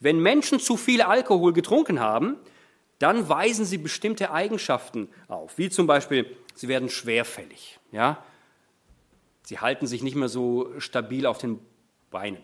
wenn 0.00 0.20
Menschen 0.20 0.60
zu 0.60 0.76
viel 0.76 1.00
Alkohol 1.00 1.54
getrunken 1.54 1.98
haben, 1.98 2.36
dann 2.98 3.30
weisen 3.30 3.64
sie 3.64 3.78
bestimmte 3.78 4.32
Eigenschaften 4.32 5.08
auf, 5.28 5.56
wie 5.56 5.70
zum 5.70 5.86
Beispiel, 5.86 6.36
sie 6.54 6.68
werden 6.68 6.90
schwerfällig. 6.90 7.77
Ja? 7.92 8.22
Sie 9.42 9.58
halten 9.58 9.86
sich 9.86 10.02
nicht 10.02 10.16
mehr 10.16 10.28
so 10.28 10.78
stabil 10.78 11.26
auf 11.26 11.38
den 11.38 11.58
Beinen. 12.10 12.42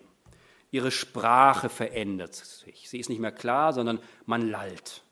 Ihre 0.71 0.91
Sprache 0.91 1.69
verändert 1.69 2.35
sich. 2.35 2.89
Sie 2.89 2.99
ist 2.99 3.09
nicht 3.09 3.21
mehr 3.21 3.33
klar, 3.33 3.73
sondern 3.73 4.01
man 4.27 4.43
lallt. 4.43 5.03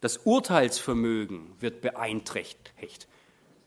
Das 0.00 0.18
Urteilsvermögen 0.18 1.54
wird 1.60 1.80
beeinträchtigt. 1.80 3.08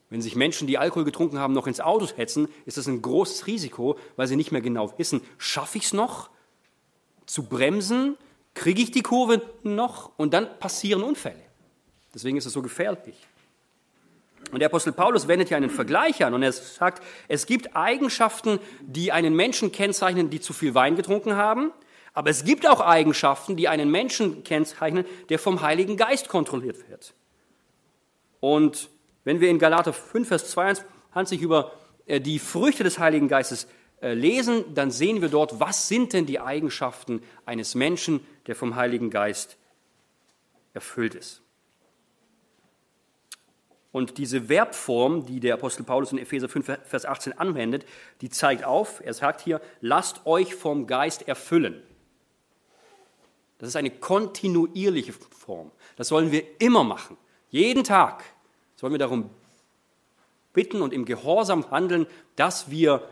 Wenn 0.10 0.22
sich 0.22 0.36
Menschen, 0.36 0.68
die 0.68 0.78
Alkohol 0.78 1.06
getrunken 1.06 1.40
haben, 1.40 1.54
noch 1.54 1.68
ins 1.68 1.80
Auto 1.80 2.08
hetzen, 2.16 2.50
ist 2.66 2.78
das 2.78 2.88
ein 2.88 3.02
großes 3.02 3.48
Risiko, 3.48 3.98
weil 4.16 4.28
sie 4.28 4.36
nicht 4.36 4.52
mehr 4.52 4.62
genau 4.62 4.98
wissen, 4.98 5.22
schaffe 5.38 5.78
ich 5.78 5.86
es 5.86 5.94
noch 5.94 6.30
zu 7.26 7.44
bremsen, 7.44 8.18
kriege 8.56 8.82
ich 8.82 8.92
die 8.92 9.04
Kurve 9.04 9.42
noch 9.64 10.12
und 10.18 10.34
dann 10.34 10.60
passieren 10.60 11.04
Unfälle. 11.04 11.42
Deswegen 12.14 12.38
ist 12.38 12.46
es 12.46 12.54
so 12.54 12.62
gefährlich. 12.62 13.16
Und 14.52 14.60
der 14.60 14.68
Apostel 14.68 14.94
Paulus 14.94 15.28
wendet 15.28 15.50
ja 15.50 15.58
einen 15.58 15.70
Vergleich 15.70 16.24
an 16.24 16.34
und 16.34 16.42
er 16.42 16.52
sagt, 16.52 17.04
es 17.28 17.46
gibt 17.46 17.76
Eigenschaften, 17.76 18.60
die 18.82 19.12
einen 19.12 19.36
Menschen 19.36 19.72
kennzeichnen, 19.72 20.30
die 20.30 20.40
zu 20.40 20.54
viel 20.54 20.74
Wein 20.74 20.96
getrunken 20.96 21.36
haben, 21.36 21.72
aber 22.14 22.32
es 22.32 22.44
gibt 22.44 22.68
auch 22.68 22.82
Eigenschaften, 22.82 23.56
die 23.56 23.68
einen 23.68 23.92
Menschen 23.92 24.44
kennzeichnen, 24.44 25.06
der 25.30 25.40
vom 25.40 25.62
Heiligen 25.62 25.98
Geist 25.98 26.28
kontrolliert 26.28 26.90
wird. 26.90 27.14
Und 28.40 28.90
wenn 29.24 29.40
wir 29.40 29.50
in 29.50 29.60
Galater 29.60 29.94
5, 29.94 30.28
Vers 30.28 30.50
22 30.52 31.42
über 31.42 31.72
äh, 32.06 32.20
die 32.20 32.40
Früchte 32.40 32.84
des 32.84 33.00
Heiligen 33.00 33.28
Geistes 33.28 33.68
äh, 34.02 34.14
lesen, 34.14 34.64
dann 34.74 34.92
sehen 34.92 35.22
wir 35.22 35.30
dort, 35.30 35.60
was 35.60 35.88
sind 35.88 36.14
denn 36.14 36.26
die 36.26 36.40
Eigenschaften 36.40 37.22
eines 37.46 37.76
Menschen, 37.76 38.26
der 38.48 38.56
vom 38.56 38.76
Heiligen 38.76 39.10
Geist 39.10 39.58
erfüllt 40.74 41.16
ist. 41.16 41.42
Und 43.92 44.18
diese 44.18 44.44
Verbform, 44.44 45.26
die 45.26 45.40
der 45.40 45.56
Apostel 45.56 45.84
Paulus 45.84 46.12
in 46.12 46.20
Epheser 46.20 46.48
5, 46.48 46.80
Vers 46.84 47.06
18 47.06 47.34
anwendet, 47.38 47.86
die 48.22 48.30
zeigt 48.30 48.64
auf, 48.64 49.02
er 49.04 49.14
sagt 49.14 49.42
hier, 49.42 49.62
lasst 49.82 50.26
euch 50.26 50.54
vom 50.54 50.86
Geist 50.86 51.28
erfüllen. 51.28 51.82
Das 53.58 53.70
ist 53.70 53.76
eine 53.76 53.90
kontinuierliche 53.90 55.14
Form. 55.14 55.72
Das 55.96 56.08
sollen 56.08 56.32
wir 56.32 56.44
immer 56.60 56.84
machen. 56.84 57.18
Jeden 57.50 57.84
Tag 57.84 58.24
sollen 58.76 58.94
wir 58.94 59.00
darum 59.00 59.30
bitten 60.54 60.82
und 60.82 60.94
im 60.94 61.06
Gehorsam 61.06 61.70
handeln, 61.72 62.06
dass 62.36 62.70
wir, 62.70 63.08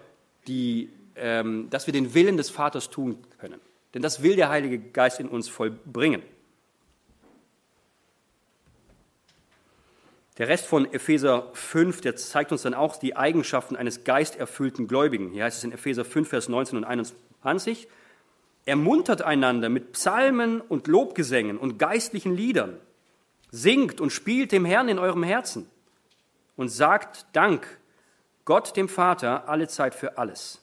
die, 0.47 0.89
ähm, 1.15 1.69
dass 1.69 1.87
wir 1.87 1.91
den 1.91 2.13
Willen 2.13 2.37
des 2.37 2.49
Vaters 2.49 2.89
tun 2.89 3.17
können. 3.39 3.59
Denn 3.93 4.01
das 4.01 4.21
will 4.21 4.35
der 4.35 4.49
Heilige 4.49 4.79
Geist 4.79 5.19
in 5.19 5.27
uns 5.27 5.49
vollbringen. 5.49 6.21
Der 10.37 10.47
Rest 10.47 10.67
von 10.67 10.91
Epheser 10.93 11.49
5, 11.53 12.01
der 12.01 12.15
zeigt 12.15 12.51
uns 12.51 12.61
dann 12.61 12.75
auch 12.75 12.97
die 12.97 13.15
Eigenschaften 13.15 13.75
eines 13.75 14.03
geisterfüllten 14.03 14.87
Gläubigen. 14.87 15.31
Hier 15.31 15.45
heißt 15.45 15.57
es 15.57 15.63
in 15.63 15.71
Epheser 15.71 16.05
5, 16.05 16.29
Vers 16.29 16.47
19 16.47 16.77
und 16.77 16.83
21, 16.83 17.87
ermuntert 18.65 19.23
einander 19.23 19.69
mit 19.69 19.93
Psalmen 19.93 20.61
und 20.61 20.87
Lobgesängen 20.87 21.57
und 21.57 21.79
geistlichen 21.79 22.35
Liedern, 22.35 22.79
singt 23.49 23.99
und 23.99 24.11
spielt 24.11 24.51
dem 24.51 24.65
Herrn 24.65 24.89
in 24.89 24.99
eurem 24.99 25.23
Herzen 25.23 25.67
und 26.55 26.69
sagt 26.69 27.25
Dank 27.33 27.79
Gott 28.45 28.77
dem 28.77 28.89
Vater 28.89 29.49
alle 29.49 29.67
Zeit 29.67 29.95
für 29.95 30.17
alles, 30.17 30.61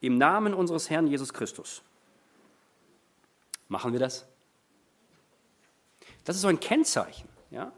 im 0.00 0.18
Namen 0.18 0.52
unseres 0.52 0.90
Herrn 0.90 1.06
Jesus 1.06 1.32
Christus. 1.32 1.82
Machen 3.68 3.92
wir 3.92 4.00
das? 4.00 4.26
Das 6.24 6.36
ist 6.36 6.42
so 6.42 6.48
ein 6.48 6.60
Kennzeichen. 6.60 7.28
Ja? 7.50 7.72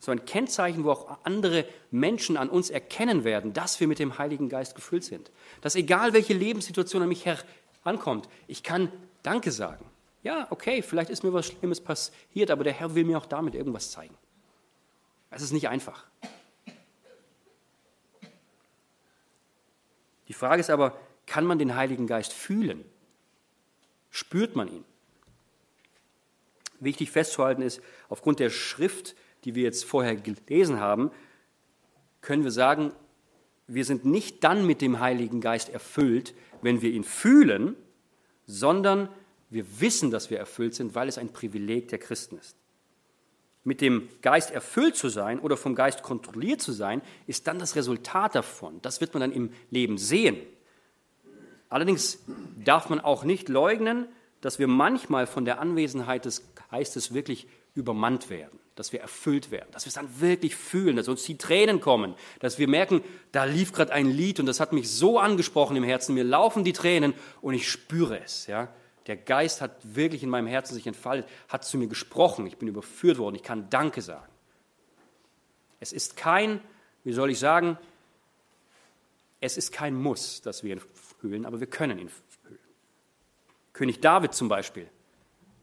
So 0.00 0.10
ein 0.10 0.24
Kennzeichen, 0.24 0.84
wo 0.84 0.90
auch 0.90 1.18
andere 1.24 1.66
Menschen 1.90 2.36
an 2.36 2.48
uns 2.48 2.70
erkennen 2.70 3.22
werden, 3.22 3.52
dass 3.52 3.78
wir 3.80 3.86
mit 3.86 3.98
dem 3.98 4.18
Heiligen 4.18 4.48
Geist 4.48 4.74
gefüllt 4.74 5.04
sind. 5.04 5.30
Dass 5.60 5.76
egal 5.76 6.14
welche 6.14 6.32
Lebenssituation 6.32 7.02
an 7.02 7.08
mich 7.08 7.26
herankommt, 7.26 8.28
ich 8.48 8.62
kann 8.62 8.90
Danke 9.22 9.52
sagen. 9.52 9.84
Ja, 10.22 10.46
okay, 10.50 10.82
vielleicht 10.82 11.10
ist 11.10 11.22
mir 11.22 11.32
was 11.32 11.46
Schlimmes 11.46 11.80
passiert, 11.80 12.50
aber 12.50 12.64
der 12.64 12.72
Herr 12.72 12.94
will 12.94 13.04
mir 13.04 13.18
auch 13.18 13.26
damit 13.26 13.54
irgendwas 13.54 13.90
zeigen. 13.90 14.14
Es 15.30 15.42
ist 15.42 15.52
nicht 15.52 15.68
einfach. 15.68 16.04
Die 20.28 20.32
Frage 20.32 20.60
ist 20.60 20.70
aber, 20.70 20.98
kann 21.26 21.44
man 21.44 21.58
den 21.58 21.74
Heiligen 21.74 22.06
Geist 22.06 22.32
fühlen? 22.32 22.84
Spürt 24.10 24.56
man 24.56 24.68
ihn? 24.68 24.84
Wichtig 26.80 27.10
festzuhalten 27.10 27.62
ist, 27.62 27.80
aufgrund 28.08 28.40
der 28.40 28.50
Schrift, 28.50 29.14
die 29.44 29.54
wir 29.54 29.62
jetzt 29.62 29.84
vorher 29.84 30.16
gelesen 30.16 30.80
haben, 30.80 31.10
können 32.20 32.44
wir 32.44 32.50
sagen, 32.50 32.92
wir 33.66 33.84
sind 33.84 34.04
nicht 34.04 34.42
dann 34.44 34.66
mit 34.66 34.80
dem 34.82 35.00
Heiligen 35.00 35.40
Geist 35.40 35.68
erfüllt, 35.68 36.34
wenn 36.62 36.82
wir 36.82 36.90
ihn 36.90 37.04
fühlen, 37.04 37.76
sondern 38.46 39.08
wir 39.48 39.80
wissen, 39.80 40.10
dass 40.10 40.30
wir 40.30 40.38
erfüllt 40.38 40.74
sind, 40.74 40.94
weil 40.94 41.08
es 41.08 41.18
ein 41.18 41.32
Privileg 41.32 41.88
der 41.88 41.98
Christen 41.98 42.38
ist. 42.38 42.56
Mit 43.62 43.80
dem 43.80 44.08
Geist 44.22 44.50
erfüllt 44.50 44.96
zu 44.96 45.08
sein 45.08 45.38
oder 45.38 45.56
vom 45.56 45.74
Geist 45.74 46.02
kontrolliert 46.02 46.62
zu 46.62 46.72
sein, 46.72 47.02
ist 47.26 47.46
dann 47.46 47.58
das 47.58 47.76
Resultat 47.76 48.34
davon. 48.34 48.80
Das 48.82 49.00
wird 49.00 49.12
man 49.12 49.20
dann 49.20 49.32
im 49.32 49.52
Leben 49.70 49.98
sehen. 49.98 50.36
Allerdings 51.68 52.18
darf 52.64 52.88
man 52.88 53.00
auch 53.00 53.22
nicht 53.22 53.48
leugnen, 53.48 54.08
dass 54.40 54.58
wir 54.58 54.66
manchmal 54.66 55.26
von 55.26 55.44
der 55.44 55.60
Anwesenheit 55.60 56.24
des 56.24 56.42
Geistes 56.70 57.12
wirklich 57.12 57.46
übermannt 57.74 58.30
werden, 58.30 58.58
dass 58.74 58.92
wir 58.92 59.00
erfüllt 59.00 59.50
werden, 59.50 59.68
dass 59.72 59.84
wir 59.84 59.88
es 59.88 59.94
dann 59.94 60.20
wirklich 60.20 60.56
fühlen, 60.56 60.96
dass 60.96 61.08
uns 61.08 61.22
die 61.22 61.38
Tränen 61.38 61.80
kommen, 61.80 62.14
dass 62.40 62.58
wir 62.58 62.68
merken, 62.68 63.02
da 63.32 63.44
lief 63.44 63.72
gerade 63.72 63.92
ein 63.92 64.10
Lied 64.10 64.40
und 64.40 64.46
das 64.46 64.60
hat 64.60 64.72
mich 64.72 64.90
so 64.90 65.18
angesprochen 65.18 65.76
im 65.76 65.84
Herzen, 65.84 66.14
mir 66.14 66.24
laufen 66.24 66.64
die 66.64 66.72
Tränen 66.72 67.14
und 67.40 67.54
ich 67.54 67.68
spüre 67.68 68.20
es. 68.20 68.46
Ja? 68.46 68.68
Der 69.06 69.16
Geist 69.16 69.60
hat 69.60 69.76
wirklich 69.82 70.22
in 70.22 70.30
meinem 70.30 70.46
Herzen 70.46 70.74
sich 70.74 70.86
entfaltet, 70.86 71.28
hat 71.48 71.64
zu 71.64 71.78
mir 71.78 71.86
gesprochen, 71.86 72.46
ich 72.46 72.56
bin 72.56 72.68
überführt 72.68 73.18
worden, 73.18 73.36
ich 73.36 73.42
kann 73.42 73.70
Danke 73.70 74.02
sagen. 74.02 74.32
Es 75.78 75.92
ist 75.92 76.16
kein, 76.16 76.60
wie 77.04 77.12
soll 77.12 77.30
ich 77.30 77.38
sagen, 77.38 77.78
es 79.40 79.56
ist 79.56 79.72
kein 79.72 79.94
Muss, 79.94 80.42
dass 80.42 80.62
wir 80.62 80.74
ihn 80.74 80.82
fühlen, 81.20 81.46
aber 81.46 81.60
wir 81.60 81.66
können 81.66 81.98
ihn 81.98 82.10
fühlen. 82.10 82.58
König 83.72 84.00
David 84.00 84.34
zum 84.34 84.48
Beispiel, 84.48 84.88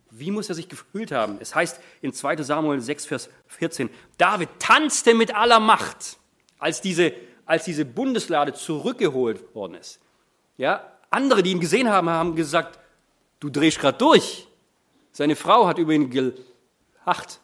wie 0.10 0.32
muss 0.32 0.50
er 0.50 0.56
sich 0.56 0.70
gefühlt 0.70 1.12
haben? 1.12 1.38
Es 1.40 1.54
heißt 1.54 1.80
in 2.02 2.14
2 2.14 2.38
Samuel 2.44 2.80
6, 2.80 3.06
Vers 3.06 3.30
14, 3.48 3.90
David 4.18 4.50
tanzte 4.60 5.14
mit 5.14 5.36
aller 5.36 5.60
Macht, 5.60 6.18
als 6.60 6.82
diese, 6.82 7.14
als 7.46 7.66
diese 7.66 7.86
Bundeslade 7.86 8.54
zurückgeholt 8.54 9.54
worden 9.56 9.76
ist. 9.76 10.00
Ja, 10.58 10.92
andere, 11.10 11.44
die 11.44 11.52
ihn 11.52 11.60
gesehen 11.60 11.90
haben, 11.90 12.10
haben 12.10 12.36
gesagt, 12.36 12.80
du 13.40 13.50
drehst 13.50 13.80
gerade 13.80 13.98
durch. 13.98 14.48
Seine 15.12 15.36
Frau 15.36 15.68
hat 15.68 15.78
über 15.78 15.94
ihn 15.94 16.10
gelacht 16.10 17.40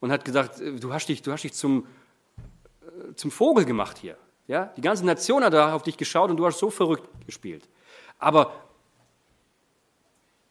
und 0.00 0.12
hat 0.12 0.24
gesagt, 0.24 0.60
du 0.60 0.92
hast 0.92 1.06
dich, 1.06 1.22
du 1.22 1.32
hast 1.32 1.42
dich 1.42 1.54
zum, 1.54 1.86
äh, 2.82 3.14
zum 3.14 3.30
Vogel 3.30 3.64
gemacht 3.64 3.98
hier. 3.98 4.16
Ja? 4.46 4.72
Die 4.76 4.80
ganze 4.80 5.04
Nation 5.04 5.44
hat 5.44 5.52
da 5.52 5.72
auf 5.72 5.82
dich 5.82 5.96
geschaut 5.96 6.30
und 6.30 6.36
du 6.36 6.46
hast 6.46 6.58
so 6.58 6.70
verrückt 6.70 7.08
gespielt. 7.26 7.68
Aber 8.18 8.52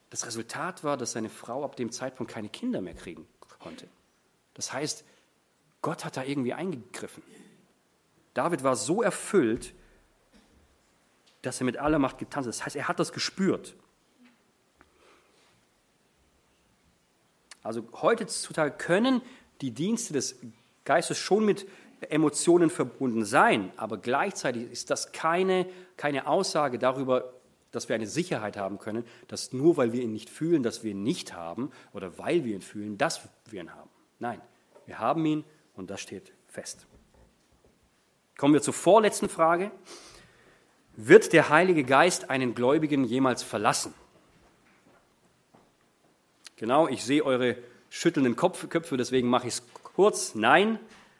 das 0.10 0.26
Resultat 0.26 0.84
war, 0.84 0.98
dass 0.98 1.12
seine 1.12 1.30
Frau 1.30 1.64
ab 1.64 1.76
dem 1.76 1.92
Zeitpunkt 1.92 2.32
keine 2.32 2.50
Kinder 2.50 2.82
mehr 2.82 2.94
kriegen 2.94 3.28
konnte. 3.60 3.88
Das 4.54 4.72
heißt, 4.72 5.04
Gott 5.82 6.06
hat 6.06 6.18
da 6.18 6.24
irgendwie 6.24 6.54
eingegriffen. 6.54 7.24
David 8.34 8.64
war 8.64 8.76
so 8.76 9.02
erfüllt, 9.02 9.74
dass 11.42 11.60
er 11.60 11.66
mit 11.66 11.78
aller 11.78 12.00
Macht 12.00 12.18
getanzt 12.18 12.48
hat. 12.48 12.54
Das 12.54 12.66
heißt, 12.66 12.76
er 12.76 12.88
hat 12.88 13.00
das 13.00 13.12
gespürt. 13.12 13.76
Also 17.64 17.88
heutzutage 18.02 18.72
können 18.72 19.22
die 19.62 19.72
Dienste 19.72 20.14
des 20.14 20.38
Geistes 20.86 21.18
schon 21.18 21.46
mit 21.46 21.68
Emotionen 22.02 22.70
verbunden 22.70 23.26
sein, 23.26 23.72
aber 23.76 23.98
gleichzeitig 23.98 24.72
ist 24.72 24.90
das 24.90 25.12
keine, 25.12 25.68
keine 25.98 26.28
Aussage 26.28 26.80
darüber, 26.80 27.34
dass 27.72 27.90
wir 27.90 27.96
eine 27.96 28.08
Sicherheit 28.08 28.58
haben 28.58 28.80
können, 28.80 29.06
dass 29.28 29.54
nur 29.54 29.78
weil 29.78 29.94
wir 29.94 30.02
ihn 30.02 30.14
nicht 30.14 30.30
fühlen, 30.30 30.64
dass 30.64 30.84
wir 30.84 30.92
ihn 30.92 31.04
nicht 31.04 31.34
haben 31.34 31.72
oder 31.94 32.18
weil 32.18 32.46
wir 32.46 32.56
ihn 32.56 32.62
fühlen, 32.62 32.98
dass 32.98 33.22
wir 33.50 33.62
ihn 33.62 33.74
haben. 33.74 33.90
Nein, 34.20 34.42
wir 34.86 35.00
haben 35.00 35.26
ihn 35.26 35.44
und 35.76 35.90
das 35.90 36.02
steht 36.02 36.32
fest. 36.48 36.88
Kommen 38.38 38.54
wir 38.54 38.62
zur 38.62 38.74
vorletzten 38.74 39.30
Frage. 39.30 39.72
Wird 40.96 41.34
der 41.34 41.50
Heilige 41.50 41.84
Geist 41.84 42.30
einen 42.30 42.56
Gläubigen 42.56 43.04
jemals 43.04 43.44
verlassen? 43.44 43.94
Genau, 46.56 46.88
ich 46.88 47.04
sehe 47.04 47.24
eure 47.24 47.56
schüttelnden 47.90 48.36
Köpfe, 48.36 48.98
deswegen 48.98 49.28
mache 49.28 49.48
ich 49.48 49.56
es 49.56 49.64
kurz. 49.84 50.34
Nein, 50.34 50.80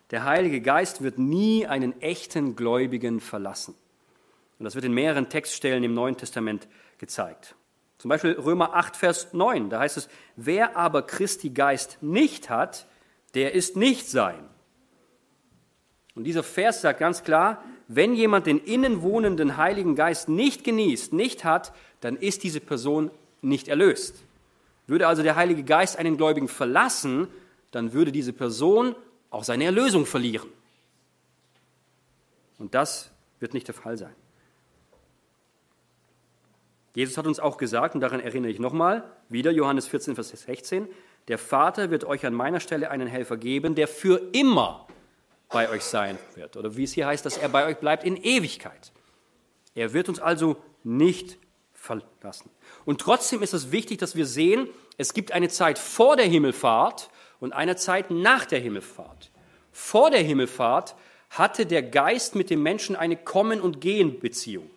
der 0.10 0.24
Heilige 0.26 0.62
Geist 0.62 1.02
wird 1.02 1.20
nie 1.20 1.68
einen 1.68 2.02
echten 2.02 2.56
Gläubigen 2.56 3.20
verlassen. 3.20 3.76
Und 4.60 4.66
das 4.66 4.76
wird 4.76 4.86
in 4.86 4.94
mehreren 4.94 5.30
Textstellen 5.30 5.84
im 5.84 5.94
Neuen 5.94 6.18
Testament 6.18 6.68
gezeigt. 6.98 7.56
Zum 7.98 8.10
Beispiel 8.10 8.34
Römer 8.34 8.76
8, 8.76 8.96
Vers 8.96 9.34
9, 9.34 9.70
da 9.70 9.80
heißt 9.80 9.98
es, 9.98 10.10
wer 10.36 10.78
aber 10.78 11.02
Christi 11.02 11.50
Geist 11.50 11.98
nicht 12.02 12.50
hat, 12.50 12.88
der 13.34 13.54
ist 13.54 13.76
nicht 13.76 14.08
sein. 14.10 14.48
Und 16.16 16.24
dieser 16.24 16.44
Vers 16.44 16.82
sagt 16.82 17.00
ganz 17.00 17.24
klar, 17.24 17.64
wenn 17.88 18.14
jemand 18.14 18.48
den 18.48 18.60
innen 18.60 19.02
wohnenden 19.02 19.58
Heiligen 19.58 19.96
Geist 19.96 20.30
nicht 20.30 20.64
genießt, 20.64 21.14
nicht 21.14 21.44
hat, 21.44 21.74
dann 22.02 22.16
ist 22.16 22.44
diese 22.44 22.60
Person 22.60 23.12
nicht 23.42 23.68
erlöst. 23.68 24.24
Würde 24.88 25.08
also 25.08 25.22
der 25.24 25.36
Heilige 25.36 25.64
Geist 25.64 25.98
einen 25.98 26.18
Gläubigen 26.18 26.48
verlassen, 26.48 27.28
dann 27.72 27.94
würde 27.94 28.12
diese 28.12 28.34
Person 28.34 28.96
auch 29.30 29.44
seine 29.44 29.66
Erlösung 29.66 30.06
verlieren. 30.06 30.50
Und 32.58 32.74
das 32.74 33.12
wird 33.40 33.54
nicht 33.54 33.68
der 33.68 33.76
Fall 33.76 33.98
sein. 33.98 34.16
Jesus 36.98 37.16
hat 37.16 37.28
uns 37.28 37.40
auch 37.40 37.58
gesagt, 37.58 37.94
und 37.94 38.02
daran 38.02 38.20
erinnere 38.20 38.50
ich 38.50 38.58
nochmal, 38.58 39.04
wieder 39.30 39.52
Johannes 39.52 39.86
14, 39.86 40.16
Vers 40.16 40.30
16, 40.30 40.88
der 41.28 41.38
Vater 41.38 41.92
wird 41.92 42.06
euch 42.06 42.26
an 42.26 42.34
meiner 42.34 42.60
Stelle 42.60 42.90
einen 42.90 43.06
Helfer 43.06 43.38
geben, 43.38 43.76
der 43.76 43.88
für 43.88 44.20
immer 44.32 44.88
bei 45.50 45.70
euch 45.70 45.84
sein 45.84 46.18
wird. 46.34 46.58
Oder 46.58 46.76
wie 46.76 46.86
es 46.86 46.94
hier 46.94 47.06
heißt, 47.06 47.24
dass 47.24 47.38
er 47.38 47.50
bei 47.50 47.68
euch 47.68 47.78
bleibt 47.78 48.04
in 48.04 48.18
Ewigkeit. 48.18 48.92
Er 49.76 49.94
wird 49.94 50.10
uns 50.10 50.20
also 50.20 50.58
nicht 50.84 51.38
verlassen. 51.72 52.50
Und 52.84 53.00
trotzdem 53.00 53.44
ist 53.44 53.54
es 53.54 53.72
wichtig, 53.72 54.00
dass 54.00 54.16
wir 54.16 54.26
sehen, 54.26 54.68
es 54.98 55.14
gibt 55.14 55.34
eine 55.34 55.50
Zeit 55.50 55.78
vor 55.78 56.16
der 56.16 56.26
Himmelfahrt 56.26 57.12
und 57.40 57.54
eine 57.54 57.76
Zeit 57.76 58.10
nach 58.10 58.46
der 58.46 58.58
Himmelfahrt. 58.58 59.30
Vor 59.72 60.10
der 60.10 60.24
Himmelfahrt 60.24 60.96
hatte 61.30 61.68
der 61.68 61.84
Geist 61.84 62.34
mit 62.34 62.50
dem 62.50 62.64
Menschen 62.64 62.96
eine 62.96 63.18
Kommen- 63.18 63.62
und 63.62 63.82
Gehen-Beziehung. 63.82 64.72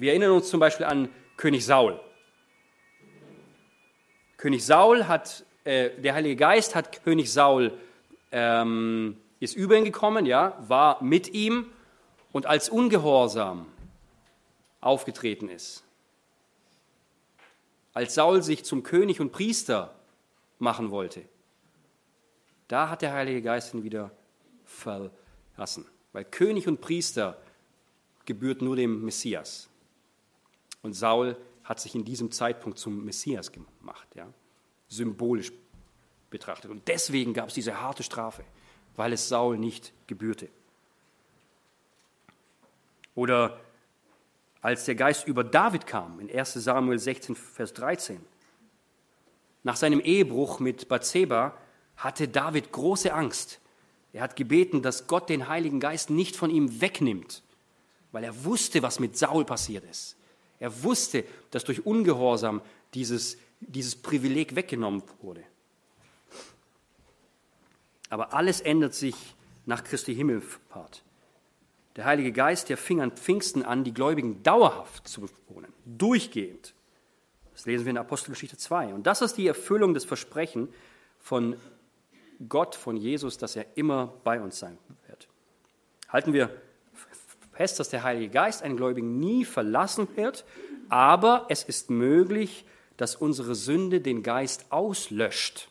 Wir 0.00 0.12
erinnern 0.12 0.30
uns 0.30 0.48
zum 0.48 0.60
Beispiel 0.60 0.86
an 0.86 1.10
König 1.36 1.66
Saul. 1.66 2.00
König 4.38 4.64
Saul 4.64 5.06
hat, 5.08 5.44
äh, 5.64 5.90
der 6.00 6.14
Heilige 6.14 6.36
Geist 6.36 6.74
hat 6.74 7.04
König 7.04 7.30
Saul 7.30 7.78
ähm, 8.32 9.18
ist 9.40 9.54
über 9.54 9.76
ihn 9.76 9.84
gekommen, 9.84 10.24
ja, 10.24 10.56
war 10.66 11.02
mit 11.02 11.28
ihm 11.34 11.66
und 12.32 12.46
als 12.46 12.70
ungehorsam 12.70 13.66
aufgetreten 14.80 15.50
ist, 15.50 15.84
als 17.92 18.14
Saul 18.14 18.42
sich 18.42 18.64
zum 18.64 18.82
König 18.82 19.20
und 19.20 19.32
Priester 19.32 19.94
machen 20.58 20.90
wollte, 20.90 21.26
da 22.68 22.88
hat 22.88 23.02
der 23.02 23.12
Heilige 23.12 23.42
Geist 23.42 23.74
ihn 23.74 23.82
wieder 23.82 24.10
verlassen. 24.64 25.84
Weil 26.14 26.24
König 26.24 26.66
und 26.68 26.80
Priester 26.80 27.36
gebührt 28.24 28.62
nur 28.62 28.76
dem 28.76 29.04
Messias. 29.04 29.69
Und 30.82 30.94
Saul 30.94 31.36
hat 31.64 31.80
sich 31.80 31.94
in 31.94 32.04
diesem 32.04 32.32
Zeitpunkt 32.32 32.78
zum 32.78 33.04
Messias 33.04 33.52
gemacht, 33.52 34.08
ja? 34.14 34.26
symbolisch 34.88 35.52
betrachtet. 36.30 36.70
Und 36.70 36.88
deswegen 36.88 37.34
gab 37.34 37.48
es 37.48 37.54
diese 37.54 37.80
harte 37.80 38.02
Strafe 38.02 38.44
weil 39.00 39.14
es 39.14 39.28
Saul 39.28 39.56
nicht 39.56 39.94
gebührte. 40.06 40.48
Oder 43.14 43.58
als 44.60 44.84
der 44.84 44.94
Geist 44.94 45.26
über 45.26 45.42
David 45.42 45.86
kam, 45.86 46.20
in 46.20 46.30
1 46.30 46.52
Samuel 46.52 46.98
16, 46.98 47.34
Vers 47.34 47.72
13. 47.72 48.20
Nach 49.62 49.76
seinem 49.76 50.00
Ehebruch 50.00 50.60
mit 50.60 50.88
Bathseba 50.88 51.56
hatte 51.96 52.28
David 52.28 52.72
große 52.72 53.10
Angst. 53.12 53.58
Er 54.12 54.20
hat 54.20 54.36
gebeten, 54.36 54.82
dass 54.82 55.06
Gott 55.06 55.30
den 55.30 55.48
Heiligen 55.48 55.80
Geist 55.80 56.10
nicht 56.10 56.36
von 56.36 56.50
ihm 56.50 56.82
wegnimmt, 56.82 57.42
weil 58.12 58.24
er 58.24 58.44
wusste, 58.44 58.82
was 58.82 59.00
mit 59.00 59.16
Saul 59.16 59.46
passiert 59.46 59.84
ist. 59.84 60.16
Er 60.60 60.82
wusste, 60.84 61.24
dass 61.50 61.64
durch 61.64 61.84
Ungehorsam 61.84 62.60
dieses, 62.94 63.38
dieses 63.60 63.96
Privileg 63.96 64.54
weggenommen 64.54 65.02
wurde. 65.22 65.42
Aber 68.10 68.34
alles 68.34 68.60
ändert 68.60 68.94
sich 68.94 69.14
nach 69.66 69.82
Christi 69.82 70.14
Himmelfahrt. 70.14 71.02
Der 71.96 72.04
Heilige 72.04 72.32
Geist, 72.32 72.68
der 72.68 72.76
fing 72.76 73.00
an 73.00 73.12
Pfingsten 73.12 73.64
an, 73.64 73.84
die 73.84 73.94
Gläubigen 73.94 74.42
dauerhaft 74.42 75.08
zu 75.08 75.22
bewohnen, 75.22 75.72
durchgehend. 75.84 76.74
Das 77.52 77.66
lesen 77.66 77.84
wir 77.84 77.90
in 77.90 77.98
Apostelgeschichte 77.98 78.56
2. 78.56 78.94
Und 78.94 79.06
das 79.06 79.22
ist 79.22 79.34
die 79.34 79.46
Erfüllung 79.46 79.94
des 79.94 80.04
Versprechens 80.04 80.70
von 81.18 81.56
Gott, 82.48 82.74
von 82.74 82.96
Jesus, 82.96 83.38
dass 83.38 83.56
er 83.56 83.66
immer 83.76 84.14
bei 84.24 84.40
uns 84.40 84.58
sein 84.58 84.78
wird. 85.06 85.28
Halten 86.08 86.32
wir 86.32 86.50
fest, 87.60 87.78
dass 87.78 87.90
der 87.90 88.04
Heilige 88.04 88.30
Geist 88.30 88.62
einen 88.62 88.78
Gläubigen 88.78 89.20
nie 89.20 89.44
verlassen 89.44 90.08
wird, 90.16 90.46
aber 90.88 91.44
es 91.50 91.62
ist 91.62 91.90
möglich, 91.90 92.64
dass 92.96 93.16
unsere 93.16 93.54
Sünde 93.54 94.00
den 94.00 94.22
Geist 94.22 94.64
auslöscht. 94.70 95.68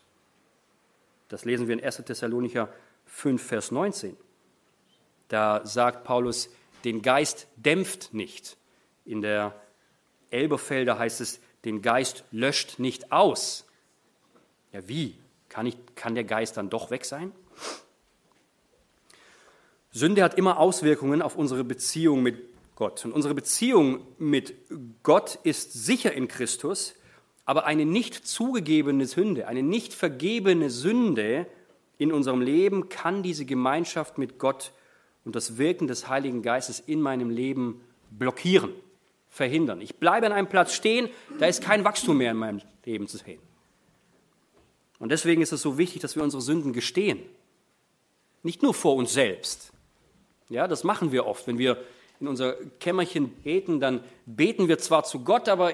Das 1.29 1.45
lesen 1.45 1.67
wir 1.67 1.73
in 1.73 1.83
1. 1.83 2.03
Thessalonicher 2.05 2.69
5, 3.05 3.41
Vers 3.41 3.71
19. 3.71 4.15
Da 5.29 5.65
sagt 5.65 6.03
Paulus, 6.03 6.51
den 6.83 7.01
Geist 7.01 7.47
dämpft 7.55 8.13
nicht. 8.13 8.55
In 9.03 9.23
der 9.23 9.59
Elberfelder 10.29 10.99
heißt 10.99 11.21
es, 11.21 11.39
den 11.65 11.81
Geist 11.81 12.23
löscht 12.29 12.77
nicht 12.77 13.11
aus. 13.11 13.65
Ja, 14.73 14.87
wie? 14.87 15.17
Kann, 15.49 15.65
ich, 15.65 15.75
kann 15.95 16.13
der 16.13 16.23
Geist 16.23 16.55
dann 16.55 16.69
doch 16.69 16.91
weg 16.91 17.03
sein? 17.03 17.31
Sünde 19.91 20.23
hat 20.23 20.35
immer 20.35 20.59
Auswirkungen 20.59 21.21
auf 21.21 21.35
unsere 21.35 21.63
Beziehung 21.63 22.21
mit 22.21 22.37
Gott. 22.75 23.03
Und 23.05 23.11
unsere 23.11 23.33
Beziehung 23.33 24.01
mit 24.17 24.53
Gott 25.03 25.39
ist 25.43 25.73
sicher 25.73 26.13
in 26.13 26.27
Christus, 26.27 26.95
aber 27.45 27.65
eine 27.65 27.85
nicht 27.85 28.27
zugegebene 28.27 29.05
Sünde, 29.05 29.47
eine 29.47 29.63
nicht 29.63 29.93
vergebene 29.93 30.69
Sünde 30.69 31.47
in 31.97 32.13
unserem 32.13 32.41
Leben 32.41 32.89
kann 32.89 33.23
diese 33.23 33.45
Gemeinschaft 33.45 34.17
mit 34.17 34.39
Gott 34.39 34.71
und 35.25 35.35
das 35.35 35.57
Wirken 35.57 35.87
des 35.87 36.07
Heiligen 36.07 36.41
Geistes 36.41 36.79
in 36.79 37.01
meinem 37.01 37.29
Leben 37.29 37.81
blockieren, 38.11 38.71
verhindern. 39.29 39.81
Ich 39.81 39.95
bleibe 39.95 40.27
an 40.27 40.31
einem 40.31 40.47
Platz 40.47 40.73
stehen, 40.73 41.09
da 41.39 41.47
ist 41.47 41.61
kein 41.61 41.83
Wachstum 41.83 42.17
mehr 42.17 42.31
in 42.31 42.37
meinem 42.37 42.61
Leben 42.85 43.07
zu 43.07 43.17
sehen. 43.17 43.41
Und 44.99 45.11
deswegen 45.11 45.41
ist 45.41 45.51
es 45.51 45.61
so 45.61 45.77
wichtig, 45.77 46.01
dass 46.01 46.15
wir 46.15 46.23
unsere 46.23 46.41
Sünden 46.41 46.71
gestehen. 46.71 47.19
Nicht 48.43 48.61
nur 48.63 48.73
vor 48.73 48.95
uns 48.95 49.13
selbst. 49.13 49.73
Ja, 50.49 50.67
das 50.67 50.83
machen 50.83 51.11
wir 51.11 51.25
oft. 51.25 51.47
Wenn 51.47 51.57
wir 51.57 51.77
in 52.19 52.27
unser 52.27 52.53
Kämmerchen 52.79 53.29
beten, 53.29 53.79
dann 53.79 54.03
beten 54.25 54.67
wir 54.67 54.77
zwar 54.77 55.03
zu 55.03 55.23
Gott, 55.23 55.47
aber 55.47 55.73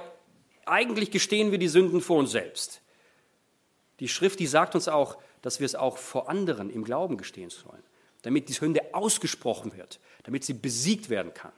eigentlich 0.65 1.11
gestehen 1.11 1.51
wir 1.51 1.57
die 1.57 1.67
Sünden 1.67 2.01
vor 2.01 2.17
uns 2.17 2.31
selbst. 2.31 2.81
Die 3.99 4.07
Schrift, 4.07 4.39
die 4.39 4.47
sagt 4.47 4.75
uns 4.75 4.87
auch, 4.87 5.17
dass 5.41 5.59
wir 5.59 5.65
es 5.65 5.75
auch 5.75 5.97
vor 5.97 6.29
anderen 6.29 6.69
im 6.69 6.83
Glauben 6.83 7.17
gestehen 7.17 7.49
sollen, 7.49 7.83
damit 8.23 8.49
die 8.49 8.53
Sünde 8.53 8.81
ausgesprochen 8.93 9.75
wird, 9.77 9.99
damit 10.23 10.43
sie 10.43 10.53
besiegt 10.53 11.09
werden 11.09 11.33
kann. 11.33 11.53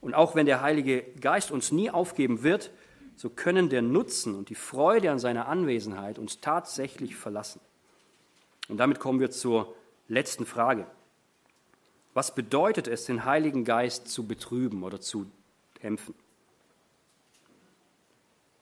Und 0.00 0.14
auch 0.14 0.34
wenn 0.34 0.46
der 0.46 0.60
Heilige 0.60 1.02
Geist 1.20 1.50
uns 1.50 1.72
nie 1.72 1.90
aufgeben 1.90 2.42
wird, 2.42 2.70
so 3.16 3.30
können 3.30 3.68
der 3.68 3.82
Nutzen 3.82 4.36
und 4.36 4.48
die 4.48 4.54
Freude 4.54 5.10
an 5.10 5.18
seiner 5.18 5.48
Anwesenheit 5.48 6.18
uns 6.18 6.40
tatsächlich 6.40 7.16
verlassen. 7.16 7.60
Und 8.68 8.76
damit 8.76 9.00
kommen 9.00 9.18
wir 9.18 9.30
zur 9.30 9.74
letzten 10.08 10.46
Frage. 10.46 10.86
Was 12.14 12.34
bedeutet 12.34 12.88
es, 12.88 13.04
den 13.04 13.24
Heiligen 13.24 13.64
Geist 13.64 14.08
zu 14.08 14.26
betrüben 14.26 14.82
oder 14.82 15.00
zu 15.00 15.30
kämpfen. 15.78 16.14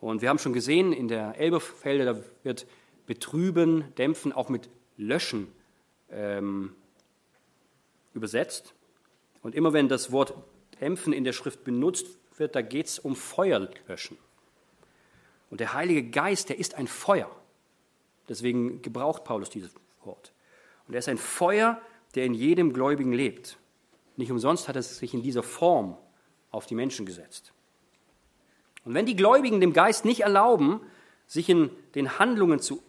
Und 0.01 0.23
wir 0.23 0.29
haben 0.29 0.39
schon 0.39 0.53
gesehen, 0.53 0.93
in 0.93 1.09
der 1.09 1.39
Elberfelder, 1.39 2.15
da 2.15 2.21
wird 2.43 2.67
betrüben, 3.07 3.95
dämpfen 3.97 4.33
auch 4.33 4.49
mit 4.49 4.69
löschen 4.97 5.49
ähm, 6.11 6.75
übersetzt. 8.15 8.75
Und 9.43 9.55
immer 9.55 9.73
wenn 9.73 9.89
das 9.89 10.13
Wort 10.13 10.35
dämpfen 10.81 11.13
in 11.13 11.25
der 11.25 11.33
Schrift 11.33 11.65
benutzt 11.65 12.07
wird, 12.37 12.55
da 12.55 12.63
geht 12.63 12.87
es 12.87 12.99
um 12.99 13.17
Feuer 13.17 13.69
löschen. 13.89 14.19
Und 15.51 15.61
der 15.61 15.73
Heilige 15.73 16.11
Geist, 16.11 16.49
der 16.49 16.59
ist 16.59 16.75
ein 16.75 16.89
Feuer. 16.89 17.31
Deswegen 18.29 18.83
gebraucht 18.83 19.25
Paulus 19.25 19.49
dieses 19.49 19.73
Wort. 20.05 20.33
Und 20.87 20.95
er 20.95 20.99
ist 20.99 21.09
ein 21.09 21.19
Feuer, 21.19 21.81
der 22.15 22.25
in 22.25 22.35
jedem 22.35 22.73
Gläubigen 22.73 23.13
lebt. 23.13 23.59
Nicht 24.17 24.31
umsonst 24.31 24.69
hat 24.69 24.77
er 24.77 24.83
sich 24.83 25.13
in 25.13 25.23
dieser 25.23 25.43
Form 25.43 25.97
auf 26.51 26.67
die 26.67 26.75
Menschen 26.75 27.05
gesetzt. 27.07 27.53
Und 28.85 28.95
wenn 28.95 29.07
die 29.07 29.17
Gläubigen 29.17 29.61
dem 29.61 29.73
Geist 29.73 30.05
nicht 30.05 30.21
erlauben, 30.21 30.81
sich 31.27 31.49
in 31.49 31.71
den 31.95 32.19
Handlungen 32.19 32.61
zu 32.61 32.83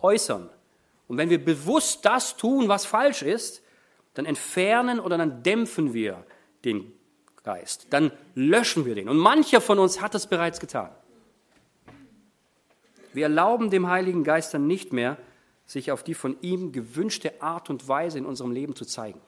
äußern, 0.00 0.48
und 1.08 1.18
wenn 1.18 1.30
wir 1.30 1.44
bewusst 1.44 2.04
das 2.04 2.36
tun, 2.36 2.68
was 2.68 2.84
falsch 2.84 3.22
ist, 3.22 3.62
dann 4.14 4.26
entfernen 4.26 4.98
oder 4.98 5.18
dann 5.18 5.42
dämpfen 5.42 5.94
wir 5.94 6.24
den 6.64 6.92
Geist, 7.44 7.86
dann 7.90 8.10
löschen 8.34 8.86
wir 8.86 8.94
den. 8.94 9.08
Und 9.08 9.18
mancher 9.18 9.60
von 9.60 9.78
uns 9.78 10.00
hat 10.00 10.14
das 10.14 10.26
bereits 10.26 10.58
getan. 10.58 10.90
Wir 13.12 13.24
erlauben 13.24 13.70
dem 13.70 13.88
Heiligen 13.88 14.24
Geist 14.24 14.52
dann 14.52 14.66
nicht 14.66 14.92
mehr, 14.92 15.16
sich 15.66 15.90
auf 15.90 16.04
die 16.04 16.14
von 16.14 16.36
ihm 16.40 16.72
gewünschte 16.72 17.42
Art 17.42 17.68
und 17.68 17.86
Weise 17.88 18.18
in 18.18 18.26
unserem 18.26 18.52
Leben 18.52 18.74
zu 18.74 18.84
zeigen. 18.84 19.20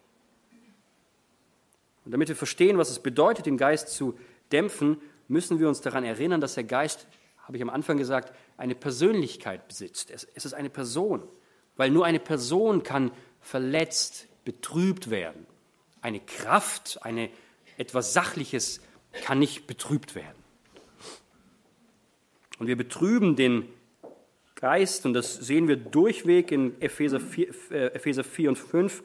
Und 2.04 2.12
damit 2.12 2.28
wir 2.28 2.36
verstehen, 2.36 2.78
was 2.78 2.90
es 2.90 3.00
bedeutet, 3.00 3.46
den 3.46 3.58
Geist 3.58 3.90
zu 3.90 4.18
dämpfen, 4.50 4.98
müssen 5.26 5.58
wir 5.58 5.68
uns 5.68 5.80
daran 5.80 6.04
erinnern, 6.04 6.40
dass 6.40 6.54
der 6.54 6.64
Geist, 6.64 7.06
habe 7.42 7.56
ich 7.56 7.62
am 7.62 7.68
Anfang 7.68 7.98
gesagt, 7.98 8.32
eine 8.56 8.74
Persönlichkeit 8.74 9.68
besitzt. 9.68 10.10
Es 10.10 10.24
ist 10.24 10.54
eine 10.54 10.70
Person, 10.70 11.22
weil 11.76 11.90
nur 11.90 12.06
eine 12.06 12.20
Person 12.20 12.82
kann 12.82 13.10
verletzt, 13.40 14.26
betrübt 14.44 15.10
werden. 15.10 15.46
Eine 16.00 16.20
Kraft, 16.20 17.00
eine, 17.02 17.30
etwas 17.76 18.12
Sachliches 18.12 18.80
kann 19.24 19.38
nicht 19.38 19.66
betrübt 19.66 20.14
werden. 20.14 20.38
Und 22.58 22.66
wir 22.66 22.76
betrüben 22.76 23.36
den 23.36 23.68
Geist, 24.58 25.06
und 25.06 25.14
das 25.14 25.34
sehen 25.34 25.68
wir 25.68 25.76
durchweg 25.76 26.50
in 26.50 26.80
Epheser 26.82 27.20
4, 27.20 27.48
äh, 27.70 27.86
Epheser 27.94 28.24
4 28.24 28.48
und 28.48 28.56
5, 28.56 29.04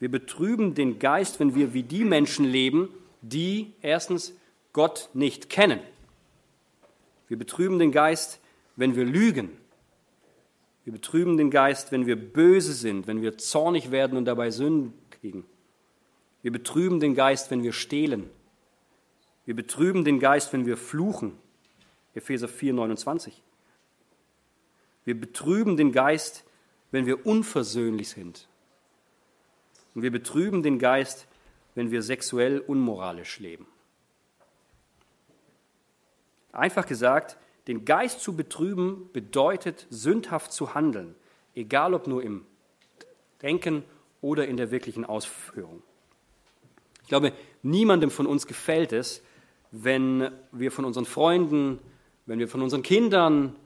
wir 0.00 0.10
betrüben 0.10 0.74
den 0.74 0.98
Geist, 0.98 1.40
wenn 1.40 1.54
wir 1.54 1.74
wie 1.74 1.82
die 1.82 2.04
Menschen 2.04 2.46
leben, 2.46 2.88
die 3.20 3.74
erstens 3.82 4.34
Gott 4.72 5.10
nicht 5.12 5.50
kennen. 5.50 5.78
Wir 7.28 7.36
betrüben 7.36 7.78
den 7.78 7.92
Geist, 7.92 8.40
wenn 8.76 8.96
wir 8.96 9.04
lügen. 9.04 9.50
Wir 10.84 10.92
betrüben 10.94 11.36
den 11.36 11.50
Geist, 11.50 11.92
wenn 11.92 12.06
wir 12.06 12.16
böse 12.16 12.72
sind, 12.72 13.06
wenn 13.06 13.20
wir 13.20 13.36
zornig 13.36 13.90
werden 13.90 14.16
und 14.16 14.24
dabei 14.24 14.50
Sünden 14.50 14.94
kriegen. 15.10 15.44
Wir 16.40 16.50
betrüben 16.50 16.98
den 16.98 17.14
Geist, 17.14 17.50
wenn 17.50 17.62
wir 17.62 17.72
stehlen. 17.72 18.30
Wir 19.44 19.54
betrüben 19.54 20.04
den 20.04 20.18
Geist, 20.18 20.54
wenn 20.54 20.64
wir 20.64 20.78
fluchen. 20.78 21.32
Epheser 22.14 22.48
4, 22.48 22.72
29. 22.72 23.43
Wir 25.04 25.18
betrüben 25.18 25.76
den 25.76 25.92
Geist, 25.92 26.44
wenn 26.90 27.06
wir 27.06 27.26
unversöhnlich 27.26 28.08
sind. 28.08 28.48
Und 29.94 30.02
wir 30.02 30.10
betrüben 30.10 30.62
den 30.62 30.78
Geist, 30.78 31.26
wenn 31.74 31.90
wir 31.90 32.02
sexuell 32.02 32.60
unmoralisch 32.60 33.38
leben. 33.38 33.66
Einfach 36.52 36.86
gesagt, 36.86 37.36
den 37.66 37.84
Geist 37.84 38.20
zu 38.20 38.36
betrüben 38.36 39.10
bedeutet 39.12 39.86
sündhaft 39.90 40.52
zu 40.52 40.74
handeln, 40.74 41.14
egal 41.54 41.94
ob 41.94 42.06
nur 42.06 42.22
im 42.22 42.44
Denken 43.42 43.84
oder 44.20 44.46
in 44.46 44.56
der 44.56 44.70
wirklichen 44.70 45.04
Ausführung. 45.04 45.82
Ich 47.02 47.08
glaube, 47.08 47.32
niemandem 47.62 48.10
von 48.10 48.26
uns 48.26 48.46
gefällt 48.46 48.92
es, 48.92 49.22
wenn 49.70 50.30
wir 50.52 50.70
von 50.70 50.84
unseren 50.84 51.04
Freunden, 51.04 51.80
wenn 52.26 52.38
wir 52.38 52.48
von 52.48 52.62
unseren 52.62 52.82
Kindern, 52.82 53.56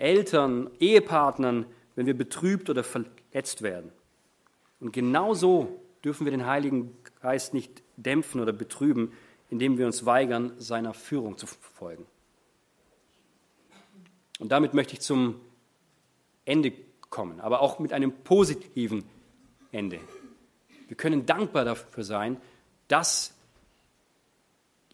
Eltern, 0.00 0.70
Ehepartnern, 0.80 1.66
wenn 1.94 2.06
wir 2.06 2.16
betrübt 2.16 2.70
oder 2.70 2.82
verletzt 2.82 3.62
werden. 3.62 3.92
Und 4.80 4.92
genauso 4.92 5.80
dürfen 6.04 6.24
wir 6.24 6.30
den 6.30 6.46
Heiligen 6.46 6.96
Geist 7.20 7.52
nicht 7.52 7.82
dämpfen 7.96 8.40
oder 8.40 8.52
betrüben, 8.52 9.12
indem 9.50 9.78
wir 9.78 9.86
uns 9.86 10.06
weigern, 10.06 10.52
seiner 10.56 10.94
Führung 10.94 11.36
zu 11.36 11.46
folgen. 11.46 12.06
Und 14.38 14.50
damit 14.52 14.72
möchte 14.72 14.94
ich 14.94 15.00
zum 15.00 15.40
Ende 16.46 16.72
kommen, 17.10 17.40
aber 17.40 17.60
auch 17.60 17.78
mit 17.78 17.92
einem 17.92 18.12
positiven 18.12 19.04
Ende. 19.72 20.00
Wir 20.88 20.96
können 20.96 21.26
dankbar 21.26 21.64
dafür 21.64 22.04
sein, 22.04 22.40
dass 22.88 23.34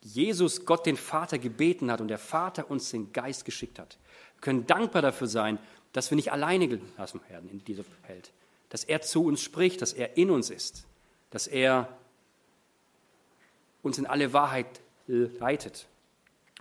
Jesus 0.00 0.64
Gott 0.64 0.86
den 0.86 0.96
Vater 0.96 1.38
gebeten 1.38 1.90
hat 1.90 2.00
und 2.00 2.08
der 2.08 2.18
Vater 2.18 2.70
uns 2.70 2.90
den 2.90 3.12
Geist 3.12 3.44
geschickt 3.44 3.78
hat. 3.78 3.98
Wir 4.36 4.40
können 4.40 4.66
dankbar 4.66 5.02
dafür 5.02 5.26
sein, 5.26 5.58
dass 5.92 6.10
wir 6.10 6.16
nicht 6.16 6.32
alleine 6.32 6.68
gelassen 6.68 7.20
werden 7.28 7.50
in 7.50 7.64
dieser 7.64 7.84
Welt, 8.06 8.32
dass 8.68 8.84
er 8.84 9.00
zu 9.00 9.24
uns 9.24 9.40
spricht, 9.40 9.82
dass 9.82 9.92
er 9.92 10.16
in 10.16 10.30
uns 10.30 10.50
ist, 10.50 10.86
dass 11.30 11.46
er 11.46 11.88
uns 13.82 13.98
in 13.98 14.06
alle 14.06 14.32
Wahrheit 14.32 14.66
leitet. 15.06 15.86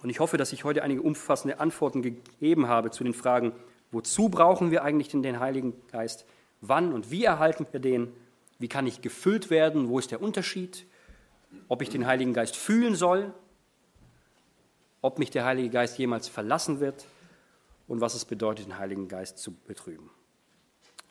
Und 0.01 0.09
ich 0.09 0.19
hoffe, 0.19 0.37
dass 0.37 0.53
ich 0.53 0.63
heute 0.63 0.83
einige 0.83 1.01
umfassende 1.01 1.59
Antworten 1.59 2.01
gegeben 2.01 2.67
habe 2.67 2.91
zu 2.91 3.03
den 3.03 3.13
Fragen, 3.13 3.53
Wozu 3.95 4.27
brauchen 4.27 4.71
wir 4.71 4.83
eigentlich 4.83 5.07
denn 5.07 5.23
den 5.23 5.39
Heiligen 5.39 5.73
Geist? 5.89 6.25
Wann 6.59 6.91
und 6.91 7.11
wie 7.11 7.23
erhalten 7.23 7.65
wir 7.71 7.79
den? 7.79 8.11
Wie 8.59 8.67
kann 8.67 8.87
ich 8.87 9.01
gefüllt 9.01 9.49
werden? 9.49 9.87
Wo 9.87 9.99
ist 9.99 10.11
der 10.11 10.21
Unterschied? 10.21 10.85
Ob 11.69 11.81
ich 11.81 11.89
den 11.89 12.05
Heiligen 12.05 12.33
Geist 12.33 12.57
fühlen 12.57 12.95
soll? 12.95 13.33
Ob 15.01 15.17
mich 15.17 15.29
der 15.29 15.45
Heilige 15.45 15.69
Geist 15.69 15.97
jemals 15.97 16.27
verlassen 16.27 16.81
wird? 16.81 17.05
Und 17.87 18.01
was 18.01 18.15
es 18.15 18.25
bedeutet, 18.25 18.65
den 18.65 18.77
Heiligen 18.77 19.07
Geist 19.07 19.37
zu 19.37 19.53
betrüben. 19.53 20.09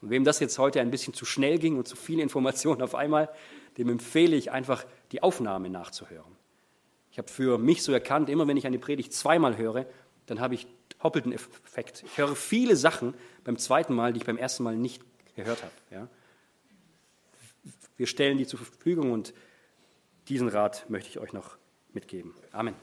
Und 0.00 0.10
wem 0.10 0.24
das 0.24 0.40
jetzt 0.40 0.58
heute 0.58 0.80
ein 0.80 0.90
bisschen 0.90 1.14
zu 1.14 1.24
schnell 1.24 1.58
ging 1.58 1.76
und 1.76 1.88
zu 1.88 1.96
viele 1.96 2.22
Informationen 2.22 2.82
auf 2.82 2.94
einmal, 2.94 3.30
dem 3.78 3.88
empfehle 3.88 4.36
ich 4.36 4.50
einfach, 4.50 4.84
die 5.12 5.22
Aufnahme 5.22 5.70
nachzuhören. 5.70 6.32
Ich 7.10 7.18
habe 7.18 7.30
für 7.30 7.58
mich 7.58 7.82
so 7.82 7.92
erkannt, 7.92 8.28
immer 8.28 8.48
wenn 8.48 8.56
ich 8.56 8.66
eine 8.66 8.78
Predigt 8.78 9.12
zweimal 9.12 9.56
höre, 9.56 9.86
dann 10.26 10.40
habe 10.40 10.54
ich 10.54 10.66
doppelten 11.00 11.32
Effekt. 11.32 12.02
Ich 12.04 12.16
höre 12.16 12.34
viele 12.34 12.76
Sachen 12.76 13.14
beim 13.44 13.58
zweiten 13.58 13.94
Mal, 13.94 14.12
die 14.14 14.20
ich 14.20 14.26
beim 14.26 14.38
ersten 14.38 14.62
Mal 14.62 14.74
nicht 14.74 15.02
gehört 15.36 15.62
habe. 15.62 15.72
Ja? 15.90 16.08
Wir 17.96 18.06
stellen 18.06 18.38
die 18.38 18.46
zur 18.46 18.58
Verfügung 18.58 19.12
und 19.12 19.34
diesen 20.28 20.48
Rat 20.48 20.88
möchte 20.88 21.10
ich 21.10 21.18
euch 21.18 21.34
noch 21.34 21.58
mitgeben. 21.92 22.34
Amen. 22.52 22.72